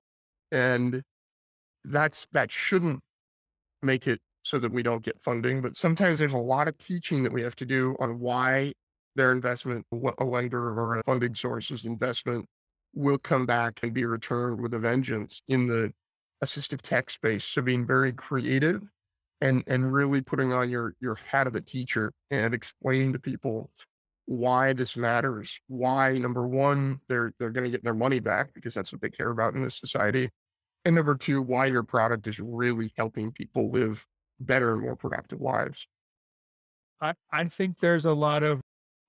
And 0.51 1.03
that's, 1.83 2.27
that 2.33 2.51
shouldn't 2.51 3.01
make 3.81 4.07
it 4.07 4.19
so 4.43 4.59
that 4.59 4.71
we 4.71 4.83
don't 4.83 5.03
get 5.03 5.21
funding. 5.21 5.61
But 5.61 5.75
sometimes 5.75 6.19
there's 6.19 6.33
a 6.33 6.37
lot 6.37 6.67
of 6.67 6.77
teaching 6.77 7.23
that 7.23 7.33
we 7.33 7.41
have 7.41 7.55
to 7.57 7.65
do 7.65 7.95
on 7.99 8.19
why 8.19 8.73
their 9.15 9.31
investment, 9.31 9.85
a 9.91 10.23
lender 10.23 10.69
or 10.79 10.97
a 10.97 11.03
funding 11.03 11.35
source's 11.35 11.85
investment 11.85 12.45
will 12.93 13.17
come 13.17 13.45
back 13.45 13.79
and 13.83 13.93
be 13.93 14.05
returned 14.05 14.59
with 14.61 14.73
a 14.73 14.79
vengeance 14.79 15.41
in 15.47 15.67
the 15.67 15.91
assistive 16.43 16.81
tech 16.81 17.09
space. 17.09 17.43
So 17.43 17.61
being 17.61 17.85
very 17.85 18.13
creative 18.13 18.89
and 19.41 19.63
and 19.67 19.93
really 19.93 20.21
putting 20.21 20.51
on 20.51 20.69
your 20.69 20.95
your 20.99 21.15
hat 21.15 21.47
of 21.47 21.55
a 21.55 21.61
teacher 21.61 22.11
and 22.31 22.53
explaining 22.53 23.13
to 23.13 23.19
people 23.19 23.69
why 24.25 24.73
this 24.73 24.95
matters. 24.95 25.59
Why 25.67 26.17
number 26.17 26.47
one, 26.47 26.99
they're 27.07 27.33
they're 27.39 27.49
going 27.49 27.65
to 27.65 27.71
get 27.71 27.83
their 27.83 27.93
money 27.93 28.19
back 28.19 28.53
because 28.53 28.73
that's 28.73 28.91
what 28.91 29.01
they 29.01 29.09
care 29.09 29.31
about 29.31 29.53
in 29.53 29.63
this 29.63 29.75
society. 29.75 30.29
And 30.85 30.95
number 30.95 31.15
two, 31.15 31.41
why 31.41 31.65
your 31.65 31.83
product 31.83 32.27
is 32.27 32.39
really 32.39 32.93
helping 32.95 33.31
people 33.31 33.71
live 33.71 34.05
better 34.39 34.73
and 34.73 34.81
more 34.81 34.95
productive 34.95 35.41
lives. 35.41 35.87
I, 37.01 37.13
I 37.31 37.45
think 37.45 37.79
there's 37.79 38.05
a 38.05 38.13
lot 38.13 38.43
of 38.43 38.61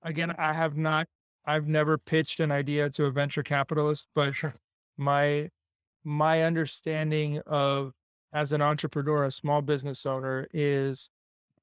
again, 0.02 0.32
I 0.38 0.52
have 0.54 0.76
not 0.76 1.08
I've 1.46 1.66
never 1.66 1.96
pitched 1.98 2.38
an 2.40 2.52
idea 2.52 2.90
to 2.90 3.06
a 3.06 3.10
venture 3.10 3.42
capitalist, 3.42 4.08
but 4.14 4.36
Sure. 4.36 4.54
my 4.96 5.50
my 6.04 6.42
understanding 6.42 7.40
of 7.46 7.92
as 8.32 8.52
an 8.52 8.62
entrepreneur, 8.62 9.24
a 9.24 9.32
small 9.32 9.62
business 9.62 10.06
owner 10.06 10.48
is 10.52 11.10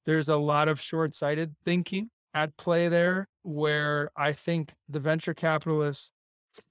there's 0.05 0.29
a 0.29 0.37
lot 0.37 0.67
of 0.69 0.81
short-sighted 0.81 1.55
thinking 1.65 2.11
at 2.33 2.57
play 2.57 2.89
there 2.89 3.27
where 3.43 4.11
I 4.17 4.33
think 4.33 4.73
the 4.89 4.99
venture 4.99 5.33
capitalists 5.33 6.11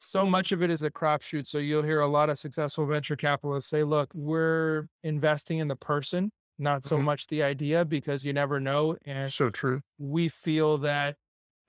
so 0.00 0.26
much 0.26 0.52
of 0.52 0.62
it 0.62 0.70
is 0.70 0.82
a 0.82 0.90
crapshoot. 0.90 1.46
So 1.48 1.58
you'll 1.58 1.82
hear 1.84 2.00
a 2.00 2.08
lot 2.08 2.30
of 2.30 2.38
successful 2.38 2.86
venture 2.86 3.16
capitalists 3.16 3.70
say, 3.70 3.84
look, 3.84 4.10
we're 4.14 4.88
investing 5.04 5.58
in 5.58 5.68
the 5.68 5.76
person, 5.76 6.32
not 6.58 6.84
so 6.86 6.98
Mhm. 6.98 7.04
much 7.04 7.26
the 7.28 7.42
idea, 7.42 7.84
because 7.84 8.24
you 8.24 8.32
never 8.32 8.60
know. 8.60 8.96
And 9.04 9.32
So 9.32 9.50
true. 9.50 9.82
we 9.98 10.28
feel 10.28 10.78
that 10.78 11.16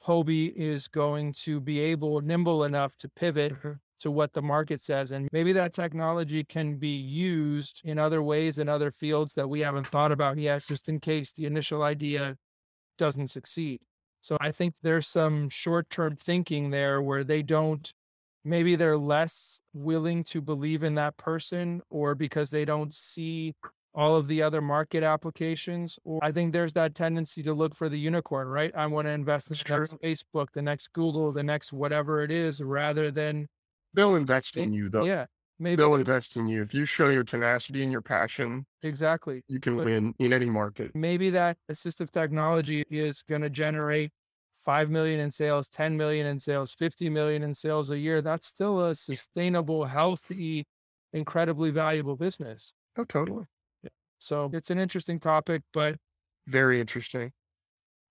Hoby 0.08 0.54
is 0.56 0.88
going 0.88 1.34
to 1.34 1.60
be 1.60 1.80
able, 1.80 2.22
nimble 2.22 2.64
enough 2.64 2.96
to 2.98 3.10
pivot 3.10 3.54
Mhm. 3.54 3.80
to 4.00 4.12
what 4.12 4.34
the 4.34 4.42
market 4.42 4.80
says. 4.82 5.12
And 5.12 5.28
maybe 5.32 5.52
that 5.54 5.74
technology 5.74 6.44
can 6.44 6.78
be 6.78 6.96
used 6.96 7.82
in 7.84 8.00
other 8.00 8.22
ways 8.22 8.60
in 8.60 8.70
other 8.70 8.92
fields 8.92 9.34
that 9.34 9.50
we 9.50 9.62
haven't 9.62 9.88
thought 9.88 10.12
about 10.12 10.38
yet, 10.38 10.64
just 10.68 10.88
in 10.88 11.00
case 11.00 11.32
the 11.32 11.46
initial 11.46 11.84
idea 11.84 12.38
doesn't 12.98 13.30
succeed. 13.30 13.82
So 14.22 14.38
I 14.40 14.52
think 14.52 14.76
there's 14.82 15.08
some 15.08 15.50
short 15.50 15.90
term 15.90 16.16
thinking 16.16 16.70
there 16.70 17.02
where 17.02 17.24
they 17.24 17.42
don't, 17.42 17.92
maybe 18.44 18.76
they're 18.76 18.98
less 18.98 19.62
willing 19.74 20.24
to 20.26 20.42
believe 20.42 20.84
in 20.84 20.96
that 20.96 21.18
person 21.18 21.82
or 21.90 22.16
because 22.16 22.50
they 22.50 22.66
don't 22.66 22.94
see 22.94 23.56
all 23.98 24.16
of 24.16 24.28
the 24.28 24.42
other 24.44 24.62
market 24.62 25.02
applications. 25.04 25.98
Or 26.06 26.20
I 26.24 26.32
think 26.32 26.54
there's 26.54 26.74
that 26.74 26.94
tendency 26.96 27.42
to 27.44 27.54
look 27.54 27.76
for 27.76 27.90
the 27.90 27.98
unicorn, 28.00 28.48
right? 28.48 28.72
I 28.76 28.86
want 28.86 29.08
to 29.08 29.12
invest 29.12 29.50
in 29.50 29.56
That's 29.58 29.64
the 29.92 29.98
next. 30.04 30.24
Facebook, 30.24 30.48
the 30.54 30.62
next 30.62 30.94
Google, 30.94 31.32
the 31.34 31.44
next 31.44 31.74
whatever 31.74 32.22
it 32.24 32.32
is, 32.32 32.62
rather 32.62 33.12
than, 33.12 33.48
They'll 33.94 34.16
invest 34.16 34.56
in 34.56 34.72
you 34.72 34.90
though. 34.90 35.04
yeah, 35.06 35.26
maybe 35.58 35.78
They'll 35.78 35.96
invest 35.96 36.38
in 36.38 36.48
you. 36.48 36.62
If 36.62 36.74
you 36.76 36.86
show 36.86 37.10
your 37.10 37.24
tenacity 37.24 37.82
and 37.82 37.92
your 37.92 38.04
passion, 38.04 38.68
exactly. 38.84 39.42
you 39.48 39.60
can 39.60 39.78
But- 39.78 39.86
win 39.86 40.14
in 40.20 40.32
any 40.32 40.46
market. 40.46 40.94
maybe 40.94 41.32
that 41.32 41.58
assistive 41.72 42.12
technology 42.12 42.86
is 42.92 43.24
going 43.24 43.42
to 43.42 43.50
generate 43.50 44.12
5 44.64 44.90
million 44.92 45.20
in 45.20 45.32
sales 45.32 45.70
10 45.70 45.98
million 45.98 46.28
in 46.28 46.40
sales 46.40 46.72
50 46.74 47.10
million 47.10 47.42
in 47.42 47.54
sales 47.54 47.90
a 47.90 47.98
year 47.98 48.22
that's 48.22 48.46
still 48.46 48.82
a 48.86 48.94
sustainable 48.96 49.86
healthy 49.86 50.68
incredibly 51.14 51.72
valuable 51.72 52.16
business 52.18 52.74
Oh, 52.98 53.06
totally. 53.06 53.46
So 54.20 54.50
it's 54.54 54.70
an 54.70 54.80
interesting 54.80 55.20
topic 55.20 55.62
but 55.74 55.98
Very 56.48 56.80
interesting. 56.80 57.34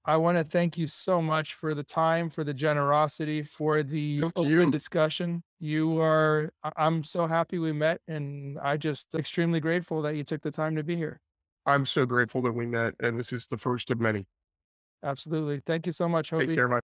i 0.05 0.17
want 0.17 0.39
to 0.39 0.45
thank 0.45 0.79
you 0.79 0.87
so 0.87 1.21
much 1.21 1.55
for 1.55 1.75
the 1.75 1.83
time 1.85 2.31
for 2.31 2.45
the 2.45 2.55
generosity 2.55 3.43
for 3.43 3.83
the 3.83 4.21
Thank 4.21 4.37
open 4.37 4.51
you. 4.51 4.71
discussion 4.71 5.43
you 5.59 6.01
are 6.01 6.51
i'm 6.77 7.03
so 7.03 7.27
happy 7.27 7.59
we 7.59 7.73
met 7.73 8.01
and 8.09 8.59
i 8.61 8.77
just 8.77 9.15
extremely 9.15 9.61
grateful 9.61 10.03
that 10.03 10.17
you 10.17 10.25
took 10.25 10.43
the 10.43 10.51
time 10.51 10.77
to 10.77 10.83
be 10.83 10.97
here 10.97 11.21
I'm 11.69 11.85
so 11.85 12.07
grateful 12.07 12.43
that 12.43 12.53
we 12.53 12.65
met, 12.65 12.95
and 13.01 13.19
this 13.19 13.33
is 13.33 13.49
the 13.49 13.59
first 13.59 13.91
of 13.91 13.99
many. 14.01 14.29
absolutely 15.03 15.61
thank 15.67 15.85
you 15.87 15.93
so 15.93 16.09
much 16.09 16.31
Take 16.31 16.53
care, 16.55 16.69
my 16.69 16.81